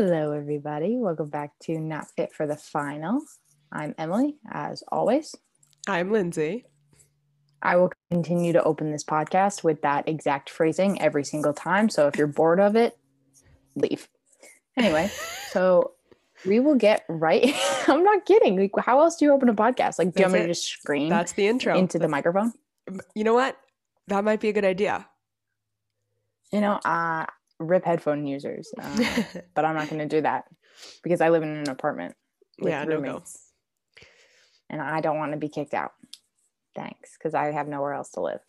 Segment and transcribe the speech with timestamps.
[0.00, 0.96] Hello, everybody.
[0.96, 3.20] Welcome back to Not Fit for the Final.
[3.72, 5.34] I'm Emily, as always.
[5.88, 6.66] I'm Lindsay.
[7.60, 11.88] I will continue to open this podcast with that exact phrasing every single time.
[11.88, 12.96] So if you're bored of it,
[13.74, 14.08] leave.
[14.76, 15.10] Anyway,
[15.50, 15.94] so
[16.46, 17.52] we will get right.
[17.88, 18.56] I'm not kidding.
[18.56, 19.98] Like, how else do you open a podcast?
[19.98, 21.76] Like, do you want me to just scream That's the intro.
[21.76, 22.52] into the microphone?
[23.16, 23.58] you know what?
[24.06, 25.08] That might be a good idea.
[26.52, 27.26] You know, uh,
[27.58, 29.04] rip headphone users, uh,
[29.54, 30.44] but I'm not going to do that
[31.02, 32.14] because I live in an apartment
[32.60, 33.06] with Yeah, no go.
[33.06, 33.50] roommates,
[34.70, 35.92] and I don't want to be kicked out.
[36.74, 38.40] Thanks, because I have nowhere else to live.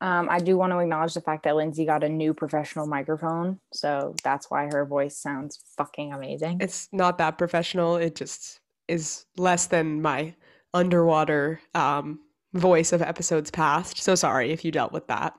[0.00, 3.60] Um, I do want to acknowledge the fact that Lindsay got a new professional microphone,
[3.72, 6.58] so that's why her voice sounds fucking amazing.
[6.60, 7.96] It's not that professional.
[7.96, 10.34] It just is less than my
[10.74, 12.18] underwater um,
[12.52, 14.02] voice of episodes past.
[14.02, 15.34] So sorry if you dealt with that.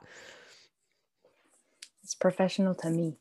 [2.16, 3.18] It's professional to me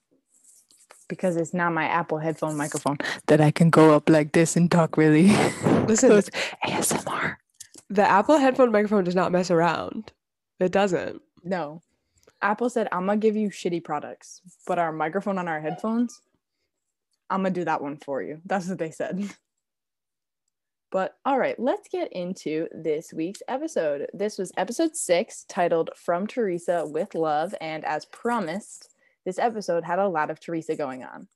[1.10, 4.72] because it's not my Apple headphone microphone that I can go up like this and
[4.72, 5.28] talk really.
[5.86, 6.30] Listen, so it's
[6.66, 7.36] ASMR.
[7.90, 10.14] the Apple headphone microphone does not mess around.
[10.62, 11.22] It doesn't.
[11.44, 11.82] No.
[12.42, 16.22] Apple said, I'm going to give you shitty products, but our microphone on our headphones,
[17.30, 18.40] I'm going to do that one for you.
[18.46, 19.30] That's what they said.
[20.96, 24.08] But all right, let's get into this week's episode.
[24.14, 27.54] This was episode six, titled From Teresa with Love.
[27.60, 28.92] And as promised,
[29.26, 31.28] this episode had a lot of Teresa going on.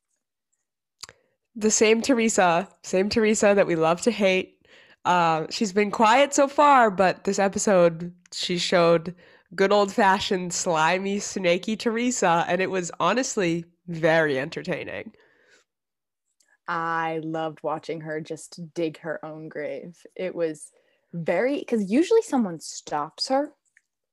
[1.58, 4.66] The same Teresa, same Teresa that we love to hate.
[5.04, 9.14] Uh, she's been quiet so far, but this episode she showed
[9.56, 15.12] good old fashioned slimy, snaky Teresa, and it was honestly very entertaining.
[16.70, 19.98] I loved watching her just dig her own grave.
[20.16, 20.72] It was
[21.14, 23.52] very because usually someone stops her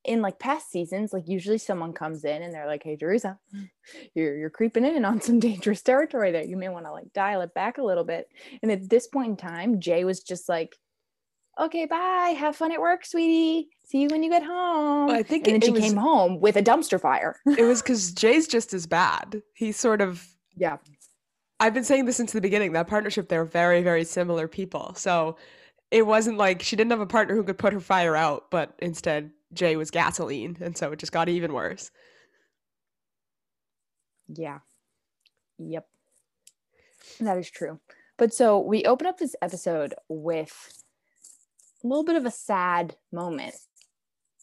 [0.04, 1.12] in like past seasons.
[1.12, 3.38] Like usually someone comes in and they're like, "Hey, Teresa,
[4.14, 6.44] you're you're creeping in on some dangerous territory there.
[6.44, 8.28] You may want to like dial it back a little bit."
[8.62, 10.76] And at this point in time, Jay was just like,
[11.60, 12.34] "Okay, bye.
[12.38, 13.68] Have fun at work, sweetie.
[13.84, 16.40] See you when you get home." I think and then it she was- came home
[16.40, 17.36] with a dumpster fire.
[17.46, 19.42] It was because Jay's just as bad.
[19.52, 20.78] He's sort of yeah,
[21.58, 22.72] I've been saying this since the beginning.
[22.72, 24.94] That partnership, they're very, very similar people.
[24.96, 25.36] So
[25.90, 28.74] it wasn't like she didn't have a partner who could put her fire out, but
[28.78, 31.90] instead Jay was gasoline, and so it just got even worse.
[34.28, 34.58] Yeah.
[35.58, 35.86] Yep.
[37.20, 37.80] That is true.
[38.18, 40.82] But so we open up this episode with
[41.84, 43.54] a little bit of a sad moment.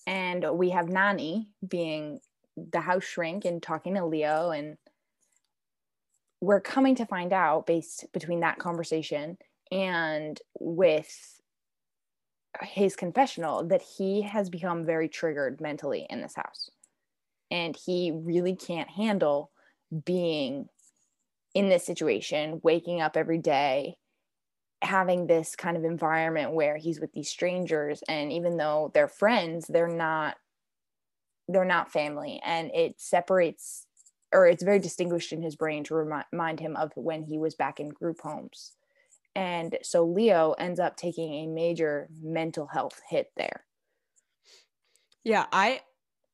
[0.05, 2.19] And we have Nany being
[2.55, 4.51] the house shrink and talking to Leo.
[4.51, 4.77] And
[6.43, 9.37] we're coming to find out, based between that conversation
[9.71, 11.39] and with
[12.61, 16.69] his confessional, that he has become very triggered mentally in this house.
[17.49, 19.51] And he really can't handle
[20.05, 20.67] being
[21.55, 23.95] in this situation, waking up every day,
[24.81, 29.65] having this kind of environment where he's with these strangers and even though they're friends,
[29.67, 30.35] they're not
[31.47, 33.85] they're not family and it separates
[34.33, 37.55] or it's very distinguished in his brain to remi- remind him of when he was
[37.55, 38.73] back in group homes.
[39.35, 43.65] And so Leo ends up taking a major mental health hit there.
[45.23, 45.81] Yeah, I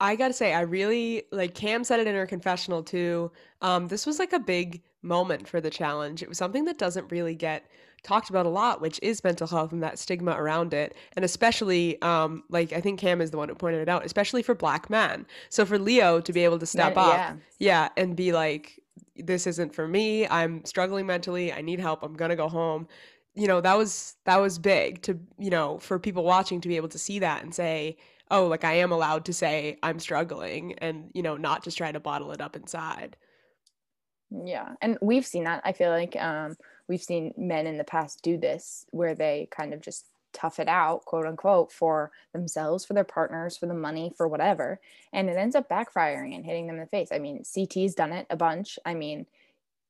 [0.01, 3.31] I gotta say, I really like Kam said it in her confessional too.
[3.61, 6.23] Um, this was like a big moment for the challenge.
[6.23, 7.65] It was something that doesn't really get
[8.03, 10.95] talked about a lot, which is mental health and that stigma around it.
[11.13, 14.43] And especially, um, like I think Kam is the one who pointed it out, especially
[14.43, 15.25] for black men.
[15.49, 17.35] So for Leo to be able to step Men- up, yeah.
[17.59, 18.79] yeah, and be like,
[19.15, 20.27] this isn't for me.
[20.27, 21.51] I'm struggling mentally.
[21.51, 22.03] I need help.
[22.03, 22.87] I'm gonna go home.
[23.35, 26.75] You know, that was that was big to, you know, for people watching to be
[26.77, 27.97] able to see that and say,
[28.31, 31.91] oh, like I am allowed to say I'm struggling and, you know, not just try
[31.91, 33.17] to bottle it up inside.
[34.31, 35.61] Yeah, and we've seen that.
[35.65, 36.55] I feel like um,
[36.89, 40.67] we've seen men in the past do this, where they kind of just tough it
[40.67, 44.79] out, quote unquote, for themselves, for their partners, for the money, for whatever,
[45.13, 47.09] and it ends up backfiring and hitting them in the face.
[47.11, 48.77] I mean, CT's done it a bunch.
[48.85, 49.25] I mean,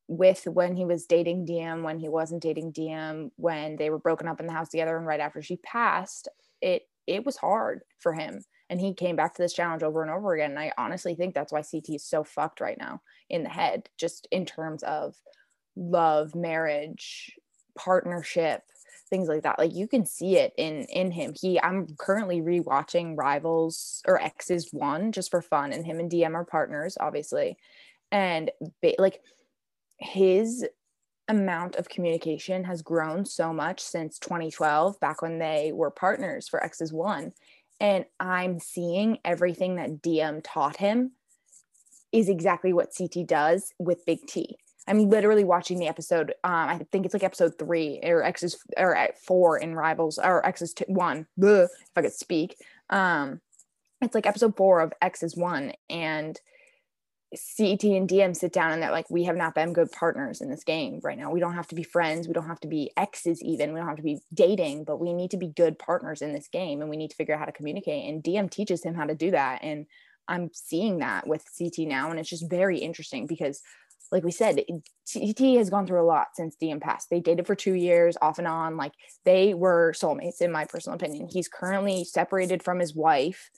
[0.07, 4.28] with when he was dating Diem, when he wasn't dating Diem, when they were broken
[4.28, 6.28] up in the house together, and right after she passed,
[6.62, 8.44] it it was hard for him.
[8.69, 10.51] And he came back to this challenge over and over again.
[10.51, 13.90] And I honestly think that's why CT is so fucked right now in the head,
[13.98, 15.16] just in terms of
[15.75, 17.31] love, marriage,
[17.77, 18.63] partnership,
[19.10, 19.60] things like that.
[19.60, 21.33] Like you can see it in in him.
[21.39, 26.36] He I'm currently rewatching Rivals or X's one just for fun, and him and Diem
[26.36, 27.57] are partners, obviously.
[28.12, 28.51] And
[28.81, 29.21] ba- like
[29.98, 30.66] his
[31.27, 36.63] amount of communication has grown so much since 2012, back when they were partners for
[36.63, 37.33] X's one.
[37.80, 41.12] And I'm seeing everything that Diem taught him
[42.12, 44.57] is exactly what CT does with Big T.
[44.89, 46.33] I'm literally watching the episode.
[46.44, 50.45] Um, I think it's like episode three or X's or at four in Rivals or
[50.45, 51.27] X's two, one.
[51.39, 52.56] Bleh, if I could speak.
[52.89, 53.39] Um,
[54.01, 56.39] it's like episode four of X is one, and
[57.57, 60.50] CT and Diem sit down and they're like, we have not been good partners in
[60.50, 61.31] this game right now.
[61.31, 62.27] We don't have to be friends.
[62.27, 63.71] We don't have to be exes, even.
[63.71, 66.47] We don't have to be dating, but we need to be good partners in this
[66.47, 68.09] game and we need to figure out how to communicate.
[68.09, 69.59] And Diem teaches him how to do that.
[69.62, 69.86] And
[70.27, 72.09] I'm seeing that with CT now.
[72.09, 73.62] And it's just very interesting because,
[74.12, 74.64] like we said,
[75.12, 77.10] CT has gone through a lot since Diem passed.
[77.10, 78.78] They dated for two years off and on.
[78.78, 78.94] Like
[79.26, 81.28] they were soulmates, in my personal opinion.
[81.32, 83.50] He's currently separated from his wife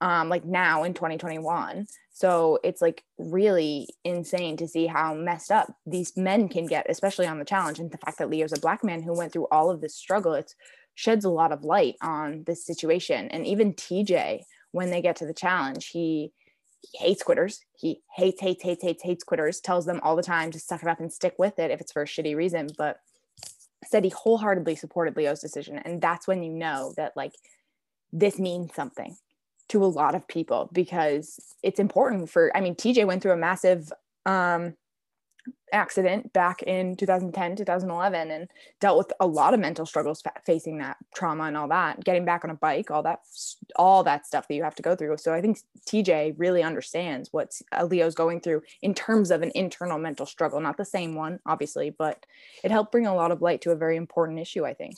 [0.00, 1.86] um, like now in 2021.
[2.12, 7.26] So it's like really insane to see how messed up these men can get, especially
[7.26, 7.78] on the challenge.
[7.78, 10.34] And the fact that Leo's a black man who went through all of this struggle,
[10.34, 10.52] it
[10.94, 13.28] sheds a lot of light on this situation.
[13.28, 14.42] And even TJ,
[14.72, 16.32] when they get to the challenge, he,
[16.80, 17.60] he hates quitters.
[17.76, 20.88] He hates, hates, hates, hates, hates quitters, tells them all the time to suck it
[20.88, 22.70] up and stick with it if it's for a shitty reason.
[22.76, 22.98] But
[23.84, 25.78] said he wholeheartedly supported Leo's decision.
[25.78, 27.32] And that's when you know that like
[28.12, 29.16] this means something
[29.68, 33.36] to a lot of people because it's important for i mean tj went through a
[33.36, 33.92] massive
[34.26, 34.74] um,
[35.72, 38.48] accident back in 2010 2011 and
[38.80, 42.24] dealt with a lot of mental struggles fa- facing that trauma and all that getting
[42.24, 43.20] back on a bike all that
[43.76, 45.16] all that stuff that you have to go through.
[45.18, 49.52] So i think tj really understands what uh, leo's going through in terms of an
[49.54, 52.24] internal mental struggle not the same one obviously but
[52.64, 54.96] it helped bring a lot of light to a very important issue i think.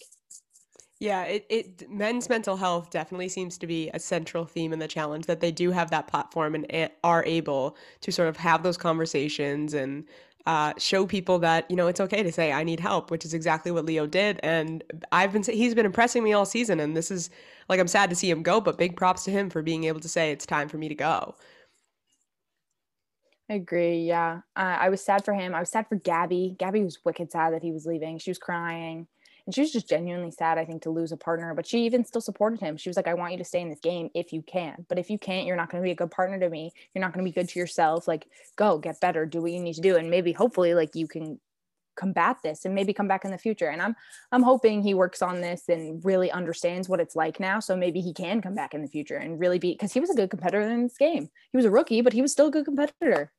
[1.01, 4.87] Yeah, it, it men's mental health definitely seems to be a central theme in the
[4.87, 8.77] challenge that they do have that platform and are able to sort of have those
[8.77, 10.05] conversations and
[10.47, 13.35] uh, show people that you know it's okay to say I need help, which is
[13.35, 14.41] exactly what Leo did.
[14.43, 14.83] And
[15.13, 17.31] I've been he's been impressing me all season, and this is
[17.69, 20.01] like I'm sad to see him go, but big props to him for being able
[20.01, 21.35] to say it's time for me to go.
[23.49, 24.05] I agree.
[24.05, 25.55] Yeah, uh, I was sad for him.
[25.55, 26.55] I was sad for Gabby.
[26.59, 28.19] Gabby was wicked sad that he was leaving.
[28.19, 29.09] She was crying
[29.55, 32.21] she was just genuinely sad i think to lose a partner but she even still
[32.21, 32.77] supported him.
[32.77, 34.99] She was like i want you to stay in this game if you can but
[34.99, 36.73] if you can't you're not going to be a good partner to me.
[36.95, 38.09] You're not going to be good to yourself.
[38.09, 38.27] Like
[38.57, 41.41] go get better do what you need to do and maybe hopefully like you can
[41.97, 43.69] combat this and maybe come back in the future.
[43.69, 43.95] And i'm
[44.33, 48.01] i'm hoping he works on this and really understands what it's like now so maybe
[48.01, 50.31] he can come back in the future and really be because he was a good
[50.31, 51.29] competitor in this game.
[51.53, 53.33] He was a rookie but he was still a good competitor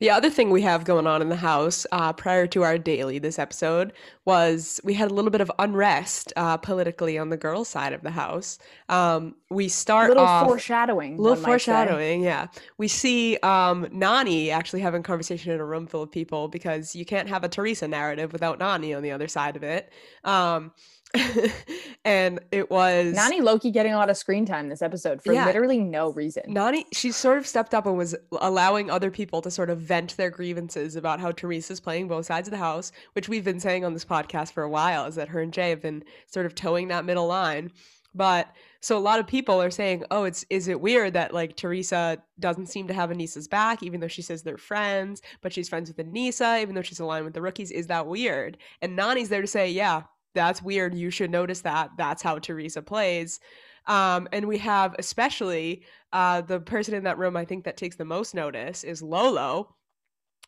[0.00, 3.18] The other thing we have going on in the house uh, prior to our daily
[3.18, 3.92] this episode
[4.24, 8.02] was we had a little bit of unrest uh, politically on the girls' side of
[8.02, 8.58] the house.
[8.88, 11.16] Um, we start a little off foreshadowing.
[11.16, 12.48] little foreshadowing, yeah.
[12.76, 17.04] We see um, Nany actually having conversation in a room full of people because you
[17.04, 19.92] can't have a Teresa narrative without Nany on the other side of it.
[20.24, 20.72] Um,
[22.04, 25.46] and it was Nany Loki getting a lot of screen time this episode for yeah,
[25.46, 26.42] literally no reason.
[26.48, 30.16] Nany, she sort of stepped up and was allowing other people to sort of vent
[30.16, 33.84] their grievances about how Teresa's playing both sides of the house, which we've been saying
[33.84, 36.54] on this podcast for a while, is that her and Jay have been sort of
[36.54, 37.70] towing that middle line.
[38.14, 38.48] But
[38.80, 42.22] so a lot of people are saying, "Oh, it's is it weird that like Teresa
[42.38, 45.88] doesn't seem to have Aneesa's back, even though she says they're friends, but she's friends
[45.88, 47.70] with Aneesa, even though she's aligned with the rookies?
[47.70, 50.02] Is that weird?" And Nany's there to say, "Yeah,
[50.34, 50.94] that's weird.
[50.94, 51.90] You should notice that.
[51.96, 53.40] That's how Teresa plays.
[53.86, 57.96] Um, and we have especially uh, the person in that room I think that takes
[57.96, 59.74] the most notice is Lolo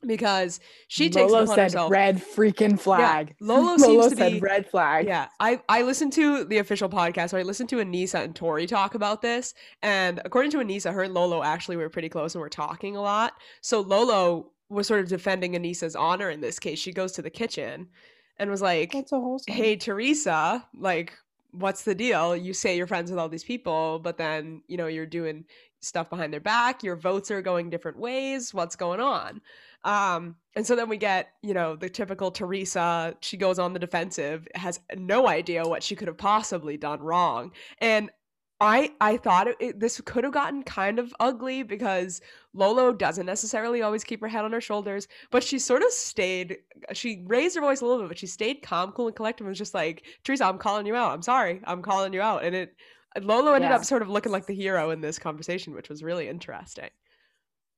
[0.04, 1.90] because she takes Lolo said herself.
[1.90, 3.28] red freaking flag.
[3.28, 5.06] Yeah, Lolo, Lolo seems to said be red flag.
[5.06, 7.30] Yeah, I I listened to the official podcast.
[7.30, 11.02] So I listened to Aneesa and Tori talk about this, and according to Aneesa, her
[11.02, 13.34] and Lolo actually were pretty close and were talking a lot.
[13.60, 16.78] So Lolo was sort of defending Aneesa's honor in this case.
[16.78, 17.88] She goes to the kitchen
[18.38, 18.94] and was like,
[19.46, 21.12] "Hey, Teresa, like,
[21.52, 22.36] what's the deal?
[22.36, 25.44] You say you're friends with all these people, but then you know you're doing
[25.80, 26.82] stuff behind their back.
[26.82, 28.52] Your votes are going different ways.
[28.54, 29.40] What's going on?"
[29.84, 33.14] Um, and so then we get, you know, the typical Teresa.
[33.20, 37.52] She goes on the defensive, has no idea what she could have possibly done wrong,
[37.80, 38.10] and
[38.60, 42.20] I I thought it, this could have gotten kind of ugly because
[42.54, 46.58] Lolo doesn't necessarily always keep her head on her shoulders, but she sort of stayed.
[46.94, 49.44] She raised her voice a little bit, but she stayed calm, cool, and collected.
[49.44, 51.12] And was just like, Teresa, I'm calling you out.
[51.12, 52.44] I'm sorry, I'm calling you out.
[52.44, 52.76] And it
[53.20, 53.76] Lolo ended yeah.
[53.76, 56.88] up sort of looking like the hero in this conversation, which was really interesting.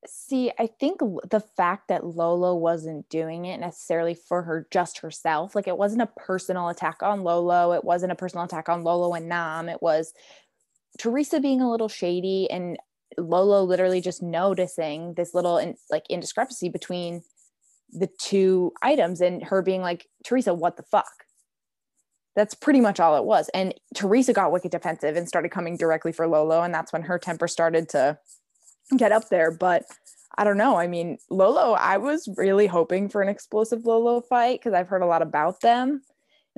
[0.07, 5.55] See, I think the fact that Lolo wasn't doing it necessarily for her just herself,
[5.55, 9.13] like it wasn't a personal attack on Lolo, it wasn't a personal attack on Lolo
[9.13, 10.13] and Nam, it was
[10.99, 12.77] Teresa being a little shady and
[13.17, 17.23] Lolo literally just noticing this little in, like indiscrepancy between
[17.91, 21.11] the two items and her being like, Teresa, what the fuck?
[22.35, 23.49] That's pretty much all it was.
[23.53, 26.61] And Teresa got wicked defensive and started coming directly for Lolo.
[26.61, 28.19] And that's when her temper started to
[28.95, 29.51] get up there.
[29.51, 29.85] But
[30.37, 30.77] I don't know.
[30.77, 35.01] I mean, Lolo, I was really hoping for an explosive Lolo fight because I've heard
[35.01, 36.03] a lot about them.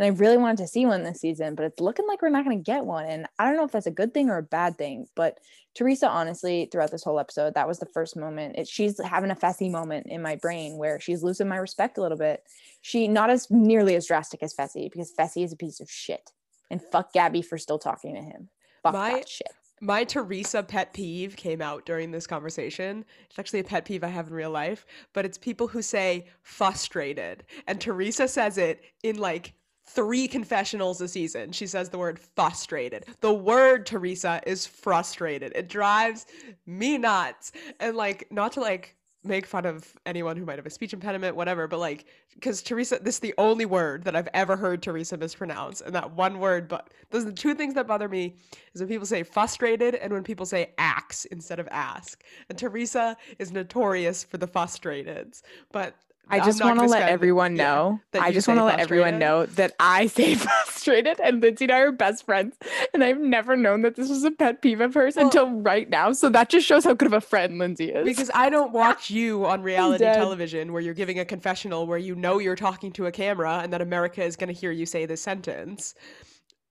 [0.01, 2.43] And I really wanted to see one this season, but it's looking like we're not
[2.43, 3.05] going to get one.
[3.05, 5.05] And I don't know if that's a good thing or a bad thing.
[5.15, 5.37] But
[5.75, 8.55] Teresa, honestly, throughout this whole episode, that was the first moment.
[8.57, 12.01] It, she's having a Fessy moment in my brain where she's losing my respect a
[12.01, 12.41] little bit.
[12.81, 16.31] She not as nearly as drastic as Fessy because Fessy is a piece of shit.
[16.71, 18.49] And fuck Gabby for still talking to him.
[18.81, 19.49] Fuck My- that shit.
[19.83, 23.03] My Teresa pet peeve came out during this conversation.
[23.27, 26.27] It's actually a pet peeve I have in real life, but it's people who say
[26.43, 27.43] frustrated.
[27.65, 29.53] And Teresa says it in like
[29.85, 31.51] three confessionals a season.
[31.51, 33.05] She says the word frustrated.
[33.19, 35.51] The word Teresa is frustrated.
[35.55, 36.25] It drives
[36.65, 37.51] me nuts.
[37.79, 41.35] And like, not to like make fun of anyone who might have a speech impediment,
[41.35, 45.15] whatever, but like, because Teresa, this is the only word that I've ever heard Teresa
[45.17, 45.81] mispronounce.
[45.81, 48.35] And that one word, but those are the two things that bother me
[48.73, 52.23] is when people say frustrated and when people say axe instead of ask.
[52.49, 55.43] And Teresa is notorious for the frustrateds.
[55.71, 55.95] But
[56.29, 57.99] I just want to let everyone know.
[58.11, 59.19] that I just want to let everyone frustrated.
[59.19, 62.55] know that I say frustrated, and Lindsay and I are best friends.
[62.93, 65.89] And I've never known that this was a pet peeve of hers Well- until right
[65.89, 66.13] now.
[66.13, 68.05] So that just shows how good of a friend Lindsay is.
[68.05, 72.15] Because I don't watch you on reality television where you're giving a confessional where you
[72.15, 75.05] know you're talking to a camera and that America is going to hear you say
[75.05, 75.95] this sentence.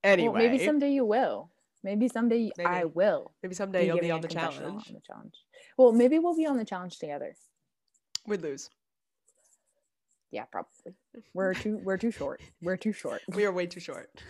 [0.03, 1.51] Anyway, Well, maybe someday you will.
[1.83, 3.33] Maybe someday I will.
[3.43, 4.87] maybe someday you'll be on the challenge.
[4.89, 5.35] on the challenge.
[5.77, 7.35] Well, maybe we'll be on the challenge together.
[8.27, 8.71] We'd lose.
[10.31, 10.95] Yeah, probably.
[11.35, 12.41] We're too we're too short.
[12.63, 13.23] We're too short.
[13.29, 14.11] We are way too short.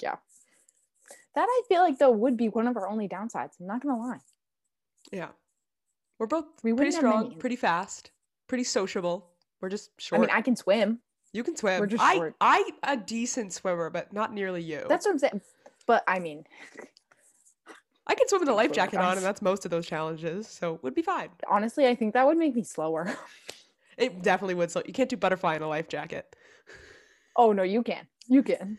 [0.00, 0.14] Yeah.
[1.34, 3.54] That I feel like though would be one of our only downsides.
[3.58, 4.20] I'm not gonna lie.
[5.10, 5.30] Yeah.
[6.20, 8.12] We're both We pretty strong, pretty fast,
[8.46, 9.30] pretty sociable.
[9.60, 10.20] We're just short.
[10.20, 11.00] I mean, I can swim.
[11.32, 11.80] you can swim.
[11.80, 12.36] we're just I, short.
[12.40, 14.84] I a decent swimmer, but not nearly you.
[14.88, 15.40] That's what I'm saying.
[15.86, 16.44] But I mean,
[18.06, 20.78] I can swim with a life jacket on, and that's most of those challenges, so
[20.82, 21.30] would be fine.
[21.48, 23.16] honestly, I think that would make me slower.
[23.98, 24.70] It definitely would.
[24.70, 26.34] So you can't do butterfly in a life jacket.
[27.36, 28.06] oh no, you can.
[28.28, 28.78] You can.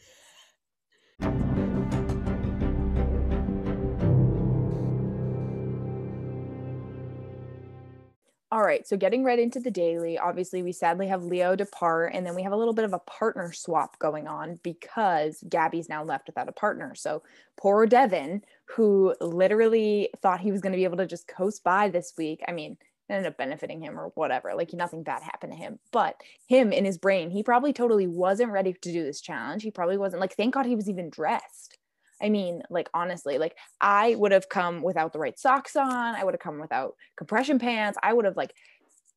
[8.52, 12.26] All right, so getting right into the daily, obviously we sadly have Leo depart, and
[12.26, 16.04] then we have a little bit of a partner swap going on because Gabby's now
[16.04, 16.96] left without a partner.
[16.96, 17.22] So
[17.58, 21.90] poor Devin, who literally thought he was going to be able to just coast by
[21.90, 22.42] this week.
[22.48, 22.78] I mean,
[23.10, 24.54] ended up benefiting him or whatever.
[24.56, 26.16] Like nothing bad happened to him, but
[26.48, 29.64] him in his brain, he probably totally wasn't ready to do this challenge.
[29.64, 31.78] He probably wasn't like, thank God he was even dressed.
[32.22, 35.90] I mean, like honestly, like I would have come without the right socks on.
[35.90, 37.98] I would have come without compression pants.
[38.04, 38.54] I would have like,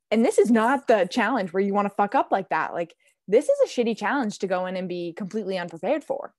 [0.09, 2.73] and this is not the challenge where you want to fuck up like that.
[2.73, 2.93] Like
[3.27, 6.33] this is a shitty challenge to go in and be completely unprepared for.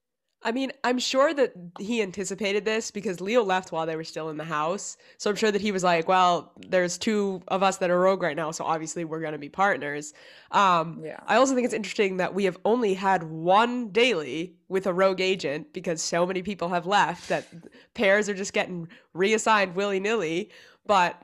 [0.44, 4.28] I mean, I'm sure that he anticipated this because Leo left while they were still
[4.28, 4.98] in the house.
[5.16, 8.22] So I'm sure that he was like, well, there's two of us that are rogue
[8.22, 10.12] right now, so obviously we're going to be partners.
[10.50, 11.18] Um, Yeah.
[11.26, 15.20] I also think it's interesting that we have only had one daily with a rogue
[15.20, 17.46] agent because so many people have left that
[17.94, 20.50] pairs are just getting reassigned willy nilly.
[20.86, 21.20] But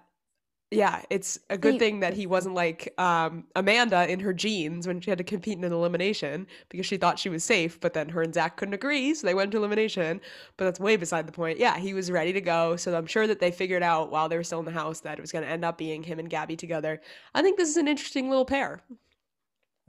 [0.70, 5.00] yeah, it's a good thing that he wasn't like um, Amanda in her jeans when
[5.00, 8.08] she had to compete in an elimination because she thought she was safe, but then
[8.08, 10.20] her and Zach couldn't agree, so they went to elimination.
[10.56, 11.58] But that's way beside the point.
[11.58, 14.36] Yeah, he was ready to go, so I'm sure that they figured out while they
[14.36, 16.30] were still in the house that it was going to end up being him and
[16.30, 17.00] Gabby together.
[17.34, 18.80] I think this is an interesting little pair.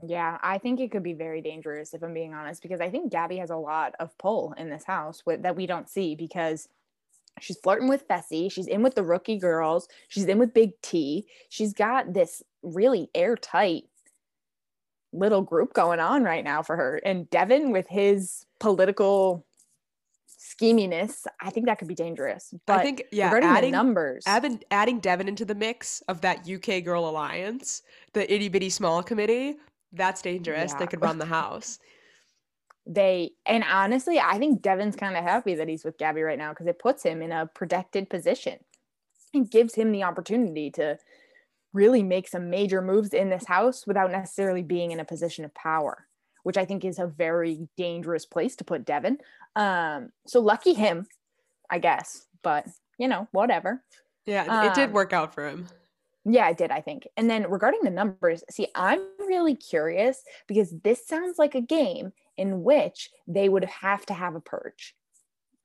[0.04, 3.12] Yeah, I think it could be very dangerous if I'm being honest, because I think
[3.12, 6.68] Gabby has a lot of pull in this house with, that we don't see because
[7.40, 11.26] she's flirting with Fessy, she's in with the rookie girls, she's in with Big T,
[11.48, 13.84] she's got this really airtight
[15.12, 17.00] little group going on right now for her.
[17.04, 19.44] And Devin with his political
[20.28, 22.54] scheminess, I think that could be dangerous.
[22.66, 26.84] But I think yeah, adding numbers, adding, adding Devin into the mix of that UK
[26.84, 29.56] Girl Alliance, the itty bitty small committee,
[29.92, 30.72] that's dangerous.
[30.74, 31.78] They could run the house.
[32.86, 36.50] they and honestly i think devin's kind of happy that he's with gabby right now
[36.50, 38.58] because it puts him in a protected position
[39.34, 40.98] and gives him the opportunity to
[41.72, 45.54] really make some major moves in this house without necessarily being in a position of
[45.54, 46.08] power
[46.42, 49.18] which i think is a very dangerous place to put devin
[49.56, 51.06] um so lucky him
[51.70, 52.66] i guess but
[52.98, 53.84] you know whatever
[54.26, 55.68] Yeah, it did Um, work out for him.
[56.24, 57.08] yeah, it did, I think.
[57.16, 62.12] And then regarding the numbers, see, I'm really curious because this sounds like a game
[62.36, 64.94] in which they would have to have a purge.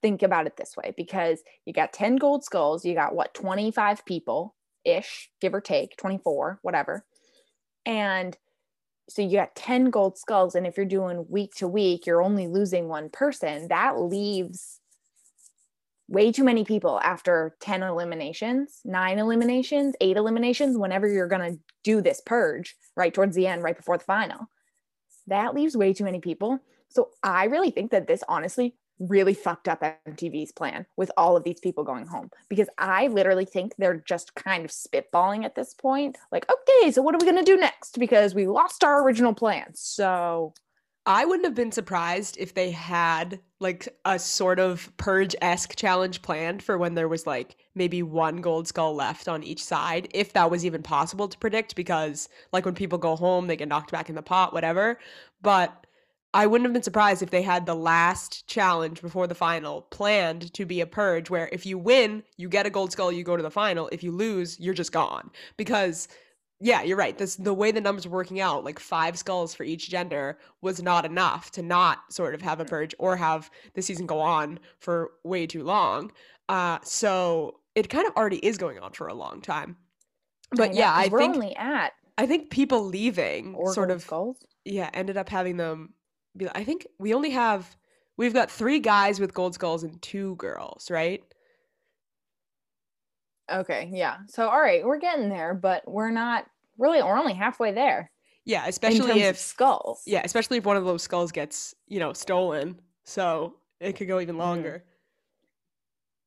[0.02, 4.04] Think about it this way because you got 10 gold skulls, you got what, 25
[4.04, 7.04] people ish, give or take, 24, whatever.
[7.84, 8.36] And
[9.08, 12.46] so you got 10 gold skulls and if you're doing week to week you're only
[12.46, 14.80] losing one person that leaves
[16.08, 21.60] way too many people after 10 eliminations 9 eliminations 8 eliminations whenever you're going to
[21.82, 24.50] do this purge right towards the end right before the final
[25.28, 26.58] that leaves way too many people
[26.88, 31.44] so i really think that this honestly really fucked up MTV's plan with all of
[31.44, 35.74] these people going home because I literally think they're just kind of spitballing at this
[35.74, 36.18] point.
[36.32, 37.98] Like, okay, so what are we going to do next?
[37.98, 39.70] Because we lost our original plan.
[39.74, 40.52] So
[41.08, 46.20] I wouldn't have been surprised if they had like a sort of purge esque challenge
[46.20, 50.34] planned for when there was like maybe one gold skull left on each side, if
[50.34, 51.74] that was even possible to predict.
[51.74, 54.98] Because like when people go home, they get knocked back in the pot, whatever.
[55.40, 55.86] But
[56.34, 60.52] I wouldn't have been surprised if they had the last challenge before the final planned
[60.52, 63.34] to be a purge where if you win, you get a gold skull, you go
[63.34, 63.88] to the final.
[63.92, 65.30] If you lose, you're just gone.
[65.56, 66.06] Because
[66.60, 67.16] yeah, you're right.
[67.16, 70.82] This the way the numbers were working out, like five skulls for each gender was
[70.82, 74.58] not enough to not sort of have a purge or have the season go on
[74.80, 76.12] for way too long.
[76.48, 79.76] Uh so it kind of already is going on for a long time.
[80.52, 84.02] But know, yeah, I we're think only at I think people leaving four sort of
[84.02, 84.44] skulls.
[84.64, 85.94] yeah, ended up having them
[86.36, 87.76] be I think we only have
[88.16, 91.22] we've got 3 guys with gold skulls and 2 girls, right?
[93.50, 94.18] Okay, yeah.
[94.28, 97.02] So all right, we're getting there, but we're not really.
[97.02, 98.10] We're only halfway there
[98.44, 100.02] Yeah, especially if skulls.
[100.06, 102.80] yeah, especially if one of those skulls gets, you know, stolen.
[103.04, 104.38] So, it could go even Mhm.
[104.38, 104.84] longer.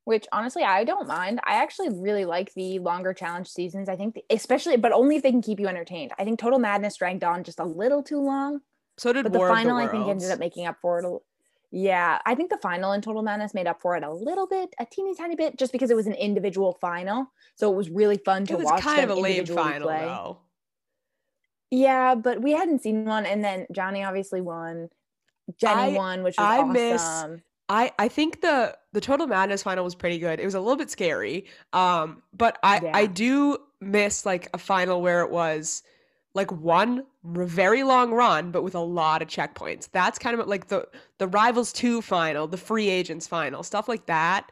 [0.04, 1.40] which honestly I don't mind.
[1.44, 3.88] I actually really like the longer challenge seasons.
[3.88, 6.12] I think, the, especially, but only if they can keep you entertained.
[6.18, 8.60] I think Total Madness dragged on just a little too long,
[8.98, 11.00] So did but the War of final the I think ended up making up for
[11.00, 11.22] it.
[11.74, 14.74] Yeah, I think the final in Total Madness made up for it a little bit,
[14.78, 17.32] a teeny tiny bit, just because it was an individual final.
[17.56, 20.00] So it was really fun to It was watch kind of a lame final play.
[20.00, 20.38] though.
[21.70, 24.90] Yeah, but we hadn't seen one, and then Johnny obviously won.
[25.58, 26.72] Jenny I- won, which was I awesome.
[26.72, 30.40] miss- I I think the the Total Madness final was pretty good.
[30.40, 31.46] It was a little bit scary.
[31.72, 35.82] Um but I I do miss like a final where it was
[36.34, 39.88] like one very long run but with a lot of checkpoints.
[39.92, 44.06] That's kind of like the the Rivals 2 final, the Free Agents final, stuff like
[44.06, 44.50] that.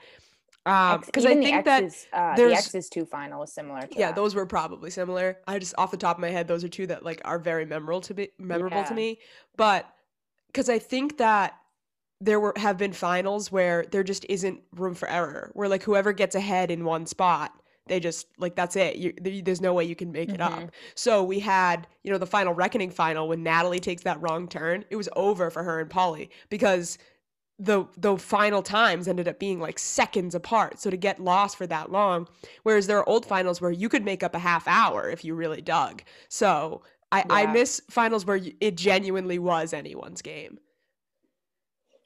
[0.67, 3.81] Um cuz I think the that X's, uh, the X's two final was similar.
[3.81, 4.17] To yeah, that.
[4.17, 5.39] those were probably similar.
[5.47, 7.65] I just off the top of my head, those are two that like are very
[7.65, 9.21] memorable to be memorable to me.
[9.57, 9.87] But
[10.49, 11.57] because I think that
[12.21, 16.13] there were have been finals where there just isn't room for error, where like whoever
[16.13, 17.53] gets ahead in one spot,
[17.91, 18.97] they just like that's it.
[18.97, 20.53] You, there's no way you can make it up.
[20.53, 20.71] Mhm.
[20.95, 24.85] So we had you know the final reckoning final when Natalie takes that wrong turn,
[24.91, 26.99] it was over for her and Polly because
[27.59, 30.81] the the final times ended up being like seconds apart.
[30.81, 32.29] So to get lost for that long,
[32.63, 35.35] whereas there are old finals where you could make up a half hour if you
[35.35, 36.03] really dug.
[36.29, 40.59] So I, I miss finals where it genuinely was anyone's game.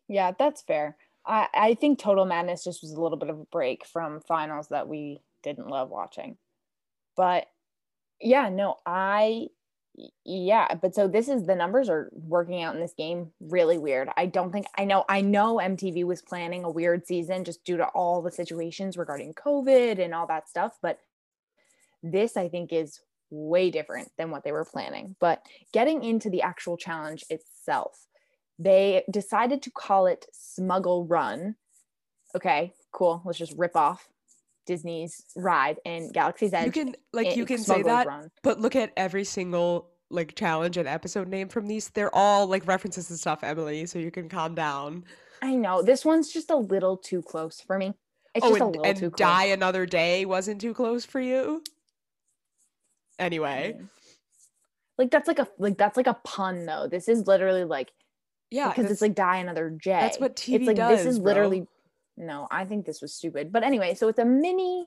[0.09, 0.97] Yeah, that's fair.
[1.27, 4.69] I, I think Total Madness just was a little bit of a break from finals
[4.69, 6.37] that we didn't love watching.
[7.17, 7.47] But
[8.21, 9.49] yeah, no, I
[10.25, 14.09] yeah, but so this is the numbers are working out in this game really weird.
[14.17, 17.77] I don't think I know I know MTV was planning a weird season just due
[17.77, 20.99] to all the situations regarding COVID and all that stuff, but
[22.03, 25.15] this I think is way different than what they were planning.
[25.21, 28.07] But getting into the actual challenge itself,
[28.59, 31.55] they decided to call it Smuggle Run.
[32.35, 33.23] Okay, cool.
[33.25, 34.09] Let's just rip off
[34.67, 36.67] Disney's ride in Galaxy's Edge.
[36.67, 38.31] You can like you can say that, Run.
[38.43, 41.89] but look at every single like challenge and episode name from these.
[41.91, 45.05] They're all like references and stuff, Emily, so you can calm down.
[45.43, 47.95] I know this one's just a little too close for me.
[48.35, 49.19] It's oh, just a and, little and too close.
[49.19, 51.63] die another day wasn't too close for you.
[53.19, 53.79] Anyway.
[54.97, 56.89] Like that's like a like that's like a pun though.
[56.89, 57.93] This is literally like
[58.51, 59.91] yeah, because it's like die another J.
[59.91, 60.99] that's what TV it's like does.
[60.99, 61.25] this is bro.
[61.25, 61.67] literally
[62.17, 63.53] no, I think this was stupid.
[63.53, 64.87] But anyway, so it's a mini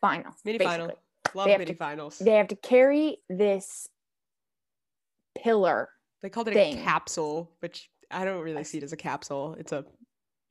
[0.00, 0.32] final.
[0.44, 0.78] mini basically.
[0.78, 0.98] final.
[1.34, 2.18] Love They mini to- finals.
[2.18, 3.88] They have to carry this
[5.40, 5.88] pillar.
[6.22, 6.78] They called it thing.
[6.78, 9.56] a capsule, which I don't really see it as a capsule.
[9.58, 9.84] It's a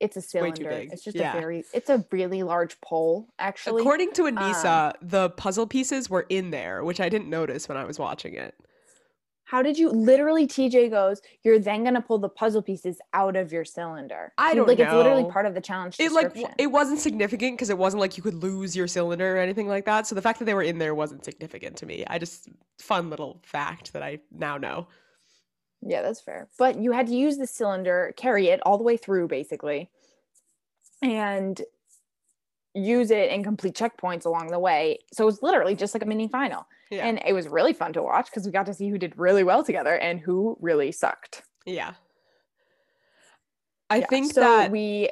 [0.00, 0.70] It's a cylinder.
[0.70, 1.36] It's just Yeah.
[1.36, 3.82] a very it's a really large pole, actually.
[3.82, 7.76] according to um, Aneesa, the puzzle pieces were in there, which I didn't notice when
[7.76, 8.54] I was watching it.
[9.50, 13.50] How did you literally TJ goes, you're then gonna pull the puzzle pieces out of
[13.50, 14.32] your cylinder.
[14.38, 14.72] I don't know.
[14.72, 18.00] like it's literally part of the challenge It like it wasn't significant because it wasn't
[18.00, 20.06] like you could lose your cylinder or anything like that.
[20.06, 22.04] So the fact that they were in there wasn't significant to me.
[22.06, 24.86] I just fun little fact that I now know.
[25.82, 26.48] Yeah, that's fair.
[26.56, 29.90] But you had to use the cylinder, carry it all the way through, basically.
[31.02, 31.60] And
[32.74, 34.98] use it and complete checkpoints along the way.
[35.12, 36.66] So it was literally just like a mini final.
[36.90, 37.06] Yeah.
[37.06, 39.44] And it was really fun to watch because we got to see who did really
[39.44, 41.42] well together and who really sucked.
[41.66, 41.94] Yeah.
[43.88, 45.10] I Yeah, think so that we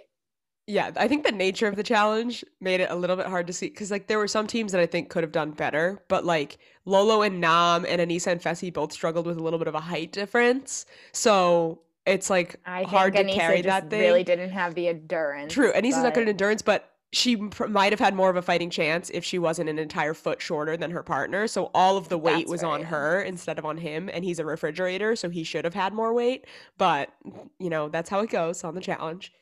[0.66, 3.54] yeah, I think the nature of the challenge made it a little bit hard to
[3.54, 6.26] see because like there were some teams that I think could have done better, but
[6.26, 9.74] like Lolo and Nam and Aneesa and Fessy both struggled with a little bit of
[9.74, 10.84] a height difference.
[11.12, 14.00] So it's like I hard to Aneesa carry that thing.
[14.00, 15.54] really didn't have the endurance.
[15.54, 15.72] True.
[15.72, 18.68] Aneesa's not good at endurance, but she pr- might have had more of a fighting
[18.68, 21.46] chance if she wasn't an entire foot shorter than her partner.
[21.46, 24.24] So all of the weight That's was fair, on her instead of on him, and
[24.24, 26.46] he's a refrigerator, so he should have had more weight.
[26.76, 27.10] But
[27.58, 29.32] you know that's how it goes on the challenge.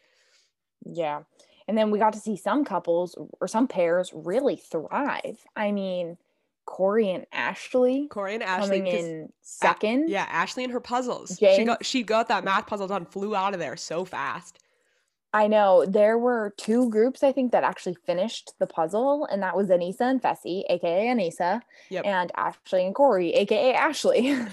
[0.84, 1.22] Yeah.
[1.68, 5.44] And then we got to see some couples or some pairs really thrive.
[5.56, 6.16] I mean,
[6.64, 10.08] Corey and Ashley Corey and Ashley, coming in second.
[10.08, 11.36] yeah, Ashley and her puzzles.
[11.38, 14.60] She got she got that math puzzle done, flew out of there so fast.
[15.36, 19.56] I know there were two groups I think that actually finished the puzzle, and that
[19.56, 22.04] was Aneesa and Fessy, aka Aneesa, Yep.
[22.06, 24.36] and Ashley and Corey, aka Ashley.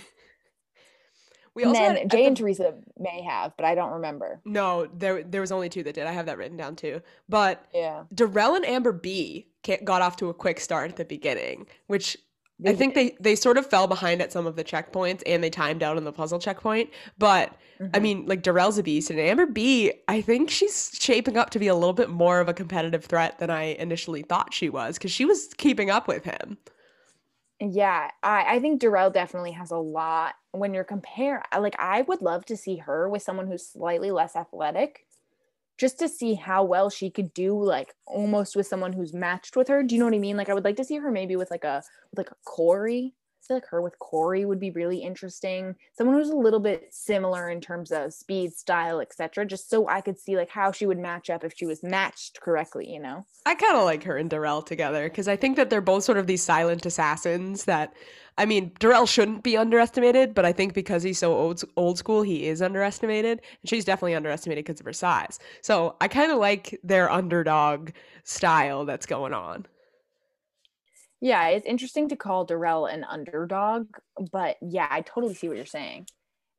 [1.56, 4.42] We also then had, Jay the- and Teresa may have, but I don't remember.
[4.44, 6.08] no, there there was only two that did.
[6.08, 7.00] I have that written down too.
[7.30, 8.06] But Yeah.
[8.12, 9.48] Darrell and Amber B
[9.84, 12.18] got off to a quick start at the beginning, which
[12.66, 15.50] I think they they sort of fell behind at some of the checkpoints and they
[15.50, 16.90] timed out on the puzzle checkpoint.
[17.18, 17.56] But
[17.94, 18.00] I Mhm.
[18.00, 21.68] mean, like Darrell's a beast and Amber B, I think she's shaping up to be
[21.68, 25.12] a little bit more of a competitive threat than I initially thought she was because
[25.12, 26.58] she was keeping up with him.
[27.60, 32.22] Yeah, I, I think Darrell definitely has a lot when you're compare like I would
[32.22, 35.06] love to see her with someone who's slightly less athletic
[35.78, 39.68] just to see how well she could do like almost with someone who's matched with
[39.68, 39.84] her.
[39.84, 40.38] Do you know what I mean?
[40.38, 41.84] Like I would like to see her maybe with like a
[42.16, 43.14] like a Corey.
[43.48, 45.76] Feel like her with Corey would be really interesting.
[45.98, 49.46] Someone who's a little bit similar in terms of speed, style, etc.
[49.46, 52.40] Just so I could see like how she would match up if she was matched
[52.40, 53.26] correctly, you know?
[53.46, 56.18] I kind of like her and Darrell together because I think that they're both sort
[56.18, 57.94] of these silent assassins that,
[58.38, 62.22] I mean, Darrell shouldn't be underestimated, but I think because he's so old, old school,
[62.22, 63.42] he is underestimated.
[63.62, 65.40] And she's definitely underestimated because of her size.
[65.62, 67.90] So I kind of like their underdog
[68.24, 69.66] style that's going on.
[71.24, 73.88] Yeah, it's interesting to call Darrell an underdog,
[74.32, 76.08] but yeah, I totally see what you're saying.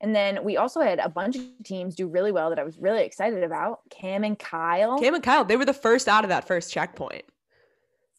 [0.01, 2.79] And then we also had a bunch of teams do really well that I was
[2.79, 3.81] really excited about.
[3.91, 4.97] Kam and Kyle.
[4.99, 7.25] Kam and Kyle, they were the first out of that first checkpoint.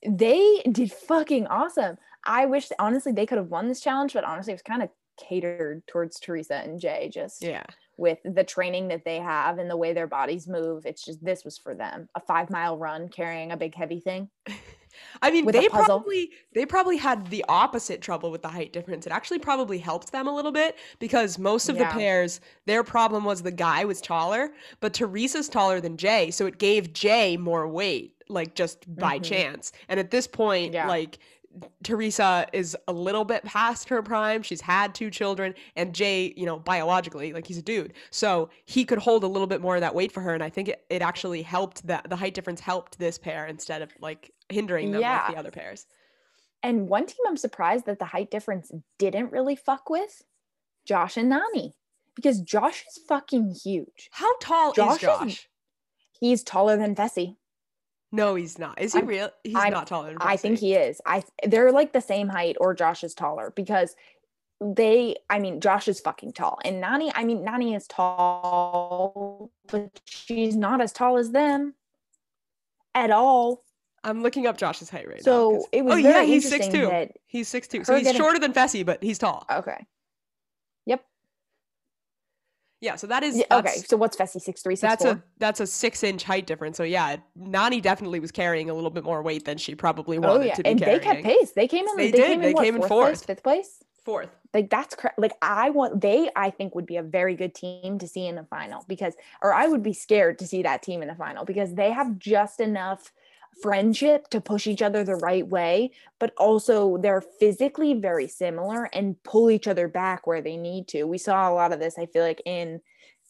[0.06, 1.98] they did fucking awesome.
[2.24, 4.90] I wish honestly they could have won this challenge, but honestly it was kind of
[5.18, 7.64] catered towards Teresa and Jay just Yeah.
[7.96, 10.86] with the training that they have and the way their bodies move.
[10.86, 12.08] It's just this was for them.
[12.14, 14.28] A 5 mile run carrying a big heavy thing.
[15.22, 19.06] I mean, they probably they probably had the opposite trouble with the height difference.
[19.06, 21.88] It actually probably helped them a little bit because most of Yeah.
[21.92, 26.46] the pairs, their problem was the guy was taller, but Teresa's taller than Jay, so
[26.46, 29.24] it gave Jay more weight, like just by Mhm.
[29.24, 29.72] chance.
[29.88, 30.88] And at this point, Yeah.
[30.88, 31.18] like
[31.82, 34.42] Teresa is a little bit past her prime.
[34.42, 38.84] She's had two children, and Jay, you know, biologically, like he's a dude, so he
[38.84, 40.34] could hold a little bit more of that weight for her.
[40.34, 43.82] And I think it, it actually helped that the height difference helped this pair instead
[43.82, 45.22] of like hindering them Yeah.
[45.26, 45.86] like the other pairs.
[46.62, 50.22] And one team I'm surprised that the height difference didn't really fuck with
[50.84, 51.72] Josh and Nany
[52.14, 54.08] because Josh is fucking huge.
[54.12, 55.48] How tall Josh is is- Josh?
[56.18, 57.36] He's taller than Fessy.
[58.16, 58.80] No, he's not.
[58.80, 59.30] Is he I'm- real?
[59.44, 61.00] He's I'm- not taller than I think he is.
[61.06, 63.94] I they're like the same height or Josh is taller because
[64.60, 70.00] they I mean Josh is fucking tall and Nany I mean Nany is tall but
[70.06, 71.74] she's not as tall as them
[72.94, 73.64] at all.
[74.02, 75.22] I'm looking up Josh's height right now.
[75.22, 76.90] So it was oh yeah, he's six two.
[77.26, 77.84] He's six two.
[77.84, 79.44] So he's getting- shorter than Fessy, but he's tall.
[79.50, 79.84] okay.
[82.80, 83.82] Yeah, so that is Yeah, okay.
[83.86, 84.40] So what's Fessy?
[84.40, 85.12] Six three, six that's four?
[85.12, 86.76] a that's a six inch height difference.
[86.76, 90.28] So yeah, Nany definitely was carrying a little bit more weight than she probably Oh
[90.28, 91.00] wanted yeah, to be and carrying.
[91.00, 91.52] they kept pace.
[91.52, 91.96] They came in.
[91.96, 92.26] They They, did.
[92.28, 93.06] came They what, came in fourth, fourth.
[93.08, 93.82] place, fifth place.
[94.04, 94.30] Fourth.
[94.54, 96.00] Like that's cra- like I want.
[96.00, 99.14] They I think would be a very good team to see in the final because,
[99.42, 102.18] or I would be scared to see that team in the final because they have
[102.18, 103.12] just enough
[103.62, 109.22] friendship to push each other the right way, but also they're physically very similar and
[109.22, 111.04] pull each other back where they need to.
[111.04, 111.98] We saw a lot of this.
[111.98, 112.80] I feel like in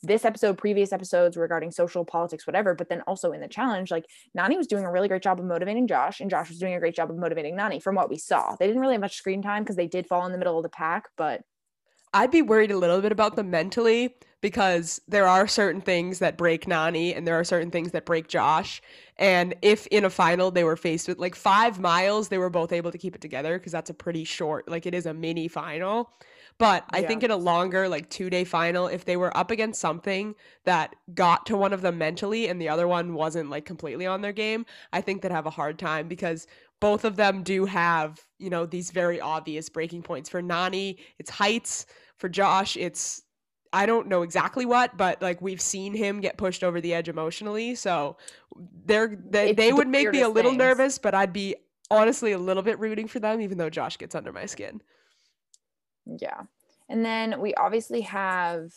[0.03, 4.05] this episode, previous episodes regarding social politics, whatever, but then also in the challenge, like
[4.37, 6.81] Nany was doing a really great job of motivating Josh, and Josh was doing a
[6.81, 8.57] great job of motivating Nany from what we saw.
[8.57, 10.63] They didn't really have much screen time because they did fall in the middle of
[10.63, 11.43] the pack, but
[12.17, 16.39] I'd be worried a little bit about them mentally because there are certain things that
[16.39, 18.81] break Nany and there are certain things that break Josh.
[19.19, 22.73] And if in a final they were faced with like five miles, they were both
[22.73, 25.49] able to keep it together because that's a pretty short, like it is a mini
[25.49, 26.11] final.
[26.59, 27.09] But I Yeah.
[27.09, 30.95] think in a longer, like two day final, if they were up against something that
[31.15, 34.33] got to one of them mentally and the other one wasn't like completely on their
[34.33, 36.47] game, I think they'd have a hard time because
[36.81, 40.29] both of them do have, you know, these very obvious breaking points.
[40.29, 41.87] For Nany, it's heights.
[42.19, 43.23] For Josh, it's
[43.73, 47.09] I don't know exactly what, but like we've seen him get pushed over the edge
[47.09, 47.75] emotionally.
[47.75, 48.17] So
[48.85, 50.59] they're they, It's they the would make me a little things.
[50.59, 51.57] nervous, but I'd be
[51.91, 54.81] honestly a little bit rooting for them, even though Josh gets under my skin.
[56.07, 56.43] Yeah.
[56.89, 58.73] And then we obviously have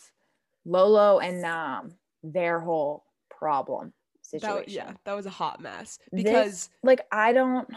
[0.64, 3.92] Lolo and Nam, their whole problem
[4.32, 4.72] That, situation.
[4.74, 7.68] yeah, that was a hot mess This- because like I don't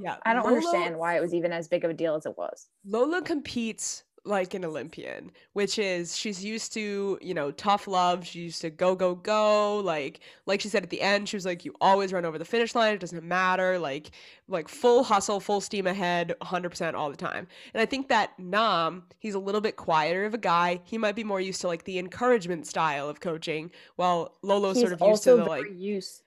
[0.00, 2.38] yeah, I don't understand why it was even as big of a deal as it
[2.38, 2.68] was.
[2.86, 8.26] Lola competes like an Olympian, which is she's used to, you know, tough love.
[8.26, 9.78] She used to go, go, go.
[9.78, 12.44] Like, like she said at the end, she was like, you always run over the
[12.44, 12.94] finish line.
[12.94, 13.78] It doesn't matter.
[13.78, 14.10] Like,
[14.48, 17.46] like full hustle, full steam ahead, 100% all the time.
[17.74, 20.80] And I think that Nam, he's a little bit quieter of a guy.
[20.84, 24.88] He might be more used to like the encouragement style of coaching, while Lolo's he's
[24.88, 26.22] sort of used to the like, used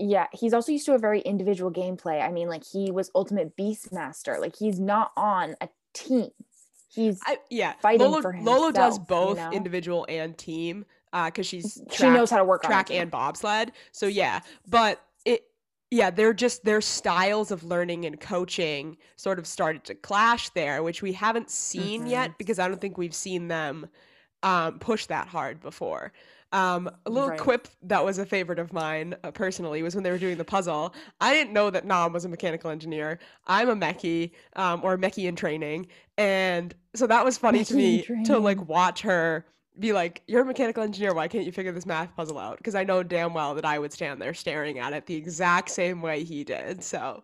[0.00, 3.54] yeah he's also used to a very individual gameplay i mean like he was ultimate
[3.56, 6.30] beastmaster like he's not on a team
[6.92, 9.50] he's I, yeah, fighting Lolo, for Lolo does himself, you both know?
[9.52, 10.84] individual and team
[11.26, 13.72] because she's she knows how to work track and bobsled.
[13.92, 15.44] So yeah, but it
[15.90, 20.82] yeah, they're just their styles of learning and coaching sort of started to clash there,
[20.82, 22.10] which we haven't seen Mhm.
[22.10, 23.88] yet because I don't think we've seen them
[24.42, 26.12] um, push that hard before.
[26.52, 27.30] Um, a little Right.
[27.30, 30.44] quip that was a favorite of mine uh, personally was when they were doing the
[30.44, 30.94] puzzle.
[31.20, 33.20] I didn't know that Nam was a mechanical engineer.
[33.46, 35.86] I'm a mechie um, or mechie in training,
[36.18, 39.46] and so that was funny to Mechie in me to like watch her
[39.78, 41.14] be like, "You're a mechanical engineer.
[41.14, 43.78] Why can't you figure this math puzzle out?" Because I know damn well that I
[43.78, 46.82] would stand there staring at it the exact same way he did.
[46.82, 47.22] So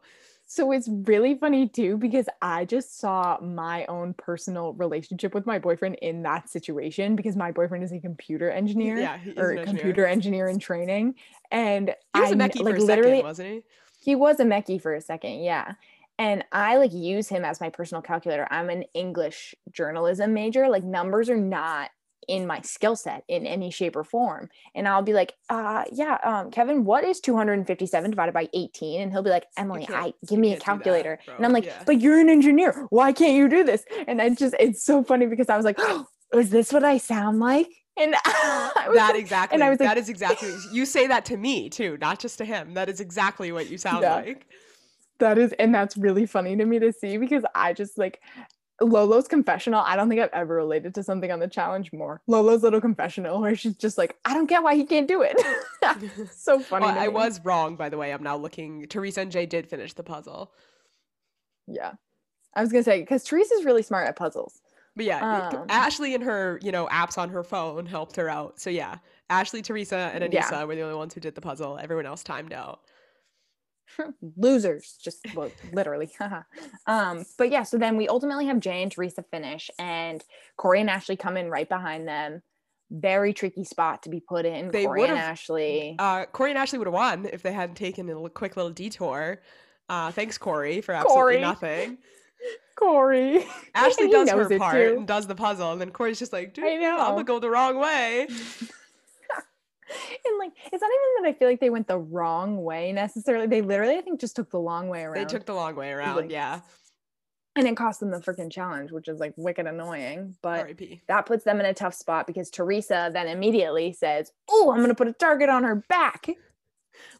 [0.48, 5.58] So it's really funny too because I just saw my own personal relationship with my
[5.58, 9.64] boyfriend in that situation because my boyfriend is a computer engineer yeah, or engineer.
[9.64, 11.16] computer engineer in training,
[11.50, 13.62] and He was I a mechie like for a literally second, wasn't he?
[13.98, 15.72] he was a mechie for a second, yeah.
[16.18, 18.46] And I like use him as my personal calculator.
[18.50, 20.68] I'm an English journalism major.
[20.68, 21.90] Like numbers are not
[22.28, 24.48] in my skill set in any shape or form.
[24.74, 29.00] And I'll be like, uh yeah, um, Kevin, what is 257 divided by 18?
[29.02, 31.18] And he'll be like, Emily, I give me a can't that, calculator.
[31.36, 31.82] and I'm like, Yeah.
[31.86, 32.86] but you're an engineer.
[32.90, 33.84] Why can't you do this?
[34.08, 36.98] And I just it's so funny because I was like, oh, is this what I
[36.98, 37.68] sound like?
[37.98, 39.58] And I That like- exactly.
[39.58, 40.54] was like- that is exactly.
[40.72, 42.74] You say that to me too, not just to him.
[42.74, 44.16] That is exactly what you sound Yeah.
[44.16, 44.46] like.
[45.18, 48.20] That is, and that's really funny to me to see because I just like
[48.80, 49.80] Lolo's confessional.
[49.80, 52.20] I don't think I've ever related to something on the challenge more.
[52.26, 55.36] Lolo's little confessional where she's just like, I don't get why he can't do it.
[56.32, 56.84] so funny.
[56.86, 58.12] Well, I was wrong, by the way.
[58.12, 58.86] I'm now looking.
[58.88, 60.52] Teresa and Jay did finish the puzzle,
[61.66, 61.92] Yeah.
[62.54, 64.60] I was gonna say because Teresa's really smart at puzzles.
[64.94, 65.66] but yeah, Um.
[65.68, 68.58] Ashley and her, you know, apps on her phone helped her out.
[68.58, 68.96] So yeah,
[69.28, 70.42] Ashley, Teresa, and Yeah.
[70.42, 71.78] Aneesa were the only ones who did the puzzle.
[71.78, 72.80] Everyone else timed out.
[74.36, 76.10] Losers, just well, literally.
[76.86, 80.22] um, but yeah, so then we ultimately have Jay and Teresa finish, and
[80.56, 82.42] Corey and Ashley come in right behind them.
[82.90, 84.70] Very tricky spot to be put in.
[84.70, 85.96] They Corey and Ashley.
[85.98, 89.40] Uh, Corey and Ashley would have won if they hadn't taken a quick little detour.
[89.88, 91.40] Uh, thanks, Corey, for absolutely Corey.
[91.40, 91.98] nothing.
[92.76, 93.44] Corey.
[93.74, 96.76] Ashley does her part and does the puzzle, and then Corey's just like, dude, I
[96.76, 96.98] know.
[96.98, 98.28] I'm gonna go the wrong way.
[99.88, 103.46] And like it's not even that I feel like they went the wrong way necessarily.
[103.46, 105.14] They literally, I think, just took the long way around.
[105.14, 106.16] They took the long way around.
[106.16, 106.60] Like, yeah.
[107.54, 110.36] and it cost them the freaking challenge, which is like wicked annoying.
[110.42, 111.02] But R.I.P.
[111.08, 114.94] that puts them in a tough spot because Teresa then immediately says, "Oh, I'm gonna
[114.94, 116.28] put a target on her back."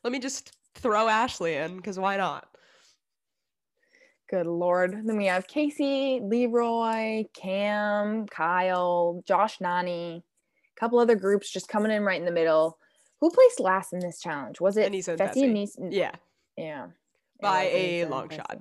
[0.03, 2.49] Let me just throw Ashley in because why not?
[4.29, 5.03] Good lord.
[5.05, 10.25] Then we have Kaycee, Leroy, Kam, Kyle, Josh Nani,
[10.77, 12.79] a couple other groups just coming in right in the middle.
[13.21, 14.61] Who placed last in this challenge?
[14.61, 15.51] Was it Aneesa and Fessy.
[15.53, 15.89] Neeson?
[15.93, 16.13] Yeah,
[16.57, 16.89] Yeah.
[17.41, 18.59] By a Aneesa long shot.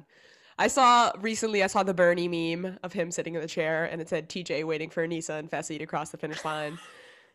[0.57, 1.63] I saw recently.
[1.63, 4.63] I saw the Bernie meme of him sitting in the chair, and it said TJ
[4.63, 6.77] waiting for Aneesa and Fessy to cross the finish line,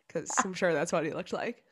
[0.07, 1.63] because I'm sure that's what he looked like.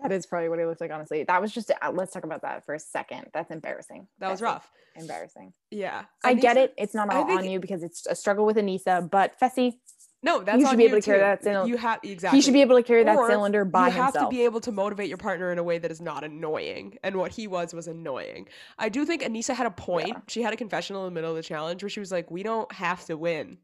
[0.00, 1.22] That is probably what he looks like, honestly.
[1.22, 3.26] That was just, uh, let's talk about that for a second.
[3.32, 4.08] That's embarrassing.
[4.18, 4.44] That was Fessy.
[4.44, 4.70] rough.
[4.96, 5.52] Embarrassing.
[5.70, 6.74] Yeah, I get it.
[6.76, 9.74] It's not all think- on you because it's a struggle with Aneesa, but Fessy,
[10.24, 11.22] No, that's should on be able you to carry too.
[11.22, 12.38] that cylinder- You have exactly.
[12.38, 13.94] he should be able to carry that cylinder by himself.
[13.94, 14.30] you have himself.
[14.30, 16.96] to be able to motivate your partner in a way that is not annoying.
[17.02, 18.48] And what he was was annoying.
[18.78, 20.08] I do think Aneesa had a point.
[20.08, 20.20] Yeah.
[20.28, 22.42] She had a confessional in the middle of the challenge where she was like, "We
[22.42, 23.58] don't have to win.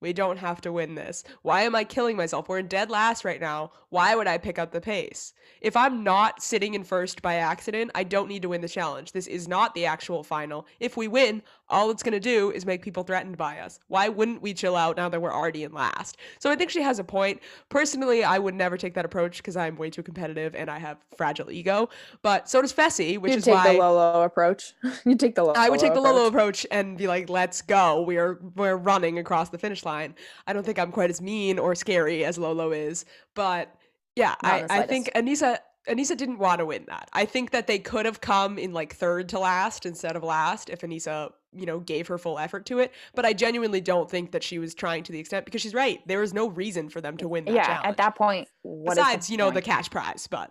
[0.00, 1.24] We don't have to win this.
[1.42, 2.48] Why am I killing myself?
[2.48, 3.72] We're in dead last right now.
[3.88, 5.32] Why would I pick up the pace?
[5.60, 9.12] If I'm not sitting in first by accident, I don't need to win the challenge.
[9.12, 10.66] This is not the actual final.
[10.78, 13.80] If we win, all it's going to do is make people threatened by us.
[13.88, 16.18] Why wouldn't we chill out now that we're already in last?
[16.38, 17.40] So I think she has a point.
[17.68, 20.98] Personally, I would never take that approach because I'm way too competitive and I have
[21.16, 21.88] fragile ego.
[22.20, 24.74] But so does Fessy, which is why you is take why the Lolo approach.
[25.06, 25.54] you take the Lolo.
[25.56, 26.14] I would take the approach.
[26.14, 28.02] Lolo approach and be like, "Let's go.
[28.02, 31.74] We're we're running across the finish line." I don't think I'm quite as mean or
[31.74, 33.04] scary as Lolo is,
[33.34, 33.74] but
[34.16, 37.08] yeah, Not I, I think Aneesa Aneesa didn't want to win that.
[37.12, 40.70] I think that they could have come in like third to last instead of last
[40.70, 42.92] if Aneesa, you know, gave her full effort to it.
[43.14, 46.00] But I genuinely don't think that she was trying to the extent because she's right.
[46.06, 47.86] There was no reason for them to win that Yeah, challenge.
[47.86, 50.50] at that point, what is the Besides, you know, the cash prize, but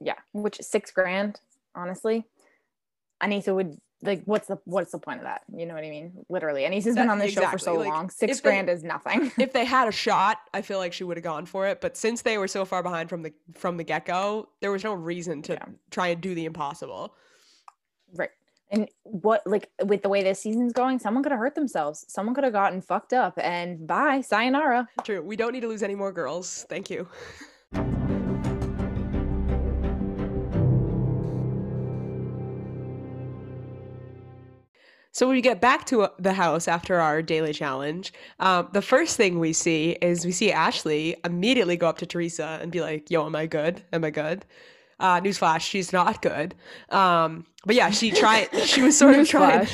[0.00, 1.40] yeah, which is six grand,
[1.74, 2.26] honestly.
[3.22, 5.42] Aneesa would like what's the what's the point of that?
[5.54, 6.12] You know what I mean?
[6.28, 6.64] Literally.
[6.66, 8.10] Aneesa's That- been on the show for so like, long.
[8.10, 9.30] Six if they- grand is nothing.
[9.38, 11.80] if they had a shot, I feel like she would have gone for it.
[11.80, 14.82] But since they were so far behind from the from the get go, there was
[14.84, 15.64] no reason to Yeah.
[15.90, 17.14] try and do the impossible.
[18.14, 18.30] right.
[18.70, 22.04] And what like with the way this season's going, someone could have hurt themselves.
[22.08, 24.88] Someone could have gotten fucked up and bye, sayonara.
[25.04, 25.20] True.
[25.22, 26.64] We don't need to lose any more girls.
[26.70, 27.06] Thank you.
[35.12, 38.80] So when we get back to uh, the house after our daily challenge, um, the
[38.80, 42.80] first thing we see is we see Ashley immediately go up to Teresa and be
[42.80, 43.82] like, "Yo, am I good?
[43.92, 44.46] Am I good?"
[44.98, 46.54] Uh, newsflash: she's not good.
[46.88, 48.48] Um, but yeah, she tried.
[48.64, 49.68] She was sort of trying.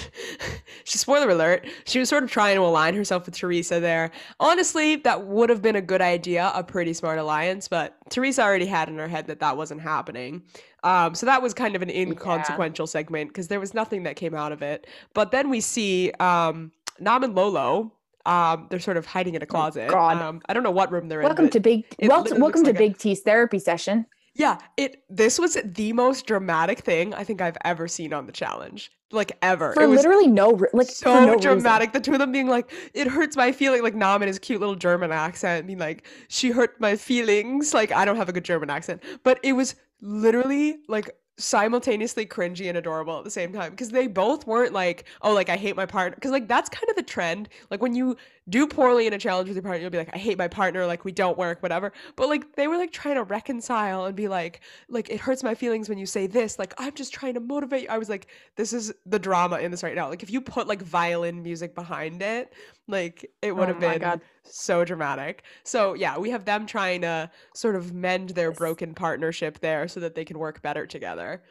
[0.84, 1.66] She spoiler alert.
[1.86, 4.10] She was sort of trying to align herself with Teresa there.
[4.40, 7.68] Honestly, that would have been a good idea, a pretty smart alliance.
[7.68, 10.42] But Teresa already had in her head that that wasn't happening.
[10.84, 14.34] Um, so that was kind of an inconsequential segment because there was nothing that came
[14.34, 14.86] out of it.
[15.14, 17.92] But then we see um, Nam and Lolo.
[18.26, 19.88] Um, they're sort of hiding in a closet.
[19.88, 20.18] Oh, God.
[20.20, 21.50] Um, I don't know what room they're Welcome in.
[21.52, 24.04] to Big it well, literally welcome to Big T's therapy session.
[24.34, 25.02] yeah, it.
[25.08, 29.32] This was the most dramatic thing I think I've ever seen on the challenge, like
[29.42, 29.72] ever.
[29.72, 31.40] For it was literally no like so no reason.
[31.40, 31.92] dramatic.
[31.92, 34.60] The two of them being like, "It hurts my feeling," like Nam in his cute
[34.60, 38.44] little German accent, being like, "She hurt my feelings." Like I don't have a good
[38.44, 43.70] German accent, but it was literally like simultaneously cringy and adorable at the same time
[43.70, 46.88] because they both weren't like, "Oh, like I hate my partner," because like that's kind
[46.90, 47.48] of the trend.
[47.70, 48.16] Like when you
[48.48, 50.86] do poorly in a challenge with your partner, you'll be like, "I hate my partner,"
[50.86, 51.92] like we don't work, whatever.
[52.16, 55.54] But like they were like trying to reconcile and be like, "Like it hurts my
[55.54, 57.88] feelings when you say this." Like I'm just trying to motivate you.
[57.88, 60.08] I was like, this is the drama in this right now.
[60.08, 62.52] Like if you put like violin music behind it,
[62.86, 64.20] like it would Oh have been God.
[64.44, 65.44] so dramatic.
[65.64, 70.00] So yeah, we have them trying to sort of mend their broken partnership there so
[70.00, 71.42] that they can work better together.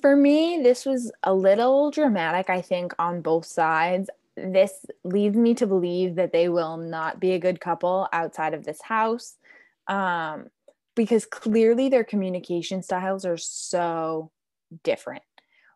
[0.00, 4.08] For me, this was a little dramatic, I think, on both sides.
[4.52, 4.72] This
[5.04, 8.80] leads me to believe that they will not be a good couple outside of this
[8.82, 9.36] house
[9.86, 10.48] um,
[10.94, 14.30] because clearly their communication styles are so
[14.82, 15.22] different.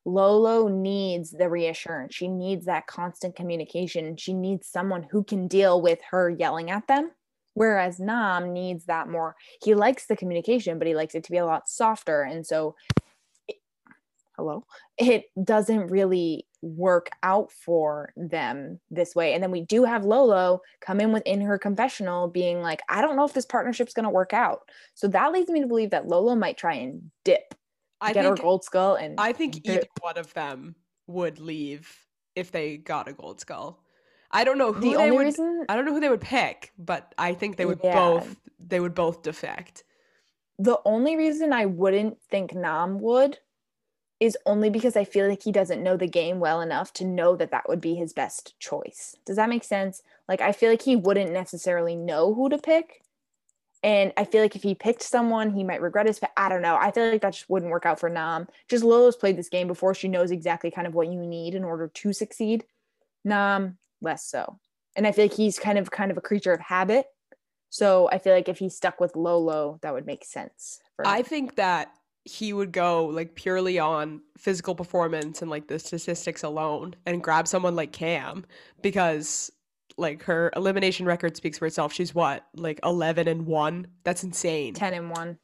[0.04, 2.14] Lolo needs the reassurance.
[2.14, 4.16] She needs that constant communication.
[4.16, 7.12] She needs someone who can deal with her yelling at them.
[7.54, 9.36] Whereas Nam needs that more.
[9.62, 12.22] He likes the communication, but he likes it to be a lot softer.
[12.22, 12.74] And so
[14.36, 14.64] hello
[14.96, 20.60] it doesn't really work out for them this way and then we do have lolo
[20.80, 24.10] come in within her confessional being like i don't know if this partnership's going to
[24.10, 24.60] work out
[24.94, 27.54] so that leads me to believe that lolo might try and dip
[28.00, 30.74] I get think her gold skull and I think the- either one of them
[31.06, 31.88] would leave
[32.34, 33.80] if they got a gold skull.
[34.32, 36.20] I don't know who the they only would reason I don't know who they would
[36.20, 37.94] pick, but I think they would Yeah.
[37.94, 39.84] both they would both defect.
[40.58, 43.38] the only reason i wouldn't think nam would
[44.22, 47.34] is only because i feel like he doesn't know the game well enough to know
[47.34, 49.16] that that would be his best choice.
[49.26, 50.02] Does that make sense?
[50.28, 53.02] Like i feel like he wouldn't necessarily know who to pick.
[53.82, 56.30] And i feel like if he picked someone he might regret his pick.
[56.36, 56.76] i don't know.
[56.80, 58.46] I feel like that just wouldn't work out for nam.
[58.68, 59.92] Just lolo's played this game before.
[59.92, 62.64] She knows exactly kind of what you need in order to succeed.
[63.24, 64.60] Nam less so.
[64.94, 67.06] And i feel like he's kind of kind of a creature of habit.
[67.70, 71.22] So i feel like if he stuck with lolo that would make sense for I
[71.22, 71.92] think that
[72.24, 77.48] he would go like purely on physical performance and like the statistics alone and grab
[77.48, 78.44] someone like Kam
[78.80, 79.50] because
[79.98, 81.92] like her elimination record speaks for itself.
[81.92, 83.86] She's what, like 11 and 1?
[84.04, 84.74] That's insane.
[84.74, 85.36] 10 and 1 or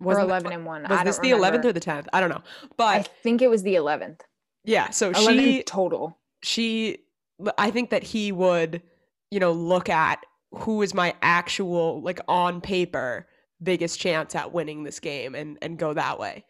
[0.00, 2.06] Wasn't that- 11 and 1 Was this don't the 11th or the 10th?
[2.12, 2.42] I don't know.
[2.76, 4.20] But I think it was the 11th
[4.64, 6.98] yeah, so 11 she total she
[7.58, 8.82] I think that he would,
[9.30, 13.26] you know, look at who is my actual like on paper
[13.62, 16.44] biggest chance at winning this game and and go that way.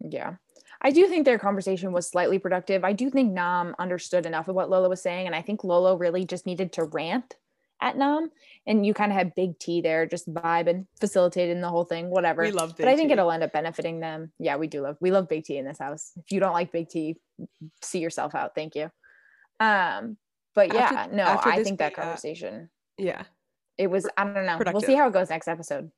[0.00, 0.34] yeah
[0.82, 2.84] I do think their conversation was slightly productive.
[2.84, 5.96] I do think Nam understood enough of what Lolo was saying, and I think Lolo
[5.96, 7.36] really just needed to rant
[7.80, 8.30] at Nam,
[8.66, 12.42] and you kind of had Big T there, just vibing, facilitating the whole thing, whatever.
[12.42, 13.12] We love Big but I think T.
[13.14, 14.30] it'll end up benefiting them.
[14.38, 16.12] Yeah, we do love we love Big T in this house.
[16.18, 17.16] If you don't like Big T,
[17.80, 18.54] see yourself out.
[18.54, 18.90] Thank you.
[19.60, 20.18] Um,
[20.54, 23.22] but yeah, After- no, after I think that uh, conversation Yeah.
[23.78, 24.08] It was.
[24.16, 24.60] I don't know.
[24.72, 25.90] We'll see how it goes next episode.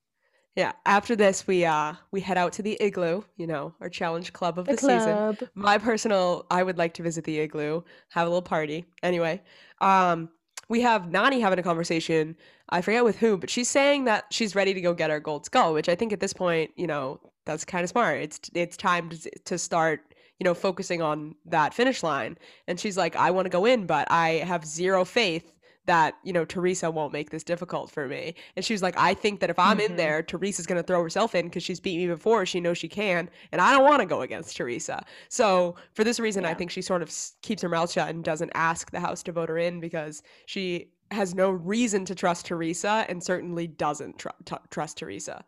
[0.56, 0.72] Yeah.
[0.86, 4.58] After this, we uh we head out to the igloo, you know, our challenge club
[4.58, 5.48] of the, The season.
[5.54, 8.86] My personal, I would like to visit the igloo, have a little party.
[9.02, 9.42] Anyway,
[9.82, 10.30] um,
[10.68, 12.36] we have Nany having a conversation.
[12.70, 15.44] I forget with who, but she's saying that she's ready to go get her gold
[15.44, 18.20] skull, which I think at this point, you know, that's kind of smart.
[18.22, 22.38] It's it's time to to start, you know, focusing on that finish line.
[22.66, 25.52] And she's like, I want to go in, but I have zero faith
[25.87, 28.34] that you know Teresa won't make this difficult for me.
[28.57, 29.97] And she was like, I think that if I'm in Mhm.
[29.97, 32.45] there, Teresa's gonna throw herself in because she's beat me before.
[32.47, 35.05] She knows she can, and I don't want to go against Teresa.
[35.28, 37.12] So for this reason, I think she sort of
[37.43, 40.93] keeps her mouth shut and doesn't ask the house to vote her in because she
[41.12, 45.45] has no reason to trust Teresa and certainly doesn't tr- t- trust Teresa.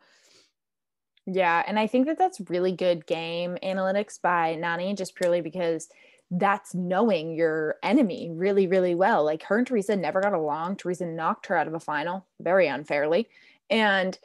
[1.27, 5.89] Yeah, and I think that that's really good game analytics by Nany, just purely because
[6.31, 9.25] that's knowing your enemy really, really well.
[9.25, 10.77] Like her and Teresa never got along.
[10.77, 13.29] Teresa knocked her out of a final very unfairly,
[13.71, 14.19] and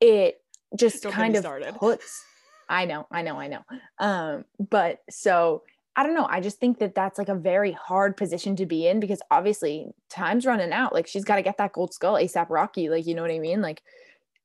[0.00, 0.40] it
[0.76, 1.74] just Don't kind of started.
[1.76, 2.24] puts.
[2.68, 3.60] I know, I know, I know.
[3.98, 5.62] Um, but so
[5.96, 6.26] I don't know.
[6.28, 9.92] I just think that that's like a very hard position to be in because obviously
[10.10, 10.92] time's running out.
[10.92, 12.88] Like she's got to get that gold skull ASAP Rocky.
[12.88, 13.62] Like you know what I mean?
[13.62, 13.82] Like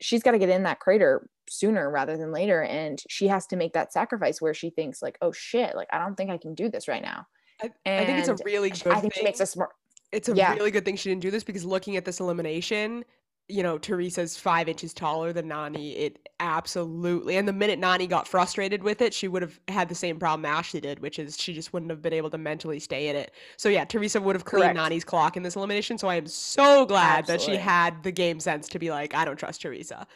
[0.01, 3.55] she's got to get in that crater sooner rather than later and she has to
[3.55, 6.53] make that sacrifice where she thinks like oh shit like i don't think i can
[6.53, 7.25] do this right now
[7.61, 9.71] I, I think it's a really good i think she makes a smart
[10.11, 10.53] it's a yeah.
[10.53, 13.05] really good thing she didn't do this because looking at this elimination,
[13.49, 15.97] you know, Teresa's five inches taller than Nany.
[15.97, 19.95] It absolutely, and the minute Nany got frustrated with it, she would have had the
[19.95, 23.09] same problem Ashley did, which is she just wouldn't have been able to mentally stay
[23.09, 23.31] in it.
[23.57, 24.93] So yeah, Teresa would have cleaned Correct.
[24.93, 25.97] Nany's clock in this elimination.
[25.97, 29.25] So I am so glad that she had the game sense to be like, I
[29.25, 30.07] don't trust Teresa.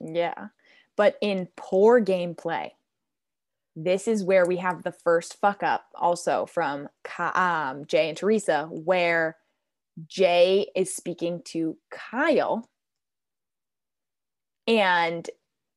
[0.00, 0.48] yeah
[0.96, 2.70] but in poor gameplay
[3.74, 7.32] this is where we have the first fuck up also from Ka-
[7.70, 9.36] um, jay and teresa where
[10.06, 12.68] jay is speaking to kyle
[14.66, 15.28] and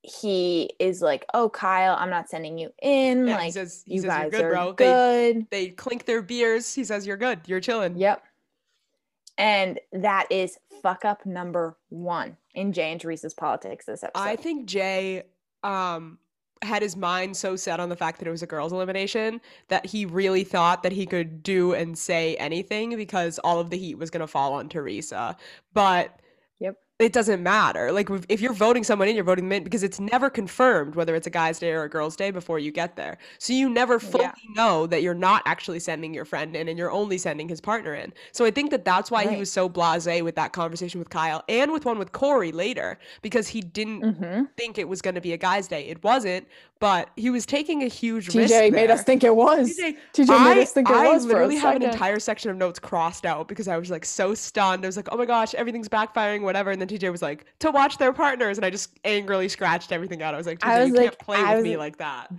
[0.01, 3.95] he is like oh kyle i'm not sending you in Yeah, he like says, he
[3.95, 4.71] you says guys you're good, are bro.
[4.73, 6.73] They good they clink their beers.
[6.73, 7.41] He says you're good.
[7.47, 7.97] You're chilling.
[7.97, 8.23] Yep.
[9.37, 14.23] And that is fuck up number one in Jay and Teresa's politics this episode.
[14.23, 15.23] I think Jay
[15.63, 16.17] um
[16.61, 19.85] had his mind so set on the fact that it was a girls' elimination that
[19.85, 23.97] he really thought that he could do and say anything because all of the heat
[23.97, 25.35] was going to fall on Teresa.
[25.73, 26.19] But.
[26.99, 27.93] It doesn't matter.
[27.93, 31.15] Like if- you're voting someone in, you're voting them in because it's never confirmed whether
[31.15, 33.17] it's a guy's day or a girl's day before you get there.
[33.37, 34.33] So you never fully Yeah.
[34.49, 37.95] know that you're not actually sending your friend in and you're only sending his partner
[37.95, 38.13] in.
[38.33, 41.41] So I think that that's why he was so blasé with that conversation with Kyle
[41.47, 44.43] and with one with Corey later because he didn't mm-hmm.
[44.57, 45.87] think it was going to be a guy's day.
[45.87, 46.47] It wasn't,
[46.79, 48.53] but he was taking a huge risk.
[48.53, 49.77] TJ made us think it was.
[49.77, 51.23] TJ, TJ I, made us think it I was.
[51.23, 54.03] for a literally have an entire section of notes crossed out because I was like
[54.03, 54.83] so stunned.
[54.83, 56.71] I was like, oh my gosh, everything's backfiring, whatever.
[56.71, 58.57] And then TJ was like, to watch their partners.
[58.57, 60.33] And I just angrily scratched everything out.
[60.33, 62.31] I was like, TJ, I was you like- can't play I with me like that.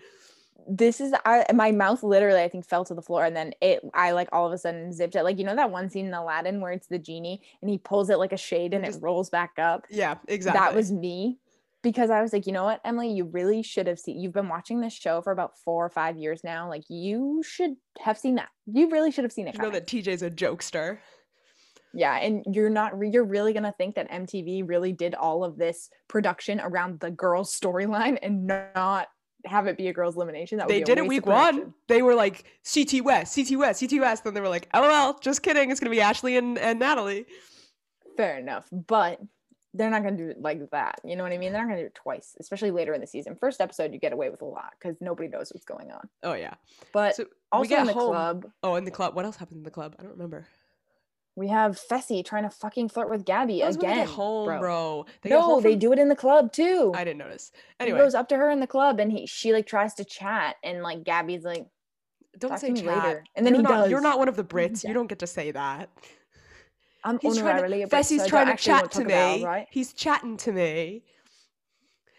[0.69, 3.81] This is I my mouth literally I think fell to the floor and then it
[3.93, 5.25] I like all of a sudden zipped it.
[5.25, 8.09] Like you know that one scene in Aladdin where it's the genie and he pulls
[8.09, 9.87] it like a shade and Just- it rolls back up.
[9.91, 10.61] Yeah, exactly.
[10.61, 11.39] That was me.
[11.83, 14.21] Because I was like, you know what, Emily, you really should have seen.
[14.21, 16.69] You've been watching this show for about four or five years now.
[16.69, 18.51] Like, you should have seen that.
[18.67, 19.55] You really should have seen it.
[19.55, 20.99] you know that TJ's a jokester.
[21.93, 25.57] Yeah, and you're not re- you're really gonna think that MTV really did all of
[25.57, 29.09] this production around the girls' storyline and not
[29.47, 30.59] have it be a girls' elimination.
[30.59, 31.75] That They did it week one.
[31.89, 34.25] They were like CT West, CT West, CT West.
[34.25, 35.71] Then they were like, LOL, just kidding.
[35.71, 37.27] It's gonna be Ashley and, and Natalie.
[38.17, 39.21] Fair enough, but
[39.73, 41.01] they're not gonna do it like that.
[41.05, 41.53] You know what I mean?
[41.53, 43.35] They're not gonna do it twice, especially later in the season.
[43.35, 46.09] First episode, you get away with a lot because nobody knows what's going on.
[46.23, 46.55] Oh yeah.
[46.93, 48.11] But So we also in the home.
[48.11, 49.15] club, Oh, in the club.
[49.15, 49.95] What else happened in the club?
[49.99, 50.47] I don't remember.
[51.37, 53.99] We have Fessy trying to fucking flirt with Gabby That was again.
[53.99, 54.59] they home, bro.
[54.61, 55.07] bro.
[55.23, 56.93] They get No, home they from- do it in the club too.
[56.95, 57.53] I didn't notice.
[57.79, 60.05] Anyway, he goes up to her in the club and he she like tries to
[60.05, 61.67] chat and like Gabby's like,
[62.39, 63.05] don't talk say to me chat.
[63.05, 63.25] later.
[63.37, 64.83] And then you're he not, You're not one of the Brits.
[64.85, 64.91] Yeah.
[64.91, 65.89] You don't get to say that.
[67.03, 69.45] I'm He's trying to, honorarily a Fessy's so trying to chat to talk about, me.
[69.45, 69.67] right?
[69.71, 71.03] He's chatting to me.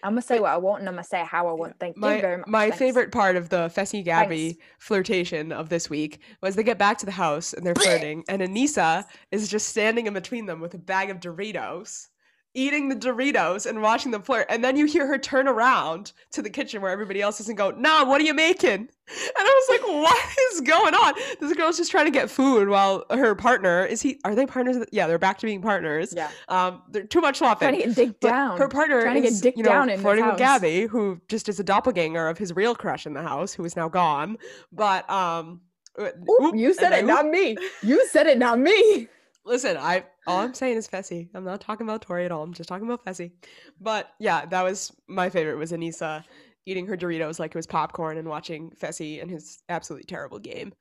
[0.03, 1.79] I'm gonna say what I want and I'm gonna say how I want.
[1.79, 2.47] Thank you My very much.
[2.47, 2.77] my Thanks.
[2.77, 4.63] favorite part of the Fessy Gabby Thanks.
[4.79, 8.41] flirtation of this week was they get back to the house and they're flirting, and
[8.41, 12.07] Aneesa is just standing in between them with a bag of Doritos.
[12.53, 14.45] Eating the Doritos and watching them flirt.
[14.49, 17.57] And then you hear her turn around to the kitchen where everybody else is and
[17.57, 18.89] go, Nah, what are you making?
[19.11, 21.13] And I was like, What is going on?
[21.41, 24.77] This girl's just trying to get food while her partner is he are they partners?
[24.91, 26.13] Yeah, they're back to being partners.
[26.15, 26.29] Yeah.
[26.47, 27.69] Um, they're too much laughing.
[27.69, 28.57] Trying to get dick down.
[28.57, 30.37] Her partner trying is, to get dick you know, down in flirting with.
[30.37, 33.75] Gabby, who just is a doppelganger of his real crush in the house, who is
[33.75, 34.37] now gone.
[34.71, 35.61] But um
[35.99, 37.57] uh, Oop, oop, you said it, I- not me.
[37.83, 39.09] You said it, not me.
[39.43, 41.29] Listen, I all I'm saying is Fessy.
[41.33, 42.43] I'm not talking about Tori at all.
[42.43, 43.31] I'm just talking about Fessy.
[43.79, 46.23] But yeah, that was my favorite was Aneesa
[46.65, 50.73] eating her Doritos like it was popcorn and watching Fessy and his absolutely terrible game.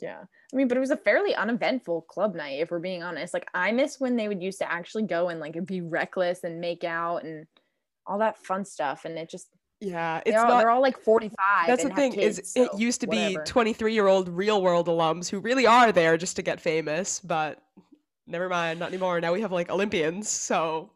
[0.00, 0.20] Yeah.
[0.20, 3.34] I mean, but it was a fairly uneventful club night, if we're being honest.
[3.34, 6.60] Like, I miss when they would used to actually go and like be reckless and
[6.60, 7.46] make out and
[8.06, 9.04] all that fun stuff.
[9.04, 9.48] And it just,
[9.80, 11.36] Yeah, it's they're all, not they're all like 45.
[11.66, 15.28] that's the thing kids, is it used to be 23 year old real world alums
[15.28, 17.62] who really are there just to get famous, but
[18.26, 19.20] never mind, not anymore.
[19.20, 20.90] Now we have like Olympians, so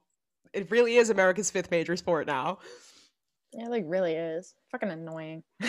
[0.52, 2.58] it really is America's fifth major sport now.
[3.52, 4.54] Yeah, it, like really is.
[4.72, 5.44] Fucking annoying.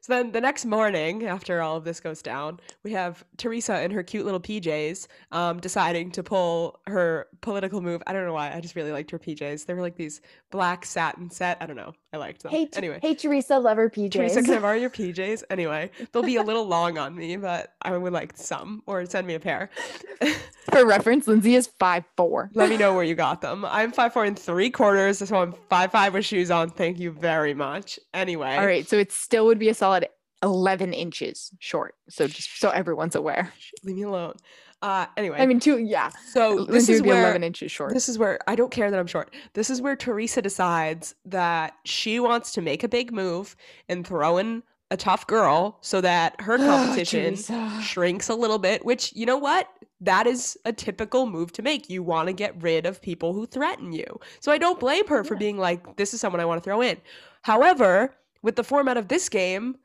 [0.00, 3.90] so then the next morning, after all of this goes down, we have Teresa in
[3.90, 8.02] her cute little PJs um, deciding to pull her political move.
[8.06, 8.52] I don't know why.
[8.52, 9.66] I just really liked her PJs.
[9.66, 11.58] They were like these black satin set.
[11.60, 11.92] I don't know.
[12.12, 12.50] I liked them.
[12.50, 12.98] Hey, anyway.
[13.02, 14.12] hey, Teresa, love her PJs.
[14.12, 15.44] Teresa, can I borrow your PJs?
[15.50, 19.26] Anyway, they'll be a little long on me, but I would like some, or send
[19.26, 19.70] me a pair.
[20.70, 22.50] For reference, Lindsay is five four.
[22.54, 23.64] Let me know where you got them.
[23.64, 26.70] I'm five four and three quarters, so I'm five five with shoes on.
[26.70, 27.98] Thank you very much.
[28.14, 29.89] Anyway, All right, so it still would be a solid
[30.42, 31.94] 11 inches short.
[32.08, 33.52] So just so everyone's aware.
[33.84, 34.34] leave me alone.
[34.82, 36.08] Uh, anyway, I mean, two, yeah.
[36.32, 37.92] so this Lindsay is where 11 inches short.
[37.92, 39.34] this is where I don't care that I'm short.
[39.52, 43.56] This is where Teresa decides that she wants to make a big move
[43.90, 47.78] and throw in a tough girl so that her competition Teresa.
[47.82, 49.68] shrinks a little bit, which you know what?
[50.00, 51.90] That is a typical move to make.
[51.90, 54.18] You want to get rid of people who threaten you.
[54.40, 55.40] So I don't blame her for Yeah.
[55.40, 56.96] being like, this is someone I want to throw in.
[57.42, 59.76] However, with the format of this game,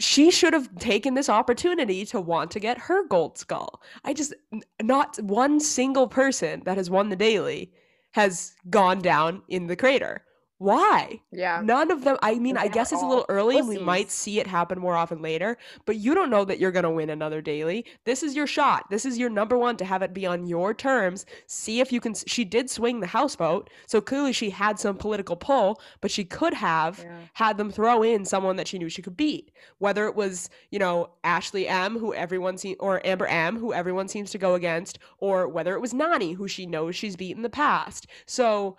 [0.00, 3.82] she should have taken this opportunity to want to get her gold skull.
[4.04, 4.34] I just,
[4.80, 7.72] not one single person that has won the daily
[8.12, 10.22] has gone down in the crater.
[10.58, 11.20] Why?
[11.30, 11.60] Yeah.
[11.62, 12.16] None of them.
[12.20, 13.58] I mean, I guess it's a little early.
[13.58, 15.56] and We might see it happen more often later,
[15.86, 17.84] but you don't know that you're going to win another daily.
[18.04, 18.84] This is your shot.
[18.90, 21.26] This is your number one to have it be on your terms.
[21.46, 22.12] See if you can.
[22.14, 26.24] She did swing the House vote, so clearly she had some political pull, but she
[26.24, 27.18] could have Yeah.
[27.34, 29.52] had them throw in someone that she knew she could beat.
[29.78, 34.08] Whether it was, you know, Ashley M, who everyone seems, or Amber M, who everyone
[34.08, 37.42] seems to go against, or whether it was Nany, who she knows she's beat in
[37.42, 38.08] the past.
[38.26, 38.76] So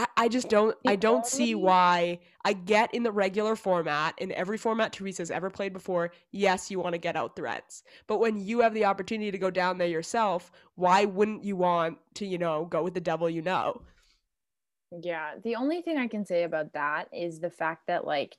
[0.00, 4.32] I, I just don't I don't see why I get in the regular format, in
[4.32, 7.82] every format Teresa's ever played before, yes, you want to get out threats.
[8.06, 11.98] But when you have the opportunity to go down there yourself, why wouldn't you want
[12.14, 13.82] to, you know, go with the devil you know?
[15.02, 18.38] Yeah, the only thing I can say about that is the fact that like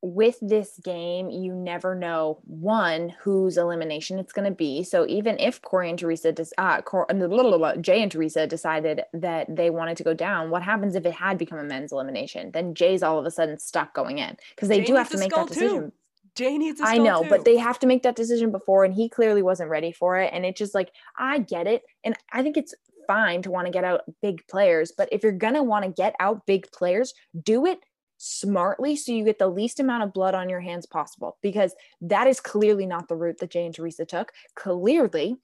[0.00, 4.84] with this game, you never know one whose elimination it's going to be.
[4.84, 7.06] So even if Corey and Teresa, des- uh, Cor-
[7.80, 11.36] Jay and Teresa decided that they wanted to go down, what happens if it had
[11.36, 12.52] become a men's elimination?
[12.52, 15.18] Then Jay's all of a sudden stuck going in because they Jay do have to
[15.18, 15.54] make that too.
[15.54, 15.92] decision.
[16.36, 17.30] Jay needs a I know, too.
[17.30, 20.30] but they have to make that decision before, and he clearly wasn't ready for it.
[20.32, 22.74] And it's just like I get it, and I think it's
[23.08, 26.14] fine to want to get out big players, but if you're gonna want to get
[26.20, 27.80] out big players, do it
[28.18, 32.26] smartly so you get the least amount of blood on your hands possible because that
[32.26, 34.32] is clearly not the route that Jay and Teresa took.
[34.54, 35.36] Clearly,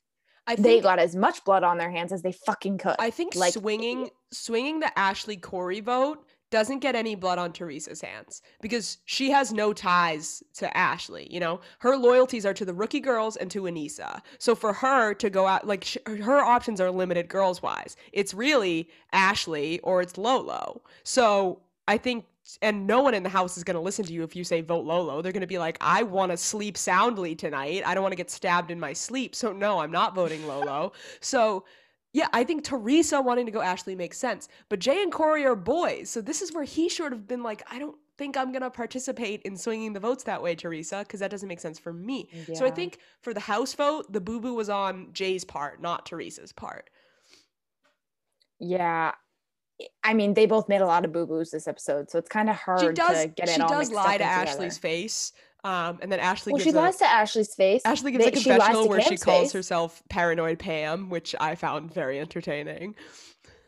[0.46, 2.96] I they got as much blood on their hands as they fucking could.
[2.98, 8.00] I think like, swinging swinging the Ashley Corey vote doesn't get any blood on Teresa's
[8.00, 11.26] hands because she has no ties to Ashley.
[11.30, 14.20] You know, her loyalties are to the rookie girls and to Aneesa.
[14.38, 17.96] So for her to go out, like sh- her options are limited girls wise.
[18.12, 20.82] It's really Ashley or it's Lolo.
[21.04, 22.24] So I think.
[22.60, 24.60] And no one in the house is going to listen to you if you say
[24.60, 25.22] vote Lolo.
[25.22, 27.82] They're going to be like, I want to sleep soundly tonight.
[27.86, 29.34] I don't want to get stabbed in my sleep.
[29.34, 30.92] So, no, I'm not voting Lolo.
[31.20, 31.64] So,
[32.12, 34.48] yeah, I think Teresa wanting to go Ashley makes sense.
[34.68, 36.10] But Jay and Corey are boys.
[36.10, 38.70] So this is where he should have been like, I don't think I'm going to
[38.70, 42.28] participate in swinging the votes that way, Teresa, because that doesn't make sense for me.
[42.54, 46.06] So I think for the House vote, the boo boo was on Jay's part, not
[46.06, 46.88] Teresa's part.
[48.60, 49.12] yeah.
[50.04, 52.48] I mean, they both made a lot of boo boos this episode, so it's kind
[52.48, 54.24] of hard She does, to get it she all does lie to together.
[54.50, 55.32] Ashley's face.
[55.64, 57.80] Um, and then Ashley Well, gives she a, lies to Ashley's face.
[57.86, 59.52] Ashley gives They- a confessional where she calls face.
[59.52, 62.94] herself paranoid Pam, which I found very entertaining.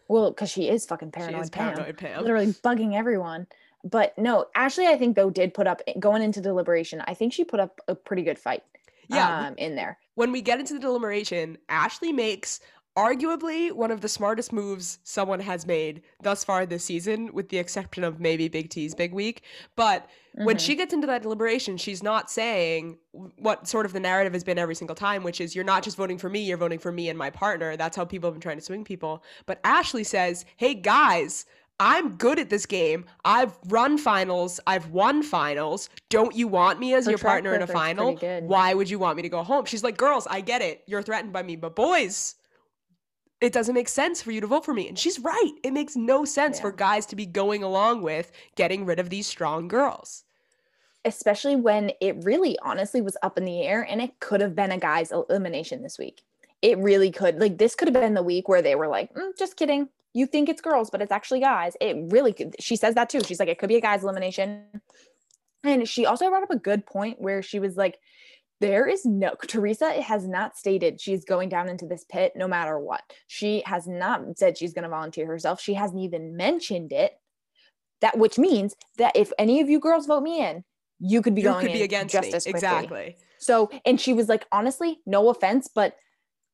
[0.08, 1.36] Well, because she is fucking paranoid.
[1.36, 2.22] she is Pam, paranoid Pam.
[2.22, 3.46] literally bugging everyone.
[3.82, 7.02] But no, Ashley, I think though did put up going into deliberation.
[7.06, 8.62] I think she put up a pretty good fight.
[9.08, 9.98] Yeah, um, in there.
[10.16, 12.58] when we get into the deliberation, Ashley makes
[12.96, 17.58] arguably one of the smartest moves someone has made thus far this season, with the
[17.58, 19.42] exception of maybe Big T's big week.
[19.76, 20.44] But mm-hmm.
[20.44, 24.44] when she gets into that deliberation, she's not saying what sort of the narrative has
[24.44, 26.90] been every single time, which is you're not just voting for me, you're voting for
[26.90, 27.76] me and my partner.
[27.76, 29.22] That's how people have been trying to swing people.
[29.44, 31.44] But Ashley says, hey guys,
[31.78, 33.04] I'm good at this game.
[33.26, 34.58] I've run finals.
[34.66, 35.90] I've won finals.
[36.08, 38.16] Don't you want me as Her your partner in a final?
[38.42, 39.66] Why would you want me to go home?
[39.66, 40.82] She's like, girls, I get it.
[40.86, 42.35] You're threatened by me, but boys,
[43.40, 44.88] it doesn't make sense for you to vote for me.
[44.88, 45.52] And she's right.
[45.62, 46.62] It makes no sense yeah.
[46.62, 50.24] for guys to be going along with getting rid of these strong girls.
[51.04, 54.72] Especially when it really honestly was up in the air and it could have been
[54.72, 56.22] a guy's elimination this week.
[56.62, 57.38] It really could.
[57.38, 59.88] Like, this could have been the week where they were like, mm, just kidding.
[60.14, 61.76] You think it's girls, but it's actually guys.
[61.80, 62.56] It really could.
[62.58, 63.20] She says that too.
[63.20, 64.62] She's like, it could be a guy's elimination.
[65.62, 67.98] And she also brought up a good point where she was like,
[68.60, 72.78] there is no Teresa has not stated she's going down into this pit no matter
[72.78, 73.02] what.
[73.26, 75.60] She has not said she's going to volunteer herself.
[75.60, 77.12] She hasn't even mentioned it.
[78.00, 80.64] That which means that if any of you girls vote me in,
[80.98, 82.34] you could be you going could be against just me.
[82.34, 82.58] as quickly.
[82.58, 83.16] Exactly.
[83.38, 85.96] So, and she was like, honestly, no offense, but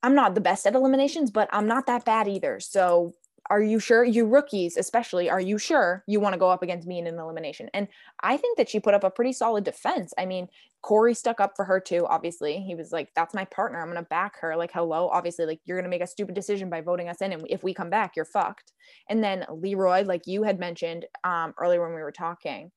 [0.03, 2.59] I'm not the best at eliminations, but I'm not that bad either.
[2.61, 3.13] So
[3.51, 6.87] are you sure you rookies especially are you sure you want to go up against
[6.87, 7.69] me in an elimination?
[7.75, 7.89] And
[8.23, 10.13] i think that she put up a pretty solid defense.
[10.19, 10.49] I mean
[10.83, 12.59] corey stuck up for her too obviously.
[12.61, 14.57] He was like that's my partner i'm to back her.
[14.57, 17.47] Like hello obviously like you're to make a stupid decision by voting us in and
[17.49, 18.73] if we come back you're fucked.
[19.09, 22.71] And then leroy like you had mentioned um earlier when we were talking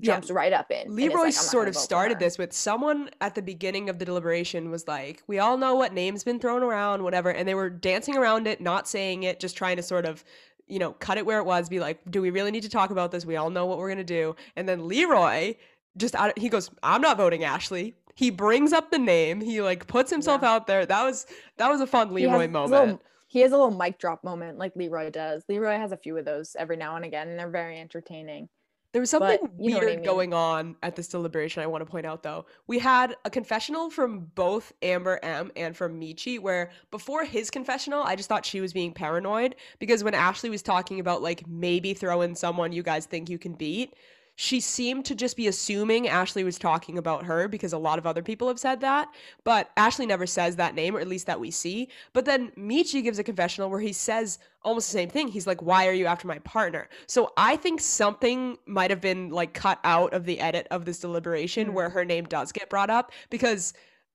[0.00, 0.34] jumps yeah.
[0.34, 0.94] right up in.
[0.94, 4.86] Leroy like, sort of started this with someone at the beginning of the deliberation was
[4.86, 8.46] like, "We all know what name's been thrown around, whatever," and they were dancing around
[8.46, 10.24] it, not saying it, just trying to sort of
[10.68, 12.90] you know, cut it where it was, be like, do we really need to talk
[12.90, 13.24] about this?
[13.24, 14.36] We all know what we're going to do.
[14.54, 15.54] And then Leroy
[15.96, 17.94] just he goes, I'm not voting Ashley.
[18.14, 19.40] He brings up the name.
[19.40, 20.52] He like puts himself yeah.
[20.52, 20.86] out there.
[20.86, 21.26] That was
[21.56, 22.70] that was a fun Leroy moment.
[22.70, 25.44] Little, he has a little mic drop moment like Leroy does.
[25.48, 28.48] Leroy has a few of those every now and again and they're very entertaining.
[28.92, 30.04] There was something but, weird I mean.
[30.04, 32.46] going on at this deliberation I want to point out though.
[32.66, 38.02] We had a confessional from both Amber M and from Michi where before his confessional,
[38.02, 41.92] I just thought she was being paranoid because when Ashley was talking about like maybe
[41.92, 43.94] throw in someone you guys think you can beat,
[44.40, 48.06] she seemed to just be assuming Ashley was talking about her because a lot of
[48.06, 49.08] other people have said that.
[49.42, 51.88] But Ashley never says that name, or at least that we see.
[52.12, 55.26] But then Michi gives a confessional where he says almost the same thing.
[55.26, 56.88] He's like, Why are you after my partner?
[57.08, 61.00] So I think something might have been like cut out of the edit of this
[61.00, 61.74] deliberation mm-hmm.
[61.74, 63.72] where her name does get brought up because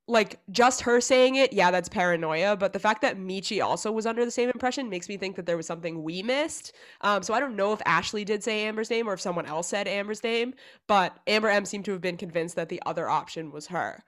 [0.07, 2.57] like just her saying it, yeah, that's paranoia.
[2.57, 5.45] But the fact that Michi also was under the same impression makes me think that
[5.45, 6.73] there was something we missed.
[7.01, 9.67] Um, so I don't know if Ashley did say Amber's name or if someone else
[9.67, 10.53] said Amber's name,
[10.87, 14.03] but Amber M seemed to have been convinced that the other option was her.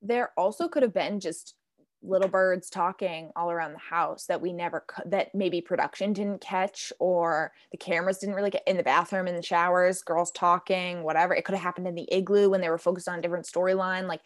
[0.00, 1.54] There also could have been just
[2.02, 6.92] little birds talking all around the house that we never that maybe production didn't catch
[6.98, 11.34] or the cameras didn't really get in the bathroom in the showers girls talking whatever
[11.34, 14.06] it could have happened in the igloo when they were focused on a different storyline
[14.06, 14.20] like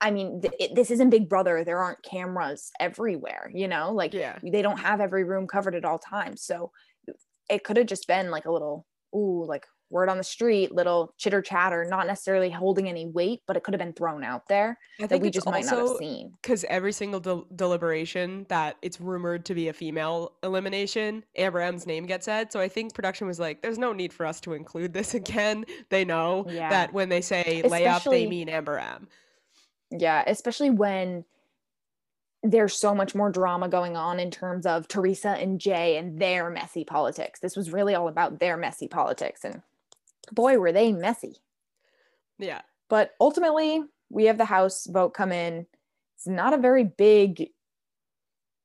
[0.00, 1.64] I mean, th- it, this isn't Big Brother.
[1.64, 4.38] There aren't cameras everywhere, you know, like yeah.
[4.42, 6.42] they don't have every room covered at all times.
[6.42, 6.70] So
[7.08, 7.12] uh,
[7.50, 11.14] it could have just been like a little, ooh, like word on the street, little
[11.16, 14.78] chitter chatter, not necessarily holding any weight, but it could have been thrown out there
[14.98, 16.32] that we just might not have seen.
[16.42, 21.86] Because every single del- deliberation that it's rumored to be a female elimination, Amber M's
[21.86, 22.52] name gets said.
[22.52, 25.64] So I think production was like, there's no need for us to include this again.
[25.88, 26.68] They know yeah.
[26.68, 29.08] that when they say Especially- layup, they mean Amber M.
[29.90, 31.24] Yeah, especially when
[32.42, 36.50] there's so much more drama going on in terms of Teresa and Jay and their
[36.50, 37.40] messy politics.
[37.40, 39.44] This was really all about their messy politics.
[39.44, 39.62] And
[40.32, 41.36] boy, were they messy.
[42.38, 42.60] Yeah.
[42.88, 45.66] But ultimately, we have the House vote come in.
[46.16, 47.50] It's not a very big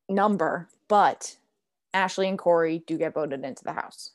[0.08, 1.38] number, but
[1.94, 4.12] Ashley and Corey do get voted into the House.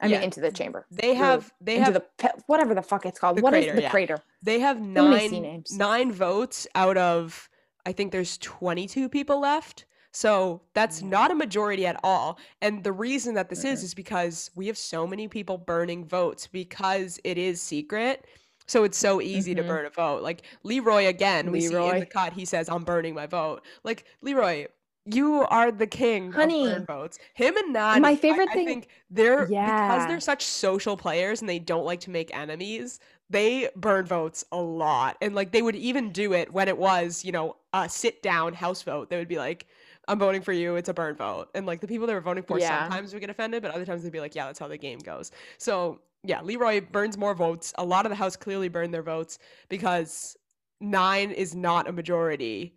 [0.00, 0.16] I yeah.
[0.16, 0.86] mean, into the chamber.
[0.90, 3.36] They have they into have the pe- whatever the fuck it's called.
[3.36, 3.90] The what crater, is the yeah.
[3.90, 4.18] crater?
[4.42, 7.48] They have nine nine votes out of
[7.86, 9.86] I think there's 22 people left.
[10.12, 12.38] So that's not a majority at all.
[12.60, 13.68] And the reason that this mm-hmm.
[13.68, 18.26] is is because we have so many people burning votes because it is secret.
[18.66, 19.62] So it's so easy mm-hmm.
[19.62, 20.22] to burn a vote.
[20.22, 21.90] Like Leroy again, we Leroy.
[21.90, 23.62] see in the cut, he says, I'm burning my vote.
[23.84, 24.66] Like Leroy,
[25.14, 28.72] you are the king honey of votes him and Nany, my favorite I, thing I
[28.72, 29.88] think they're yeah.
[29.88, 33.00] because they're such social players and they don't like to make enemies
[33.30, 35.16] they burn votes a lot.
[35.22, 38.52] And like they would even do it when it was you know a sit down
[38.52, 39.08] house vote.
[39.08, 39.66] They would be like
[40.08, 40.76] i'm voting for you.
[40.76, 41.48] It's a burn vote.
[41.54, 42.82] And like the people they were voting for yeah.
[42.82, 44.98] sometimes would get offended but other times they'd be like yeah that's how the game
[44.98, 45.30] goes.
[45.58, 47.72] So yeah leroy burns more votes.
[47.78, 49.38] A lot of the house clearly burned their votes
[49.68, 50.36] because
[50.80, 52.74] nine is not a majority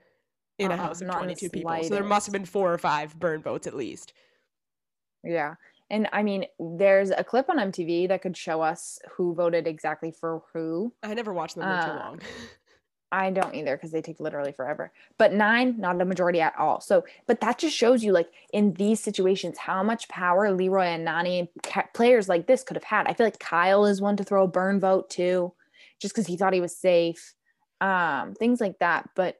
[0.59, 1.83] in a uh house of 22 people.
[1.83, 4.13] So there must have been four or five burn votes at least.
[5.23, 5.55] Yeah.
[5.89, 10.11] And I mean, there's a clip on MTV that could show us who voted exactly
[10.11, 10.93] for who.
[11.03, 11.67] I never watched them.
[11.67, 12.21] uh, too long.
[13.11, 14.91] I don't either because they take literally forever.
[15.19, 16.81] But nine, not a majority at all.
[16.81, 21.07] So, but that just shows you, like, in these situations, how much power Leroy and
[21.07, 21.47] Nany
[21.93, 23.05] players like this could have had.
[23.05, 25.53] I feel like Kyle is one to throw a burn vote too,
[26.01, 27.35] just because he thought he was safe.
[27.81, 29.11] Um, things like that.
[29.15, 29.37] But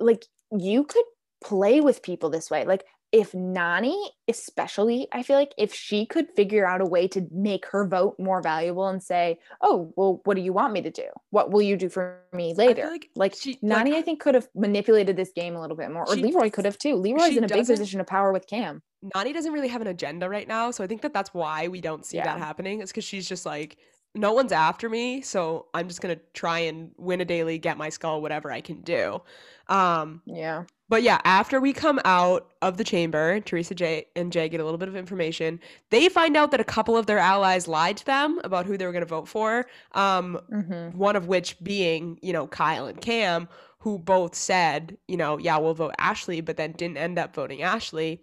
[0.00, 1.04] like, you could
[1.42, 2.64] play with people this way.
[2.64, 3.96] Like, if Nany,
[4.28, 8.14] especially, I feel like if she could figure out a way to make her vote
[8.20, 11.06] more valuable and say, "Oh, well, what do you want me to do?
[11.30, 14.36] What will you do for me later?" like, like she, Nany, like, I think could
[14.36, 16.94] have manipulated this game a little bit more, or she, Leroy could have too.
[16.94, 18.80] Leroy's in a big position of power with Kam.
[19.14, 21.80] Nany doesn't really have an agenda right now, so I think that that's why we
[21.80, 22.24] don't see yeah.
[22.24, 22.80] that happening.
[22.80, 23.78] It's because she's just like,
[24.14, 27.88] no one's after me, so I'm just gonna try and win a daily, get my
[27.88, 29.22] skull, whatever I can do.
[29.68, 30.64] Um, yeah.
[30.88, 34.64] But yeah, after we come out of the chamber, Teresa J and Jay get a
[34.64, 35.60] little bit of information.
[35.90, 38.84] They find out that a couple of their allies lied to them about who they
[38.84, 39.66] were going to vote for.
[39.92, 40.98] Um, mm-hmm.
[40.98, 43.48] One of which being, you know, Kyle and Kam,
[43.78, 47.62] who both said, you know, yeah, we'll vote Ashley, but then didn't end up voting
[47.62, 48.20] Ashley.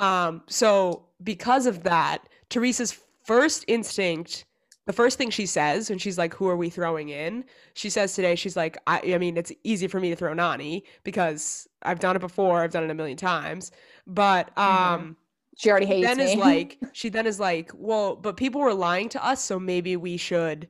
[0.00, 4.46] Um, so because of that, Teresa's first instinct
[4.90, 8.12] the first thing she says when she's like, "Who are we throwing in?" She says
[8.12, 12.00] today, she's like, "I, I mean, it's easy for me to throw Nany because I've
[12.00, 12.60] done it before.
[12.60, 13.70] I've done it a million times."
[14.04, 14.60] But mm-hmm.
[14.60, 15.12] um, mm-hmm.
[15.56, 16.24] she already hates then me.
[16.24, 19.96] is like, she then is like, "Well, but people were lying to us, so maybe
[19.96, 20.68] we should,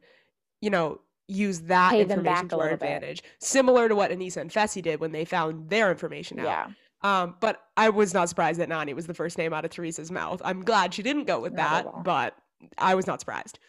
[0.61, 1.01] you know."
[1.33, 3.31] Use that Pay information to our advantage, bit.
[3.39, 6.45] similar to what Aneesa and Fessy did when they found their information out.
[6.45, 6.67] Yeah.
[7.23, 10.11] Um, but I was not surprised that Nany was the first name out of Teresa's
[10.11, 10.43] mouth.
[10.45, 12.37] I'm glad she didn't go with not that, but
[12.79, 13.61] I was not surprised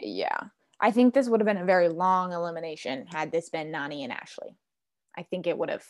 [0.00, 0.38] yeah.
[0.80, 4.12] I think this would have been a very long elimination had this been Nany and
[4.12, 4.56] Ashley.
[5.16, 5.84] I think it would have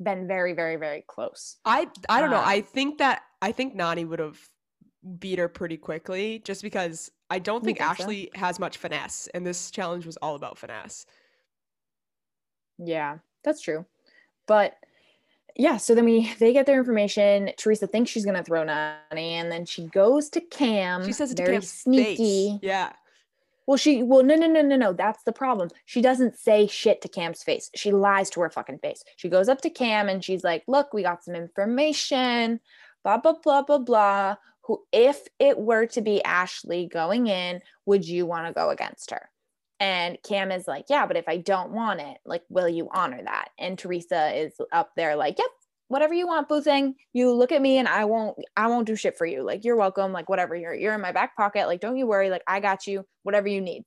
[0.00, 1.58] been very, very, very close.
[1.64, 2.42] I I don't um, know.
[2.44, 4.38] I think that I think Nany would have
[5.18, 8.40] beat her pretty quickly just because I don't think, think Ashley so?
[8.40, 11.06] has much finesse and this challenge was all about finesse.
[12.78, 13.86] Yeah, that's true.
[14.46, 14.74] But
[15.56, 17.50] yeah, so then we they get their information.
[17.56, 21.04] Teresa thinks she's gonna throw Nany, and then she goes to Kam.
[21.04, 22.52] She says very sneaky.
[22.52, 22.58] Face.
[22.62, 22.92] Yeah.
[23.66, 25.68] Well, she well no no no no no that's the problem.
[25.86, 27.70] She doesn't say shit to Kam's face.
[27.74, 29.04] She lies to her fucking face.
[29.16, 32.60] She goes up to Kam and she's like, "Look, we got some information.
[33.04, 34.36] Blah blah blah blah blah.
[34.62, 39.10] Who if it were to be Ashley going in, would you want to go against
[39.12, 39.30] her?"
[39.78, 43.22] And Kam is like, "Yeah, but if I don't want it, like will you honor
[43.22, 45.50] that?" And Teresa is up there like, "Yep,
[45.92, 46.94] whatever you want, boo thing.
[47.12, 49.42] You look at me and I won't I won't do shit for you.
[49.42, 50.10] Like you're welcome.
[50.10, 50.56] Like whatever.
[50.56, 51.66] You're you're in my back pocket.
[51.66, 52.30] Like don't you worry.
[52.30, 53.04] Like I got you.
[53.24, 53.84] Whatever you need.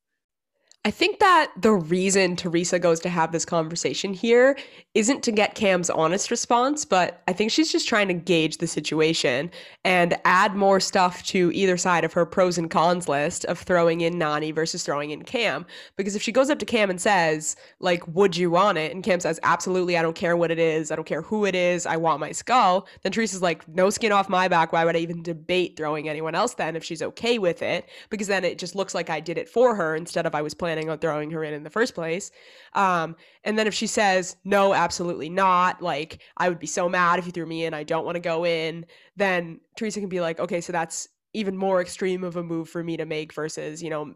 [0.87, 4.55] I think that the reason Teresa goes to have this conversation here
[4.93, 8.67] isn't to get Kam's honest response, but I think she's just trying to gauge the
[8.67, 9.49] situation
[9.83, 14.01] and add more stuff to either side of her pros and cons list of throwing
[14.01, 15.65] in Nany versus throwing in Kam.
[15.95, 18.93] Because if she goes up to Kam and says, like, would you want it?
[18.93, 21.55] And Kam says, absolutely, I don't care what it is, I don't care who it
[21.55, 24.71] is, I want my skull, then Teresa's like, no skin off my back.
[24.71, 27.89] Why would I even debate throwing anyone else then if she's okay with it?
[28.11, 30.53] Because then it just looks like I did it for her instead of I was
[30.53, 32.31] planning planning on throwing her in in the first place.
[32.73, 37.17] Um, and then if she says, no, absolutely not, like, I would be so mad
[37.17, 40.19] if you threw me in, I don't want to go in, then Teresa can be
[40.19, 43.81] like, okay, so that's even more extreme of a move for me to make versus,
[43.81, 44.15] you know,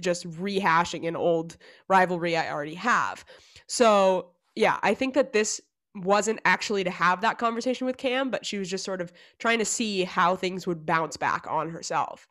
[0.00, 1.56] just rehashing an old
[1.88, 3.24] rivalry I already have.
[3.66, 5.60] So, yeah, I think that this
[5.94, 9.58] wasn't actually to have that conversation with Kam, but she was just sort of trying
[9.58, 12.26] to see how things would bounce back on herself.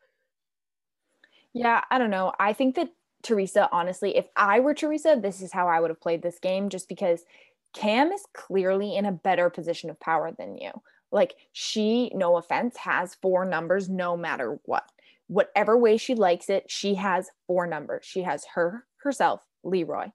[1.53, 2.33] Yeah, I don't know.
[2.39, 2.89] I think that
[3.23, 6.69] Teresa, honestly, if I were Teresa, this is how I would have played this game
[6.69, 7.23] just because
[7.73, 10.71] Kam is clearly in a better position of power than you.
[11.11, 14.89] Like, she, no offense, has four numbers no matter what.
[15.27, 18.05] Whatever way she likes it, she has four numbers.
[18.05, 20.07] She has her, herself, Leroy,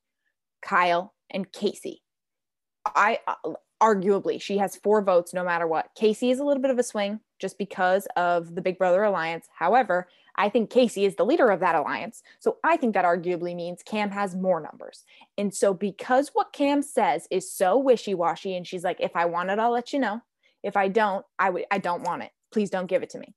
[0.60, 1.98] Kyle, and Kaycee.
[2.84, 3.52] I uh,
[3.82, 5.90] arguably she has four votes no matter what.
[5.98, 9.46] Kaycee is a little bit of a swing just because of the Big Brother alliance.
[9.56, 10.08] However,
[10.38, 12.22] I think Kaycee is the leader of that alliance.
[12.38, 15.04] So I think that arguably means Kam has more numbers.
[15.36, 19.50] And so because what Kam says is so wishy-washy and she's like if I want
[19.50, 20.22] it I'll let you know.
[20.62, 22.30] If I don't, I would I don't want it.
[22.52, 23.34] Please don't give it to me.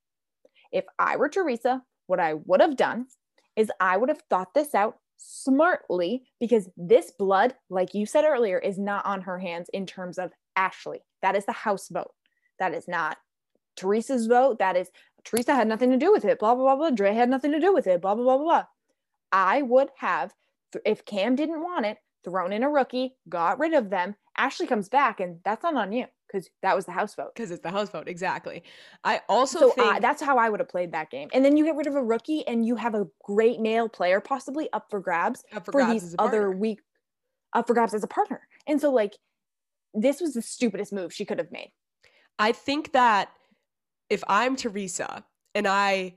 [0.72, 3.08] If I were Teresa, what I would have done
[3.56, 8.58] is I would have thought this out smartly because this blood, like you said earlier,
[8.58, 11.02] is not on her hands in terms of Ashley.
[11.22, 12.14] That is the house vote.
[12.60, 13.18] That is not
[13.76, 14.60] Teresa's vote.
[14.60, 14.90] That is
[15.24, 16.40] Teresa had nothing to do with it.
[16.40, 16.90] Blah blah blah blah.
[16.92, 18.02] Dre had nothing to do with it.
[18.02, 18.44] Blah blah blah blah.
[18.44, 18.66] blah.
[19.32, 20.34] I would have,
[20.86, 24.16] if Kam didn't want it, thrown in a rookie, got rid of them.
[24.38, 27.32] Ashley comes back, and that's not on you because that was the house vote.
[27.36, 28.64] Because it's the house vote, exactly.
[29.04, 31.30] I also So think uh, that's how I would have played that game.
[31.34, 34.20] And then you get rid of a rookie, and you have a great male player
[34.22, 36.58] possibly up for grabs up for for, grabs these as a other partner.
[36.58, 36.80] weak,
[37.54, 38.48] up for grabs as a partner.
[38.68, 39.18] And so like,
[39.94, 41.72] this was the stupidest move she could have made.
[42.40, 43.30] I think that
[44.12, 45.24] if I'm Teresa
[45.56, 46.16] and I,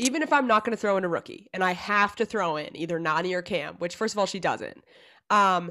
[0.00, 2.56] even if I'm not going to throw in a rookie and I have to throw
[2.56, 4.82] in either Nany or Kam, which first of all, she doesn't,
[5.30, 5.70] um,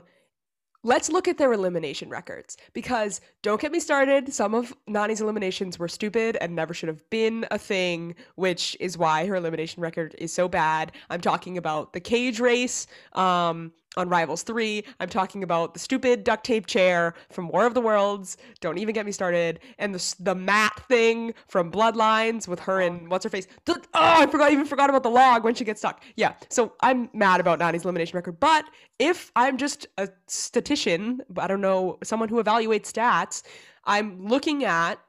[0.82, 4.34] let's look at their elimination records because don't get me started.
[4.34, 8.98] Some of Nany's eliminations were stupid and never should have been a thing, which is
[8.98, 10.94] why her elimination record is so bad.
[11.10, 12.88] I'm talking about the cage race.
[13.12, 14.84] Um, on Rivals 3.
[15.00, 18.38] I'm talking about the stupid duct tape chair from War of the Worlds.
[18.62, 19.60] Don't even get me started.
[19.80, 23.48] And the the mat thing from Bloodlines with her and what's her face.
[23.68, 26.02] Oh, I forgot even forgot about the log when she gets stuck.
[26.16, 26.34] Yeah.
[26.50, 28.40] So I'm mad about Nany's elimination record.
[28.40, 28.66] But
[29.00, 33.44] if I'm just a statistician, I don't know, someone who evaluates stats,
[33.86, 35.00] I'm looking at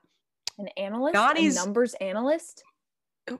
[0.58, 2.64] An analyst, Nany's- a numbers analyst.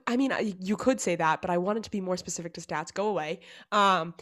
[0.07, 0.31] I mean,
[0.61, 2.93] you could say that, but I wanted to be more specific to stats.
[2.93, 3.41] Go away.
[3.73, 4.13] Um,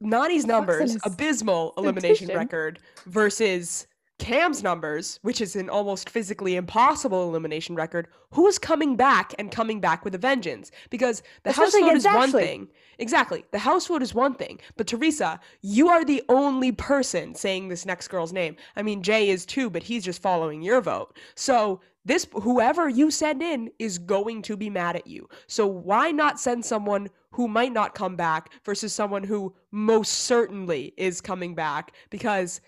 [0.00, 3.86] Nany's numbers, abysmal elimination record versus
[4.20, 8.06] Kam's numbers, which is an almost physically impossible elimination record.
[8.32, 10.70] Who's coming back and coming back with a vengeance?
[10.90, 12.68] Because the house vote is one thing.
[12.98, 13.44] Exactly.
[13.50, 14.60] The house vote is one thing.
[14.76, 18.56] But Teresa, you are the only person saying this next girl's name.
[18.76, 21.16] I mean, Jay is too, but he's just following your vote.
[21.34, 25.28] So this whoever you send in is going to be mad at you.
[25.46, 30.92] So why not send someone who might not come back versus someone who most certainly
[30.96, 31.92] is coming back?
[32.10, 32.60] Because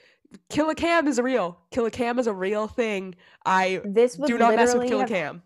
[0.48, 1.58] Kill a Kam is a real.
[1.70, 3.14] Kill a Kam is a real thing.
[3.44, 5.42] I This do not mess with literally Kill a have- Kam.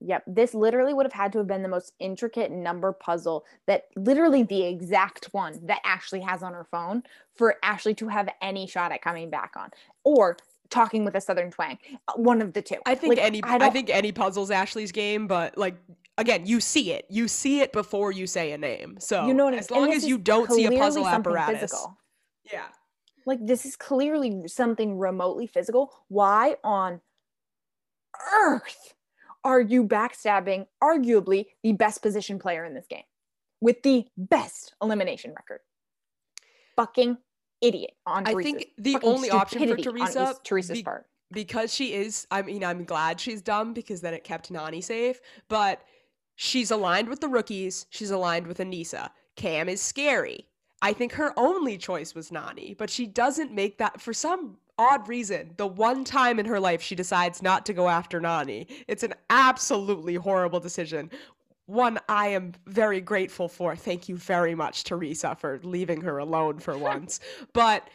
[0.00, 3.84] Yep, this literally would have had to have been the most intricate number puzzle that
[3.96, 7.04] literally the exact one that Ashley has on her phone
[7.36, 9.70] for Ashley to have any shot at coming back on
[10.04, 10.36] or
[10.74, 11.78] talking with a southern twang.
[12.16, 12.76] One of the two.
[12.84, 15.76] I think Like, any I I, think any puzzle's Ashley's game, but like
[16.18, 17.06] again, you see it.
[17.08, 18.96] You see it before you say a name.
[18.98, 21.60] So you know what I- as long as you don't see a puzzle apparatus.
[21.60, 21.98] physical.
[22.52, 22.66] Yeah.
[23.26, 25.90] Like this is clearly something remotely physical.
[26.08, 27.00] Why on
[28.34, 28.94] earth
[29.44, 33.04] are you backstabbing arguably the best position player in this game
[33.60, 35.60] with the best elimination record?
[36.76, 37.16] Fucking
[37.64, 38.52] idiot on I Teresa's.
[38.52, 41.06] think the only option for Teresa Is- Teresa's be- part.
[41.32, 45.20] because she is i mean i'm glad she's dumb because then it kept nany safe
[45.48, 45.82] but
[46.36, 50.46] she's aligned with the rookies she's aligned with aneesa kam is scary
[50.82, 55.06] i think her only choice was nany but she doesn't make that for some odd
[55.08, 59.02] reason the one time in her life she decides not to go after nany it's
[59.04, 61.08] an absolutely horrible decision
[61.66, 63.74] one I am very grateful for.
[63.76, 67.20] Thank you very much, Teresa, for leaving her alone for once.
[67.52, 67.88] But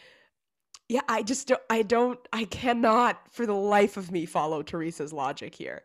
[0.88, 5.14] yeah, I just don't, I don't, I cannot for the life of me follow Teresa's
[5.14, 5.84] logic here.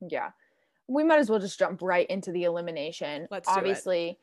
[0.00, 0.30] Yeah.
[0.88, 3.28] We might as well just jump right into the elimination.
[3.30, 3.58] Let's do it.
[3.58, 4.18] Obviously,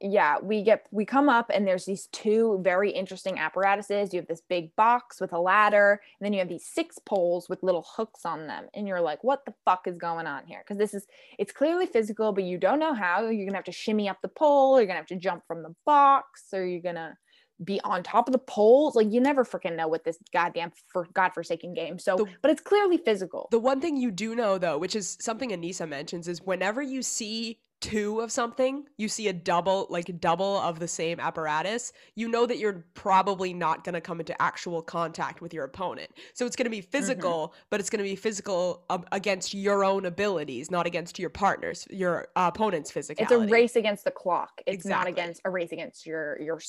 [0.00, 4.12] yeah, we get we come up and there's these two very interesting apparatuses.
[4.12, 7.48] You have this big box with a ladder, and then you have these six poles
[7.48, 8.66] with little hooks on them.
[8.74, 10.62] And you're like, what the fuck is going on here?
[10.64, 11.06] Because this is
[11.38, 13.28] it's clearly physical, but you don't know how.
[13.28, 15.74] You're gonna have to shimmy up the pole, you're gonna have to jump from the
[15.84, 17.16] box, or you're gonna
[17.64, 18.94] be on top of the poles.
[18.94, 21.98] Like you never freaking know with this goddamn for godforsaken game.
[21.98, 23.48] So, The- but it's clearly physical.
[23.50, 27.02] The one thing you do know though, which is something Aneesa mentions, is whenever you
[27.02, 32.28] see two of something, you see a double, like double of the same apparatus, you
[32.28, 36.10] know that you're probably not going to come into actual contact with your opponent.
[36.34, 39.84] So it's going to be physical, but it's going to be physical um, against your
[39.84, 43.20] own abilities, not against your partner's, your uh, opponent's physicality.
[43.20, 44.60] it's a race against the clock.
[44.66, 46.60] It's not against a race against your your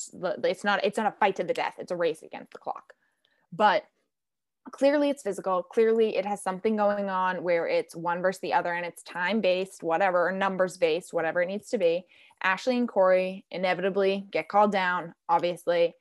[0.44, 1.74] it's not it's not a fight to the death.
[1.78, 2.94] It's a race against the clock.
[3.52, 3.84] But
[4.72, 8.72] clearly it's physical clearly it has something going on where it's one versus the other
[8.72, 12.04] and it's time based whatever numbers based whatever it needs to be.
[12.42, 15.94] Ashley and corey inevitably get called down obviously.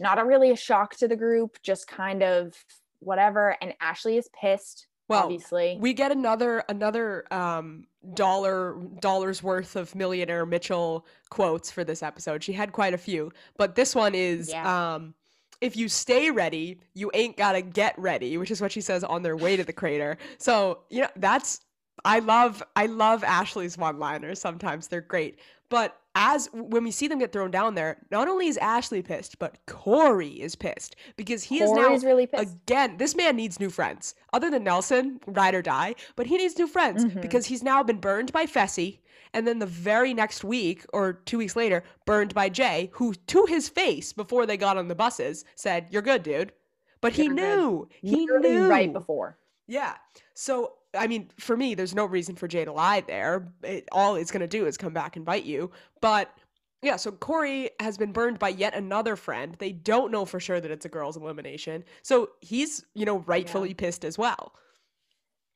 [0.00, 2.54] Not a really a shock to the group just kind of
[3.00, 5.76] whatever and ashley is pissed Well, obviously.
[5.80, 12.42] we get another another um dollar dollars worth of millionaire mitchell quotes for this episode.
[12.42, 14.94] She had quite a few but this one is Yeah.
[14.94, 15.14] um
[15.62, 19.22] if you stay ready you ain't gotta get ready which is what she says on
[19.22, 21.60] their way to the crater so you know that's
[22.04, 24.40] I love I love Ashley's one-liners.
[24.40, 25.38] Sometimes they're great.
[25.68, 29.38] But as when we see them get thrown down there, not only is Ashley pissed,
[29.38, 32.42] but Corey is pissed because he is now really pissed.
[32.64, 32.96] again.
[32.96, 35.94] This man needs new friends, other than Nelson, ride or die.
[36.16, 37.20] But he needs new friends Mhm.
[37.20, 38.98] because he's now been burned by Fessy,
[39.34, 43.46] and then the very next week or two weeks later, burned by Jay, who to
[43.46, 46.52] his face before they got on the buses said, "You're good, dude."
[47.00, 47.58] But he You're good.
[47.58, 47.88] knew.
[48.00, 49.38] He Literally knew right before.
[49.66, 49.94] yeah.
[50.34, 53.52] So, I mean, for me, there's no reason for Jay to lie there.
[53.62, 55.70] It, all it's going to do is come back and bite you.
[56.00, 56.32] But
[56.80, 59.54] yeah, so Corey has been burned by yet another friend.
[59.58, 61.84] They don't know for sure that it's a girl's elimination.
[62.02, 64.54] So he's, you know, rightfully pissed as well.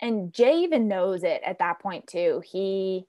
[0.00, 2.42] And Jay even knows it at that point too.
[2.44, 3.06] He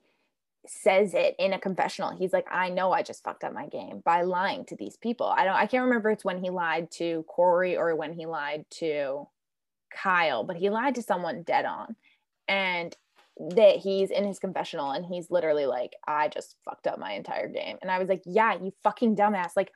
[0.70, 2.16] says it in a confessional.
[2.16, 5.28] He's like, I know I just fucked up my game by lying to these people.
[5.28, 8.66] I don't I can't remember it's when he lied to Corey or when he lied
[8.80, 9.28] to
[9.92, 11.96] Kyle, but he lied to someone dead on.
[12.48, 12.96] And
[13.56, 17.48] that he's in his confessional and he's literally like, I just fucked up my entire
[17.48, 17.78] game.
[17.82, 19.52] And I was like, Yeah, you fucking dumbass.
[19.56, 19.72] Like,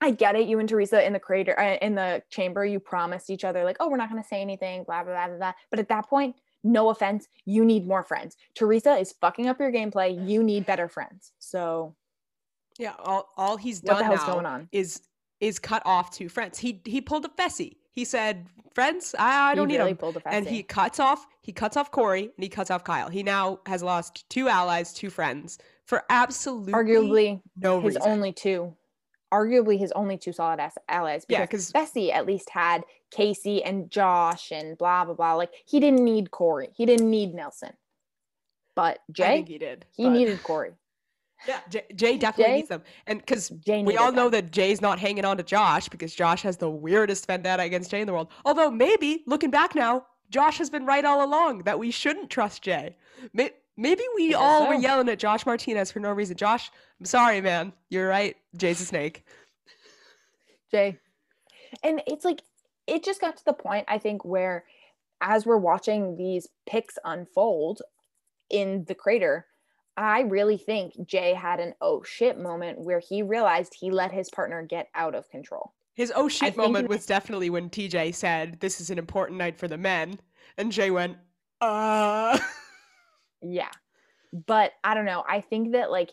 [0.00, 0.48] I get it.
[0.48, 3.78] You and Teresa in the crater uh, in the chamber, you promised each other like,
[3.80, 5.36] oh, we're not going to say anything, blah blah blah.
[5.36, 5.52] blah.
[5.70, 8.36] But at that point, no offense, you need more friends.
[8.54, 10.28] Teresa is fucking up your gameplay.
[10.28, 11.32] You need better friends.
[11.38, 11.94] So
[12.78, 14.68] Yeah, all, all he's what done the hell's now going on?
[14.72, 15.02] is
[15.40, 16.58] is cut off two friends.
[16.58, 17.76] He he pulled a Fessy.
[17.92, 21.52] He said, "Friends, I, I don't he need really them." and he cuts off he
[21.52, 23.08] cuts off Cory and he cuts off Kyle.
[23.08, 27.84] He now has lost two allies, two friends for absolutely arguably no reason.
[27.84, 28.10] his reason.
[28.10, 28.74] only two,
[29.32, 31.24] arguably his only two solid ass allies.
[31.28, 32.84] Yeah, Because 'cause- Fessy at least had
[33.16, 35.34] Kaycee and Josh and blah blah blah.
[35.34, 36.70] Like he didn't need Cory.
[36.74, 37.72] He didn't need Nelson.
[38.74, 39.86] But I Jay, think he did.
[39.96, 40.72] he but- needed Cory.
[41.46, 42.56] Yeah, Jay, Jay definitely Jay?
[42.56, 45.88] needs them, and because Jay we all know that Jay's not hanging on to Josh
[45.88, 48.26] because Josh has the weirdest vendetta against Jay in the world.
[48.44, 52.62] Although maybe looking back now, Josh has been right all along that we shouldn't trust
[52.62, 52.96] Jay.
[53.32, 56.36] May- Maybe we guess all were yelling at Josh Martinez for no reason.
[56.36, 56.68] Josh,
[56.98, 57.72] I'm sorry, man.
[57.88, 58.34] You're right.
[58.56, 59.24] Jay's a snake.
[60.72, 60.98] Jay.
[61.84, 62.42] And it's like
[62.88, 64.64] it just got to the point I think where
[65.20, 67.82] as we're watching these picks unfold
[68.50, 69.46] in the crater,
[69.96, 74.28] I really think Jay had an oh shit moment where he realized he let his
[74.28, 75.72] partner get out of control.
[75.94, 79.56] His oh shit think moment was definitely when TJ said, "This is an important night
[79.56, 80.18] for the men,"
[80.56, 81.16] and Jay went,
[81.60, 82.40] "Uh."
[83.42, 83.70] Yeah.
[84.46, 85.24] But I don't know.
[85.28, 86.12] I think that like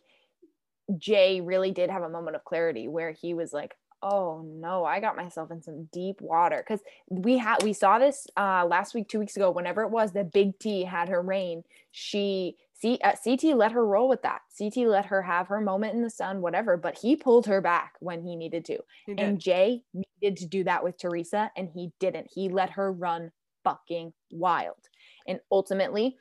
[0.97, 4.99] Jay really did have a moment of clarity where he was like, "Oh no, I
[4.99, 9.09] got myself in some deep water." Cuz we had we saw this uh last week,
[9.09, 13.13] 2 weeks ago, whenever it was that Big T had her reign, she C, uh,
[13.23, 14.41] CT let her roll with that.
[14.57, 17.93] CT let her have her moment in the sun, whatever, but he pulled her back
[17.99, 18.79] when he needed to.
[19.05, 19.39] He And.
[19.39, 22.27] Jay needed to do that with Teresa, and he didn't.
[22.33, 23.31] He let her run
[23.63, 24.89] fucking wild.
[25.25, 26.17] And ultimately,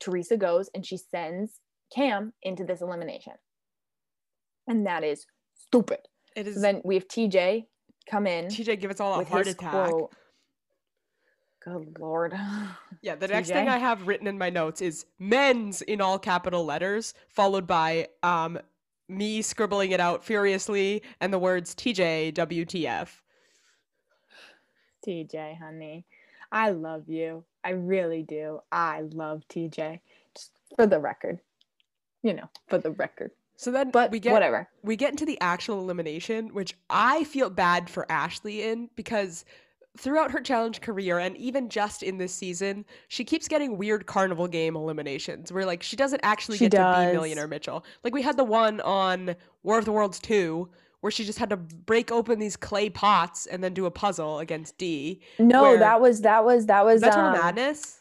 [0.00, 1.60] Teresa goes and she sends
[1.94, 3.34] Kam into this elimination.
[4.66, 6.00] And that is stupid.
[6.34, 6.56] It is.
[6.56, 7.64] So then we have TJ
[8.10, 9.70] come in TJ give us all a heart attack.
[9.72, 10.12] quote.
[11.64, 12.34] Good lord.
[13.02, 16.64] Yeah, the next thing I have written in my notes is men's in all capital
[16.64, 18.58] letters, followed by um
[19.08, 23.08] me scribbling it out furiously and the words TJ WTF.
[25.06, 26.04] TJ, honey.
[26.52, 27.44] I love you.
[27.64, 28.60] I really do.
[28.70, 30.00] I love TJ.
[30.34, 31.40] Just for the record.
[32.22, 33.30] You know, for the record.
[33.56, 34.68] So then But we get whatever.
[34.82, 39.44] we get into the actual elimination, which I feel bad for Ashley in because
[39.98, 44.46] throughout her challenge career and even just in this season, she keeps getting weird carnival
[44.46, 47.84] game eliminations where like she doesn't actually She get to be Millionaire Mitchell.
[48.04, 50.68] Like we had the one on War of the Worlds 2
[51.00, 54.38] where she just had to break open these clay pots and then do a puzzle
[54.38, 55.20] against D.
[55.38, 58.00] No, where- that was that was that was that Total um, Madness?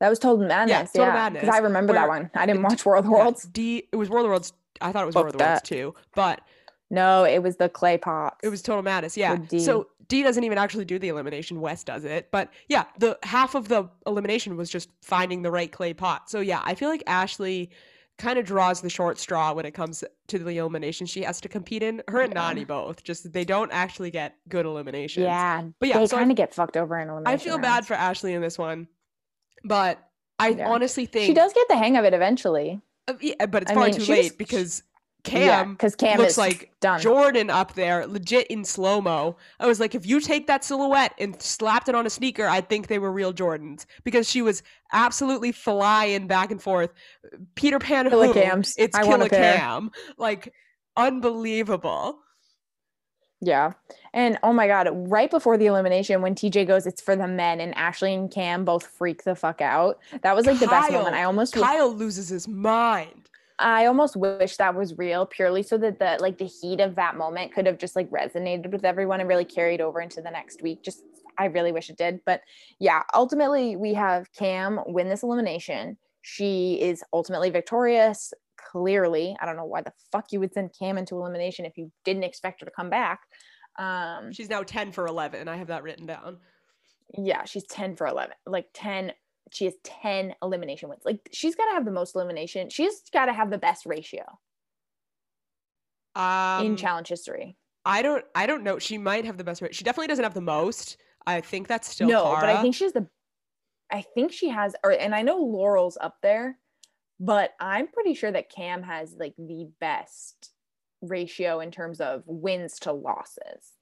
[0.00, 0.92] That was Total Madness.
[0.92, 2.30] Total Yeah, because I Madness, remember that one.
[2.34, 3.44] I didn't watch World of Yeah, Worlds.
[3.44, 6.42] D it was World of Worlds I thought it was War of Worlds too, but
[6.90, 8.36] No, it was the clay pots.
[8.42, 9.36] It was total madness, yeah.
[9.36, 9.58] D.
[9.58, 11.60] So D doesn't even actually do the elimination.
[11.60, 15.72] Wes does it, but yeah, the half of the elimination was just finding the right
[15.72, 16.30] clay pot.
[16.30, 17.70] So yeah, I feel like Ashley
[18.18, 21.48] kind of draws the short straw when it comes to the elimination she has to
[21.48, 22.02] compete in.
[22.08, 22.34] Her and.
[22.34, 25.24] Nany both, just they don't actually get good eliminations.
[25.24, 27.34] Yeah, but yeah, they so kind of get fucked over in elimination.
[27.34, 28.88] I feel bad for Ashley in this one,
[29.64, 29.98] but
[30.38, 30.68] I Yeah.
[30.70, 32.80] honestly think She does get the hang of it eventually.
[33.08, 34.82] uh, yeah, but it's I probably mean, too late because
[35.26, 37.00] Kam because Kam looks like done.
[37.00, 39.36] Jordan up there, legit in slow mo.
[39.60, 42.68] I was like, if you take that silhouette and slapped it on a sneaker, I'd
[42.68, 44.62] think they were real Jordans because she was
[44.92, 46.92] absolutely flying back and forth.
[47.54, 48.32] Peter Pan, who?
[48.32, 48.74] Killicams.
[48.78, 49.58] It's I want a pair.
[49.58, 50.52] Killicam, like
[50.96, 52.18] unbelievable.
[53.40, 53.72] Yeah.
[54.14, 57.60] And oh my God, right before the elimination, when TJ goes, it's for the men,
[57.60, 59.98] and Ashley and Kam both freak the fuck out.
[60.22, 61.14] That was like the best moment.
[61.14, 63.28] I almost Kyle loses his mind.
[63.58, 67.16] I almost wish that was real purely so that the like the heat of that
[67.16, 70.62] moment could have just like resonated with everyone and really carried over into the next
[70.62, 70.82] week.
[70.82, 71.02] Just
[71.38, 72.20] I really wish it did.
[72.26, 72.42] But
[72.78, 75.96] yeah, ultimately we have Kam win this elimination.
[76.22, 78.34] She is ultimately victorious.
[78.72, 81.90] Clearly, I don't know why the fuck you would send Kam into elimination if you
[82.04, 83.20] didn't expect her to come back.
[83.78, 85.48] Um, she's now 10 for 11.
[85.48, 86.38] I have that written down.
[87.16, 88.34] Yeah, she's 10 for 11.
[88.46, 89.12] Like 10
[89.52, 91.02] she has 10 elimination wins.
[91.04, 92.70] Like she's got to have the most elimination.
[92.70, 94.24] She's got to have the best ratio.
[96.14, 97.56] Um, in challenge history.
[97.84, 98.78] I don't I don't know.
[98.78, 99.72] She might have the best ratio.
[99.72, 100.96] She definitely doesn't have the most.
[101.26, 102.40] I think that's still No, Cara.
[102.40, 103.06] but I think she's the
[103.92, 106.58] I think she has or and I know Laurel's up there,
[107.20, 110.52] but I'm pretty sure that Kam has like the best
[111.02, 113.75] ratio in terms of wins to losses.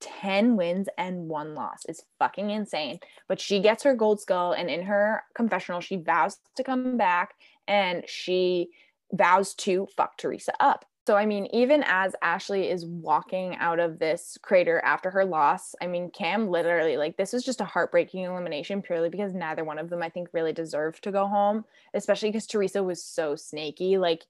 [0.00, 2.98] 10 wins and one loss is fucking insane.
[3.28, 7.34] But she gets her gold skull, and in her confessional, she vows to come back
[7.68, 8.68] and she
[9.12, 10.84] vows to fuck Teresa up.
[11.06, 15.72] So, I mean, even as Ashley is walking out of this crater after her loss,
[15.80, 19.78] I mean, Kam literally, like, this was just a heartbreaking elimination purely because neither one
[19.78, 23.98] of them, I think, really deserved to go home, especially because Teresa was so snaky.
[23.98, 24.24] Like,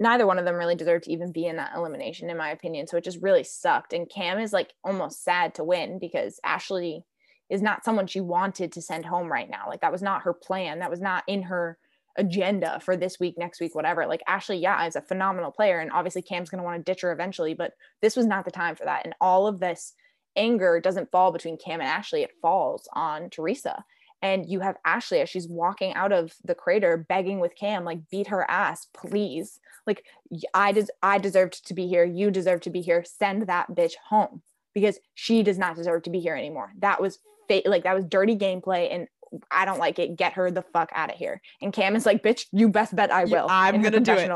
[0.00, 2.86] neither one of them really deserved to even be in that elimination, in my opinion.
[2.86, 3.92] So it just really sucked.
[3.92, 7.04] And Kam is like almost sad to win because Ashley
[7.50, 9.64] is not someone she wanted to send home right now.
[9.68, 10.78] Like, that was not her plan.
[10.78, 11.78] That was not in her
[12.16, 14.06] agenda for this week, next week, whatever.
[14.06, 15.78] Like Ashley, yeah, is a phenomenal player.
[15.78, 17.72] And obviously Kam's gonna want to ditch her eventually, but
[18.02, 19.04] this was not the time for that.
[19.04, 19.94] And all of this
[20.36, 23.84] anger doesn't fall between Kam and Ashley, it falls on Teresa.
[24.22, 28.10] And you have Ashley as she's walking out of the crater begging with Kam, like,
[28.10, 29.60] beat her ass, please.
[29.86, 30.04] Like,
[30.52, 32.04] I des- I deserved to be here.
[32.04, 33.02] You deserve to be here.
[33.04, 34.42] Send that bitch home
[34.74, 36.72] because she does not deserve to be here anymore.
[36.78, 37.18] That was
[37.48, 39.08] fa- like that was dirty gameplay and
[39.50, 40.16] I don't like it.
[40.16, 41.40] Get her the fuck out of here.
[41.62, 43.32] And Kam is like, bitch, you best bet I will.
[43.32, 44.30] Yeah, I'm gonna do it.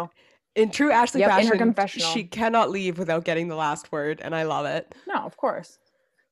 [0.55, 2.09] In true Ashley yep, fashion, in her confessional.
[2.09, 4.95] she cannot leave without getting the last word, and I love it.
[5.09, 5.79] No, of course.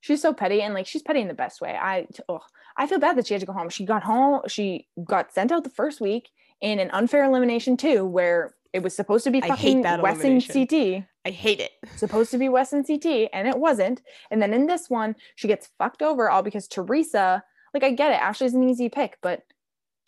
[0.00, 1.74] She's so petty, and like she's petty in the best way.
[1.74, 2.40] I, oh,
[2.76, 3.68] I feel bad that she had to go home.
[3.68, 4.40] She got home.
[4.48, 8.94] She got sent out the first week in an unfair elimination too, where it was
[8.94, 11.04] supposed to be fucking Wesson CT.
[11.24, 11.70] I hate it.
[11.96, 14.02] Supposed to be Wesson CT, and it wasn't.
[14.32, 17.44] And then in this one, she gets fucked over all because Teresa
[17.74, 18.20] like I get it.
[18.20, 19.42] Ashley's an easy pick, but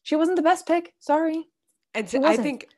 [0.02, 0.94] she wasn't the best pick.
[0.98, 1.46] Sorry.
[1.94, 2.68] And so I think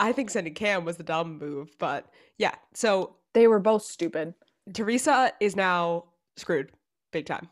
[0.00, 2.06] I think sending Kam was the dumb move, but
[2.36, 2.54] yeah.
[2.74, 4.34] So they were both stupid.
[4.72, 6.04] Teresa is now
[6.36, 6.70] screwed
[7.12, 7.48] big time.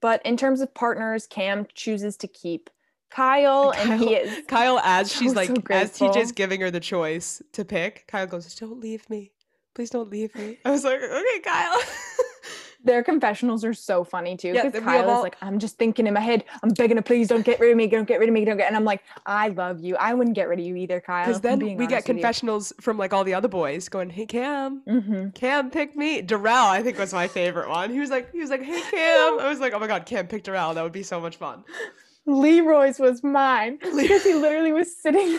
[0.00, 2.70] But in terms of partners, Kam chooses to keep
[3.10, 6.80] Kyle, Kyle and he is Kyle as she's like so as TJ's giving her the
[6.80, 8.06] choice to pick.
[8.06, 9.32] Kyle goes, "Don't leave me,
[9.74, 11.80] please don't leave me." I was like, "Okay, Kyle."
[12.84, 14.52] their confessionals are so funny too.
[14.52, 15.18] Because yeah, Kyle all...
[15.18, 17.70] is like, I'm just thinking in my head, I'm begging to please don't get rid
[17.70, 18.68] of me, don't get rid of me, don't get.
[18.68, 19.96] And I'm like, I love you.
[19.96, 21.26] I wouldn't get rid of you either, Kyle.
[21.26, 25.30] Because then we get confessionals from like all the other boys going, Hey Kam, mm-hmm.
[25.30, 26.22] Kam pick me.
[26.22, 27.90] Darrell, I think was my favorite one.
[27.90, 29.40] He was like, he was like, Hey Kam.
[29.40, 30.74] I was like, Oh my god, Kam pick Darrell.
[30.74, 31.64] That would be so much fun.
[32.30, 35.38] Leroy's was mine because he literally was sitting.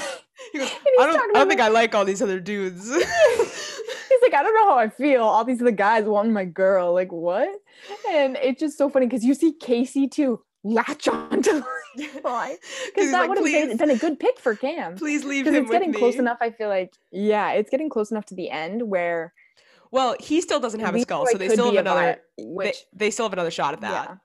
[0.52, 2.86] He goes, I don't, I don't think I like all these other dudes.
[2.90, 5.24] He's like, I don't know how I feel.
[5.24, 6.94] All these other guys wanting my girl.
[6.94, 7.50] Like, what?
[8.10, 11.66] And it's just so funny because you see Kaycee too latch on to
[11.96, 14.96] because that like, would have been, been, a good pick for Kam.
[14.96, 15.56] Please leave him.
[15.56, 16.38] It's getting close enough.
[16.42, 19.34] I feel like, yeah, it's getting close enough to the end where.
[19.92, 22.22] Well, he still doesn't have a skull, so they still have another.
[22.38, 24.10] which, they, they, still have another shot at that.
[24.10, 24.16] Yeah.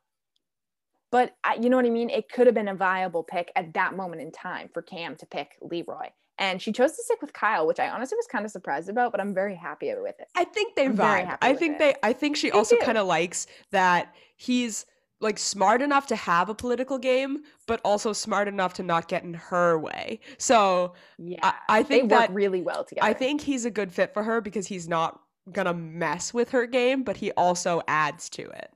[1.11, 2.11] But I, you know what I mean?
[2.11, 5.27] It could have been a viable pick at that moment in time for Kam to
[5.27, 8.51] pick Leroy and she chose to stick with Kyle, which I honestly was kind of
[8.51, 10.29] surprised about, but I'm very happy with it.
[10.35, 11.39] I think they I'm vibe.
[11.41, 11.79] I think it.
[11.79, 14.87] they I think she also kind of likes that he's
[15.21, 19.25] like smart enough to have a political game, but also smart enough to not get
[19.25, 20.21] in her way.
[20.37, 23.07] So yeah, I, I think they that really well together.
[23.07, 25.21] I think he's a good fit for her because he's not
[25.53, 28.76] gonna mess with her game, but he also adds to it.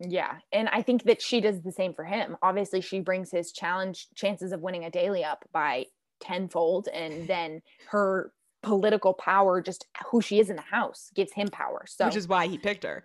[0.00, 0.38] Yeah.
[0.52, 2.36] And I think that she does the same for him.
[2.42, 5.86] Obviously, she brings his challenge chances of winning a daily up by
[6.20, 8.32] tenfold and then her
[8.62, 11.84] political power just who she is in the house gives him power.
[11.86, 13.04] So which is why he picked her.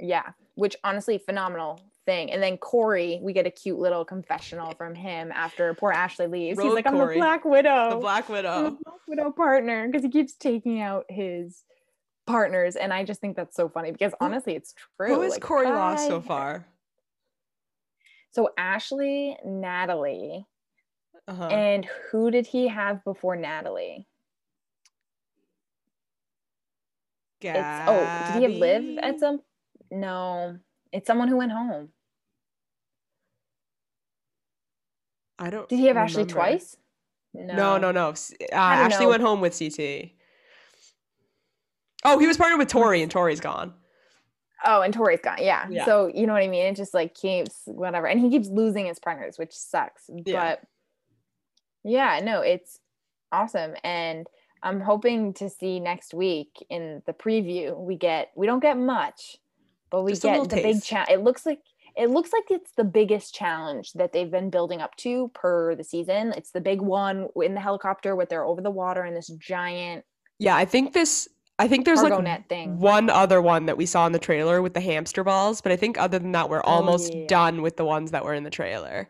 [0.00, 2.32] Yeah which honestly phenomenal thing.
[2.32, 6.58] And then corey we get a cute little confessional from him after poor ashley leaves.
[6.58, 7.90] Road he's like i'm the black widow.
[7.90, 8.64] The black widow.
[8.64, 11.62] The black widow partner because he keeps taking out his
[12.28, 15.42] partners and i just think that's so funny because honestly it's true who is like,
[15.42, 16.66] corey lost so far
[18.32, 20.46] so ashley natalie
[21.28, 21.48] uh-huh.
[21.48, 24.06] And who did he have before Natalie?
[27.42, 29.40] It's oh, did he live at some?
[29.90, 30.58] No,
[30.90, 31.90] it's someone who went home.
[35.38, 35.68] I don't.
[35.68, 36.20] Did he have remember.
[36.20, 36.76] Ashley twice?
[37.34, 38.10] No, no, no.
[38.10, 39.10] S- Uh, Ashley know.
[39.10, 40.12] went home with CT.
[42.04, 43.74] Oh, he was partnered with Tori, and Tori's gone.
[44.64, 45.38] Oh, and Tori's gone.
[45.40, 45.66] Yeah.
[45.70, 45.84] Yeah.
[45.84, 46.66] So you know what I mean?
[46.66, 48.06] It just like keeps whatever.
[48.06, 50.04] And he keeps losing his partners, which sucks.
[50.08, 50.56] Yeah.
[50.56, 50.62] But
[51.84, 52.80] yeah, no, it's
[53.30, 53.74] awesome.
[53.84, 54.26] And
[54.62, 59.36] I'm hoping to see next week in the preview, we get we don't get much,
[59.90, 61.10] but we Just get the big challenge.
[61.10, 61.60] It looks like
[61.96, 65.84] it looks like it's the biggest challenge that they've been building up to per the
[65.84, 66.32] season.
[66.36, 70.04] It's the big one in the helicopter with their over the water and this giant
[70.38, 71.28] Yeah, I think this.
[71.58, 72.78] I think there's cargo like thing.
[72.78, 75.76] one other one that we saw in the trailer with the hamster balls, but I
[75.76, 77.26] think other than that, we're oh, almost Oh, yeah.
[77.26, 79.08] done with the ones that were in the trailer.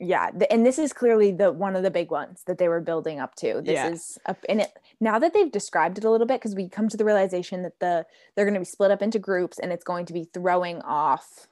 [0.00, 3.20] yeah and this is clearly the one of the big ones that they were building
[3.20, 3.90] up to this Yeah.
[3.90, 6.88] is up and it now that they've described it a little bit because we come
[6.88, 8.04] to the realization that the
[8.34, 11.46] they're going to be split up into groups and it's going to be throwing off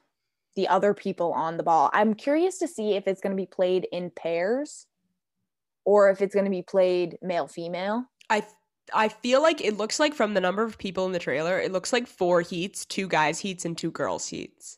[0.57, 3.45] the other people on the ball i'm curious to see if it's going to be
[3.47, 4.87] played in pairs
[5.85, 8.43] or if it's going to be played male female I
[8.93, 11.71] I feel like it looks like from the number of people in the trailer, it
[11.71, 14.77] looks like four heats, two guys heats, and two girls heats.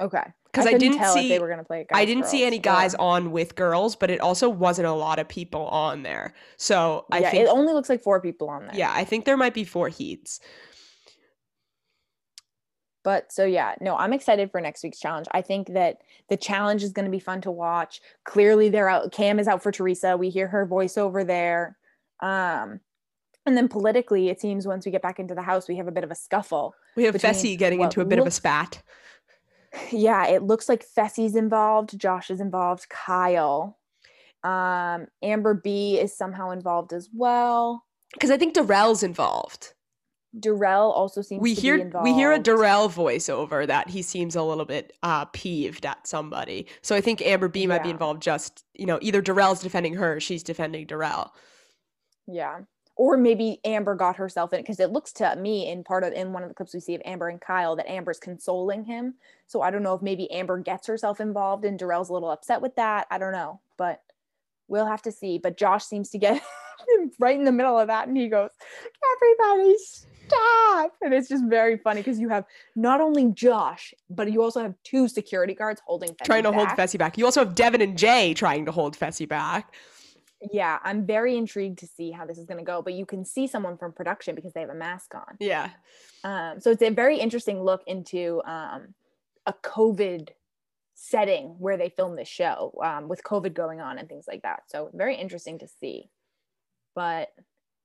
[0.00, 2.94] okay 'Cause I couldn't didn't see- they were to play I didn't see any guys
[2.94, 6.34] or- on with girls, but it also wasn't a lot of people on there.
[6.56, 9.24] So I yeah think it only looks like four people on there yeah, I think
[9.24, 10.40] there might be four heats.
[13.04, 15.26] But so yeah, no, I'm excited for next week's challenge.
[15.32, 15.98] I think that
[16.28, 18.00] the challenge is going to be fun to watch.
[18.24, 19.12] Clearly, they're out.
[19.12, 20.16] Kam is out for Teresa.
[20.16, 21.76] We hear her voice over there.
[22.20, 22.80] Um,
[23.48, 25.90] and then politically, it seems once we get back into the house, we have a
[25.90, 26.74] bit of a scuffle.
[26.94, 28.82] We have Fessy getting into a bit of a spat.
[29.92, 31.98] Yeah, it looks like Fessy's involved.
[31.98, 32.88] Josh is involved.
[32.88, 33.78] Kyle,
[34.42, 37.84] um, Amber B is somehow involved as well.
[38.14, 39.74] Because I think Darrell's involved.
[40.40, 42.04] Darrell also seems We to hear be involved.
[42.04, 46.66] we hear a Darrell voiceover that he seems a little bit uh, peeved at somebody.
[46.80, 48.22] So I think Amber B might be involved.
[48.22, 51.34] Just you know, either Darrell's defending her, she's defending Darrell.
[52.26, 52.60] Yeah.
[52.98, 56.12] Or maybe Amber got herself in it because it looks to me in part of
[56.12, 59.14] in one of the clips we see of Amber and Kyle that Amber's consoling him.
[59.46, 62.60] So I don't know if maybe Amber gets herself involved and Darrell's a little upset
[62.60, 63.06] with that.
[63.10, 64.02] I don't know, but
[64.66, 65.38] we'll have to see.
[65.38, 66.42] But Josh seems to get
[67.20, 68.50] right in the middle of that and he goes,
[69.16, 69.76] Everybody
[70.28, 70.92] stop.
[71.00, 72.44] And it's just very funny because you have
[72.76, 76.68] not only Josh, but you also have two security guards holding Fessy trying to hold.
[76.70, 77.18] Fessy back.
[77.18, 79.72] You also have Devin and Jay trying to hold Fessy back.
[80.40, 82.82] Yeah, I'm very intrigued to see how this is going to go.
[82.82, 85.36] But you can see someone from production because they have a mask on.
[85.40, 85.70] Yeah.
[86.24, 88.94] Um, so it's a very interesting look into um,
[89.46, 90.28] a COVID
[90.94, 94.64] setting where they film this show um, with COVID going on and things like that.
[94.66, 96.10] So very interesting to see.
[96.94, 97.28] But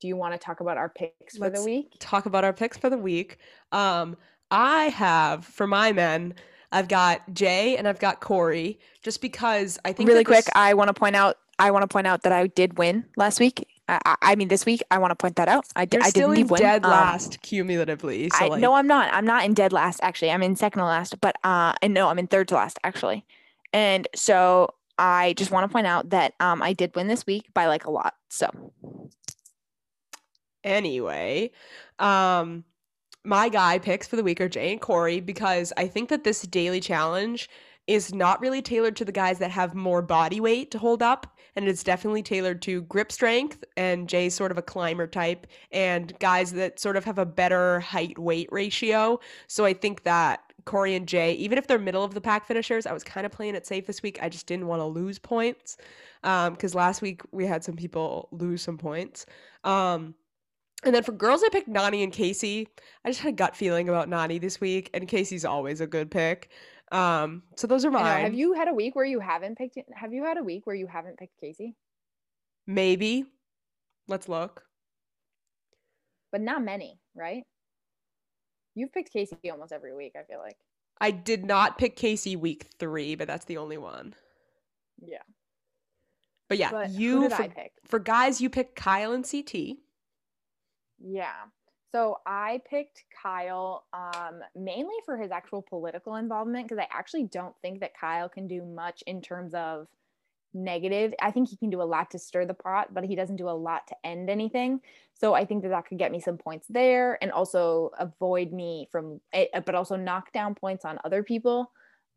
[0.01, 1.93] do you want to talk about our picks for Let's the week?
[1.99, 3.37] Talk about our picks for the week.
[3.71, 4.17] Um,
[4.51, 6.35] I have for my men,
[6.71, 10.87] I've got Jay and I've got Cory, just because I think Really quick, I want
[10.87, 11.37] to point out.
[11.59, 13.67] I want to point out that I did win last week.
[13.87, 14.81] I, I- mean, this week.
[14.89, 15.65] I want to point that out.
[15.75, 15.97] I did.
[15.97, 16.61] you're I still didn't in win.
[16.61, 18.29] dead Um, last cumulatively.
[18.29, 19.13] So I, like, no, I'm not.
[19.13, 19.99] I'm not in dead last.
[20.03, 21.19] Actually, I'm in second to last.
[21.21, 23.25] But uh, and no, I'm in third to last actually.
[23.73, 27.53] And so I just want to point out that um, I did win this week
[27.53, 28.15] by like a lot.
[28.29, 28.73] So
[30.63, 31.51] anyway,
[31.99, 32.63] um,
[33.23, 36.41] my guy picks for the week are Jay and Cory because I think that this
[36.43, 37.49] daily challenge
[37.87, 41.35] is not really tailored to the guys that have more body weight to hold up.
[41.55, 43.63] And it's definitely tailored to grip strength.
[43.77, 47.79] And Jay's sort of a climber type, and guys that sort of have a better
[47.79, 49.19] height weight ratio.
[49.47, 52.85] So I think that Cory and Jay, even if they're middle of the pack finishers,
[52.85, 54.17] I was kind of playing it safe this week.
[54.21, 55.77] I just didn't want to lose points
[56.21, 59.25] because last week we had some people lose some points.
[59.63, 60.15] Um,
[60.85, 62.67] and then for girls, I picked Nany and Kaycee.
[63.05, 66.11] I just had a gut feeling about Nany this week, and Kaycee's always a good
[66.11, 66.49] pick.
[66.93, 68.21] Um, so those are mine.
[68.21, 69.77] have you had a week where you haven't picked?
[69.95, 71.73] Have you had a week where you haven't picked Kaycee?
[72.67, 73.25] Maybe.
[74.07, 74.63] Let's look.
[76.31, 77.43] But not many, right?
[78.75, 80.13] You've picked Kaycee almost every week.
[80.15, 80.57] I feel like.
[81.01, 84.13] I did not pick Kaycee week three, but that's the only one.
[85.01, 85.17] Yeah.
[86.47, 87.71] But yeah, But you for, I pick?
[87.87, 89.77] for guys, you pick Kyle and CT.
[90.99, 91.31] Yeah.
[91.93, 97.55] So I picked Kyle um, mainly for his actual political involvement because I actually don't
[97.61, 99.87] think that Kyle can do much in terms of
[100.55, 101.13] negative.
[101.21, 103.47] I think he can do a lot to stir the pot, but he doesn't do
[103.47, 104.81] a lot to end anything.
[105.13, 108.87] So I think that that could get me some points there and also avoid me
[108.91, 111.71] from, eh, but also knock down points on other people.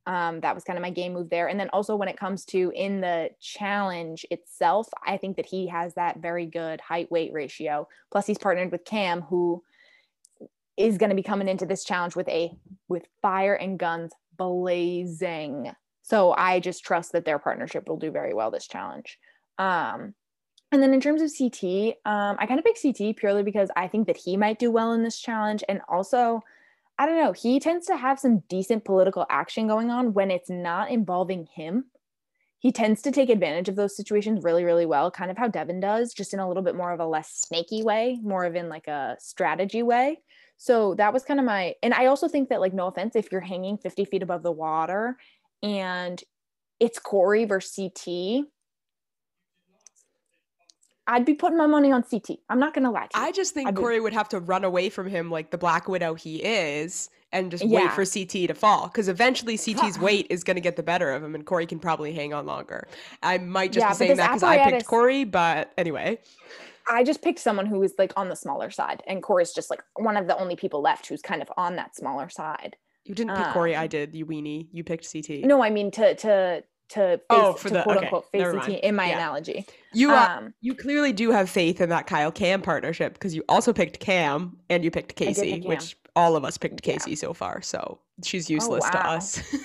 [0.07, 1.49] Um, that was kind of my game move there.
[1.49, 5.67] And then also when it comes to in the challenge itself, I think that he
[5.67, 7.89] has that very good height weight ratio.
[8.13, 9.65] Plus, he's partnered with Kam, who
[10.77, 12.53] is going to be coming into this challenge with a
[12.89, 15.73] with fire and guns blazing.
[16.03, 19.19] So I just trust that their partnership will do very well this challenge.
[19.59, 20.15] Um,
[20.73, 23.89] and then in terms of CT, um, I kind of pick CT purely because I
[23.89, 25.65] think that he might do well in this challenge.
[25.69, 26.43] And also,
[26.99, 30.49] I don't know, he tends to have some decent political action going on when it's
[30.49, 31.87] not involving him.
[32.59, 35.81] He tends to take advantage of those situations really, really well, kind of how Devin
[35.81, 38.71] does, just in a little bit more of a less snaky way, more of in
[38.71, 40.19] like a strategy way.
[40.57, 43.31] So that was kind of my, and I also think that, like, no offense, if
[43.31, 45.19] you're hanging 50 feet above the water
[45.63, 46.23] and
[46.81, 48.47] it's Cory versus CT,
[51.07, 52.39] I'd be putting my money on CT.
[52.49, 53.07] I'm not gonna lie.
[53.07, 53.25] To you.
[53.27, 55.59] I just think I'd Cory be- would have to run away from him like the
[55.59, 57.81] Black Widow he is, and just yeah.
[57.81, 58.89] wait for CT to fall.
[58.89, 62.13] Because eventually CT's weight is gonna get the better of him, and Cory can probably
[62.13, 62.89] hang on longer.
[63.23, 66.19] I might just yeah, be saying that because I picked Cory, but anyway.
[66.89, 69.83] I just picked someone who was like on the smaller side, and Cory's just like
[69.97, 72.77] one of the only people left who's kind of on that smaller side.
[73.05, 74.15] You didn't pick um, Cory, I did.
[74.15, 74.67] You weenie.
[74.73, 75.45] You picked CT.
[75.45, 78.07] No, I mean to to to face, oh, for to the, quote okay.
[78.07, 79.17] unquote face the team in my yeah.
[79.17, 79.67] analogy.
[79.93, 83.45] You uh, um, you clearly do have faith in that Kyle Kam partnership because you
[83.49, 87.15] also picked Kam and you picked Kaycee, which all of us picked Kaycee yeah.
[87.17, 87.63] so far.
[87.63, 89.03] So she's oh, useless oh, wow.
[89.03, 89.57] to us.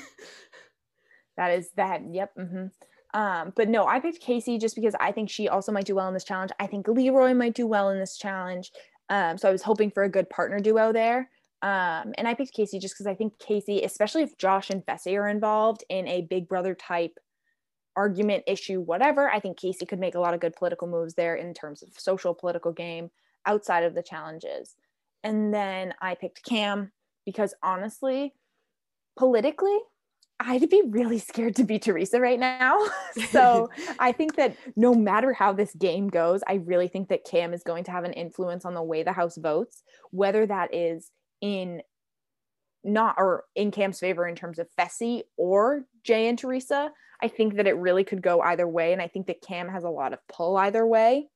[1.38, 2.02] that is that.
[2.10, 2.36] Yep.
[2.38, 2.66] Mm-hmm.
[3.14, 6.08] Um, but no, I picked Kaycee just because I think she also might do well
[6.08, 6.52] in this challenge.
[6.60, 8.72] I think Leroy might do well in this challenge.
[9.10, 11.30] Um, so I was hoping for a good partner duo there.
[11.62, 15.16] Um, and I picked Kaycee just because I think Kaycee, especially if Josh and Fessy
[15.16, 17.18] are involved in a big brother type
[17.96, 21.36] argument, issue, whatever, I think Kaycee could make a lot of good political moves there
[21.36, 23.12] in terms of social political game
[23.46, 24.76] outside of the challenges.
[25.24, 26.92] And then I picked Kam
[27.26, 28.34] because honestly,
[29.18, 29.78] politically,
[30.40, 32.80] I'd be really scared to be Teresa right now.
[33.30, 33.70] so
[34.00, 37.62] I think that no matter how this game goes, I really think that Kam is
[37.62, 41.12] going to have an influence on the way the House votes, whether that is
[41.42, 41.82] in
[42.84, 46.92] not or in Kam's favor in terms of Fessy or Jay and Teresa.
[47.22, 48.94] I think that it really could go either way.
[48.94, 51.28] And I think that Kam has a lot of pull either way.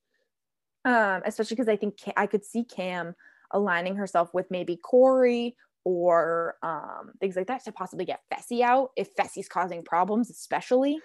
[0.83, 3.15] Um, especially because I think Kam, I could see Kam
[3.51, 8.91] aligning herself with maybe Cory or um, things like that to possibly get Fessy out
[8.95, 10.99] if Fessy's causing problems, especially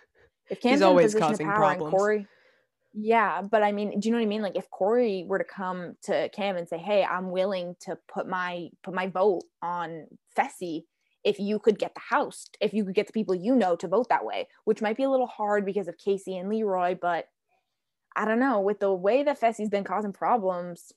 [0.51, 1.91] if Kam's He's always in a position causing problems.
[1.93, 2.27] Cory
[2.93, 4.43] yeah, but I mean, do you know what I mean?
[4.43, 8.27] Like if Cory were to come to Kam and say, "Hey, I'm willing to put
[8.29, 10.07] my put my vote on
[10.37, 10.85] Fessy
[11.23, 13.87] if you could get the house, if you could get the people you know to
[13.89, 17.27] vote that way," which might be a little hard because of Kaycee and Leroy, but
[18.17, 20.93] I don't know, with the way that Fessy's been causing problems,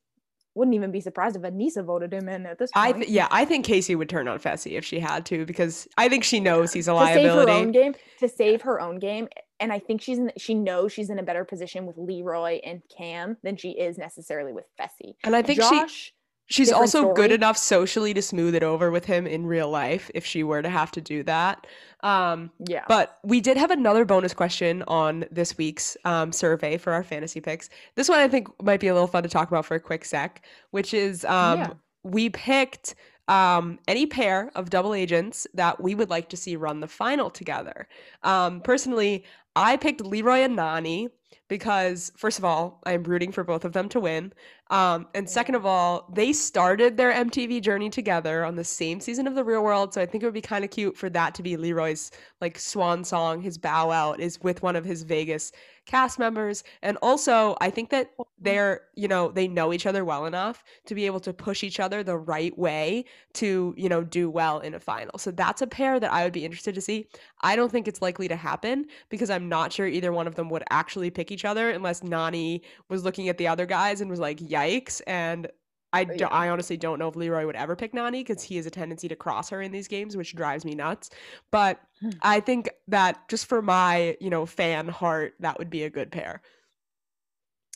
[0.55, 2.87] wouldn't even be surprised if Aneesa voted him in at this point.
[2.87, 5.87] I th- yeah, I think Kaycee would turn on Fessy if she had to because
[5.97, 7.23] I think she knows he's a liability.
[7.23, 9.27] To save her own game, to save her own game,
[9.59, 12.81] and I think she's in, she knows she's in a better position with Leroy and
[12.95, 15.15] Kam than she is necessarily with Fessy.
[15.23, 16.11] And I think Josh, she
[16.53, 17.15] she's also story.
[17.15, 20.61] good enough socially to smooth it over with him in real life if she were
[20.61, 21.65] to have to do that.
[22.01, 22.85] Um, yeah.
[22.87, 27.41] But we did have another bonus question on this week's um, survey for our fantasy
[27.41, 27.69] picks.
[27.95, 30.05] This one I think might be a little fun to talk about for a quick
[30.05, 31.69] sec, which is um, yeah.
[32.03, 32.93] we picked
[33.27, 37.31] um, any pair of double agents that we would like to see run the final
[37.31, 37.87] together.
[38.21, 39.23] Um, personally,
[39.55, 41.09] I picked Leroy and Nany
[41.47, 44.33] because, first of all, I'm rooting for both of them to win.
[44.69, 49.27] Um, and second of all, they started their MTV journey together on the same season
[49.27, 49.93] of The Real World.
[49.93, 52.11] So I think it would be kind of cute for that to be Leroy's
[52.41, 53.41] like swan song.
[53.41, 55.51] His bow out is with one of his Vegas
[55.85, 56.63] cast members.
[56.81, 60.95] And also, I think that they're, you know, they know each other well enough to
[60.95, 63.03] be able to push each other the right way
[63.33, 65.17] to, you know, do well in a final.
[65.17, 67.09] So that's a pair that I would be interested to see.
[67.41, 70.49] I don't think it's likely to happen because I'm not sure either one of them
[70.49, 74.19] would actually pick each other unless Nany was looking at the other guys and was
[74.19, 75.01] like, yikes.
[75.07, 75.49] And
[75.91, 78.65] I, do, I honestly don't know if Leroy would ever pick Nany because he has
[78.65, 81.09] a tendency to cross her in these games, which drives me nuts.
[81.51, 82.11] But hmm.
[82.21, 86.11] I think that just for my, you know, fan heart, that would be a good
[86.11, 86.41] pair.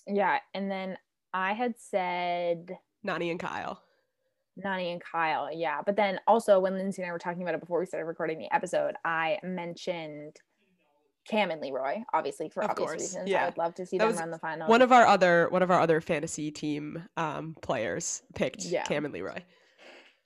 [0.08, 0.40] Yeah.
[0.54, 0.98] And then
[1.34, 3.84] I had said Nany and Kyle.
[4.66, 5.82] Nany and Kyle, yeah.
[5.86, 8.40] But then also when Lindsay and I were talking about it before we started recording
[8.40, 10.38] the episode, I mentioned
[11.28, 13.02] Kam and Leroy, obviously for of obvious course.
[13.02, 13.30] reasons.
[13.30, 13.44] Yeah.
[13.44, 14.68] I would love to see that them run the final.
[14.68, 18.84] One of our other one of our other fantasy team um, players picked yeah.
[18.84, 19.42] Kam and Leroy.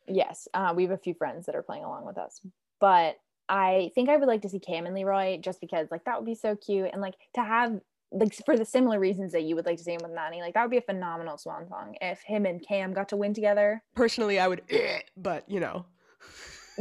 [0.08, 2.42] Yes, uh, we have a few friends that are playing along with us,
[2.80, 3.18] but
[3.48, 6.26] I think I would like to see Kam and Leroy just because like that would
[6.26, 7.80] be so cute and like to have
[8.12, 10.54] like for the similar reasons that you would like to see him with Nany, like
[10.54, 13.82] that would be a phenomenal swan song if him and Cam got to win together.
[13.96, 14.62] Personally, I would,
[15.18, 15.86] but you know.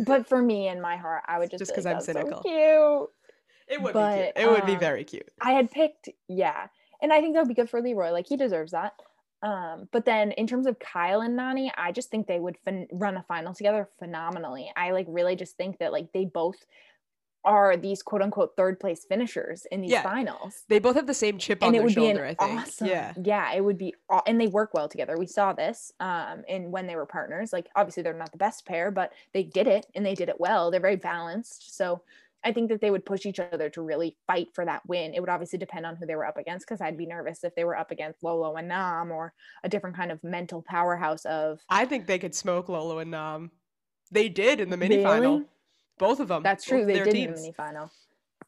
[0.06, 2.42] But for me in my heart, I would just just because like, I'm cynical.
[2.42, 3.10] So cute.
[3.70, 4.32] It would but, be cute.
[4.36, 5.28] It um, would be um, very cute.
[5.40, 6.66] I had picked, yeah.
[7.00, 8.10] And I think that would be good for Leroy.
[8.10, 8.94] Like he deserves that.
[9.42, 12.88] Um, but then in terms of Kyle and Nany, I just think they would fin-
[12.92, 14.70] run a final together phenomenally.
[14.76, 16.66] I like really just think that like they both
[17.42, 20.02] are these quote unquote third place finishers in these Yeah.
[20.02, 20.64] finals.
[20.68, 22.44] They both have the same chip on And it their would be shoulder, an I
[22.46, 22.60] think.
[22.60, 23.14] awesome, Yeah.
[23.22, 25.16] yeah, it would be, aw- and they work well together.
[25.16, 27.50] We saw this, um, in when they were partners.
[27.50, 30.38] Like obviously they're not the best pair, but they did it and they did it
[30.38, 30.70] well.
[30.70, 31.74] They're very balanced.
[31.74, 32.02] So
[32.42, 35.12] I think that they would push each other to really fight for that win.
[35.14, 37.54] It would obviously depend on who they were up against because I'd be nervous if
[37.54, 41.60] they were up against Lolo and Nam or a different kind of mental powerhouse of
[41.68, 43.50] I think they could smoke Lolo and Nam.
[44.10, 45.32] They did in the mini final.
[45.34, 45.46] Really?
[45.98, 46.42] Both of them.
[46.42, 46.86] That's true.
[46.86, 47.90] They did in the mini final.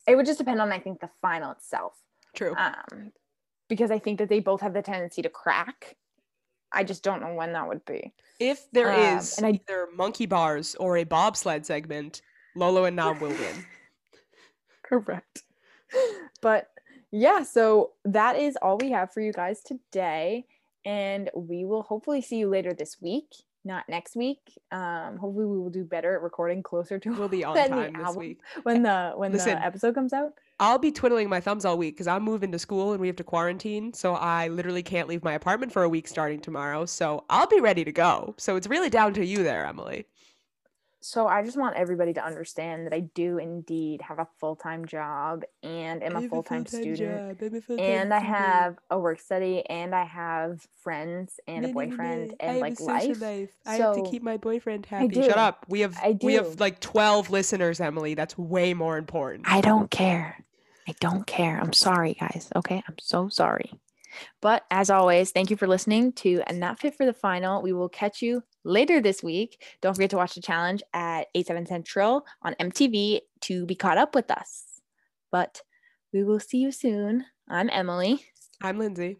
[0.07, 1.93] It would just depend on I think the final itself.
[2.35, 2.55] True.
[2.57, 3.13] Um,
[3.69, 5.97] because I think that they both have the tendency to crack.
[6.73, 8.15] I just don't know when that would be.
[8.41, 12.23] if there um, is and I- either monkey bars or a bobsled segment,
[12.57, 13.67] Lolo and Nam will win.
[14.93, 15.43] Correct.
[16.43, 16.69] But
[17.11, 20.45] yeah, so that is all we have for you guys today.
[20.85, 23.29] And we will hopefully see you later this week,
[23.65, 24.41] not next week.
[24.71, 28.17] Um, hopefully we will do better at recording closer to We'll be on time this
[28.17, 28.41] week.
[28.65, 29.55] when the when Listen.
[29.55, 30.33] the episode comes out.
[30.61, 33.17] I'll be twiddling my thumbs all week because I'm moving to school and we have
[33.17, 33.95] to quarantine.
[33.95, 36.85] So I literally can't leave my apartment for a week starting tomorrow.
[36.85, 38.35] So I'll be ready to go.
[38.39, 40.07] So it's really down to you there, Emily.
[41.05, 45.43] So I just want everybody to understand that I do indeed have a full-time job
[45.63, 47.41] and am a full-time student.
[47.79, 52.79] and I have a work study and I have friends and a boyfriend and like
[52.81, 53.21] life.
[53.67, 55.15] I have to keep my boyfriend happy.
[55.15, 55.67] Shut up.
[55.69, 58.15] We have I we have like 12 listeners, Emily.
[58.15, 59.47] That's way more important.
[59.49, 60.45] I don't care.
[60.87, 61.61] I don't care.
[61.61, 62.49] I'm sorry, guys.
[62.55, 62.83] Okay.
[62.87, 63.73] I'm so sorry.
[64.41, 67.63] But as always, thank you for listening to And Not Fit for the Final.
[67.63, 69.63] We will catch you later this week.
[69.81, 73.99] Don't forget to watch the challenge at 8 7 Central on MTV to be caught
[73.99, 74.65] up with us.
[75.31, 75.63] But
[76.13, 77.25] we will see you soon.
[77.49, 78.25] I'm Emily.
[78.61, 79.19] I'm Lindsay.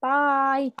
[0.00, 0.72] Bye.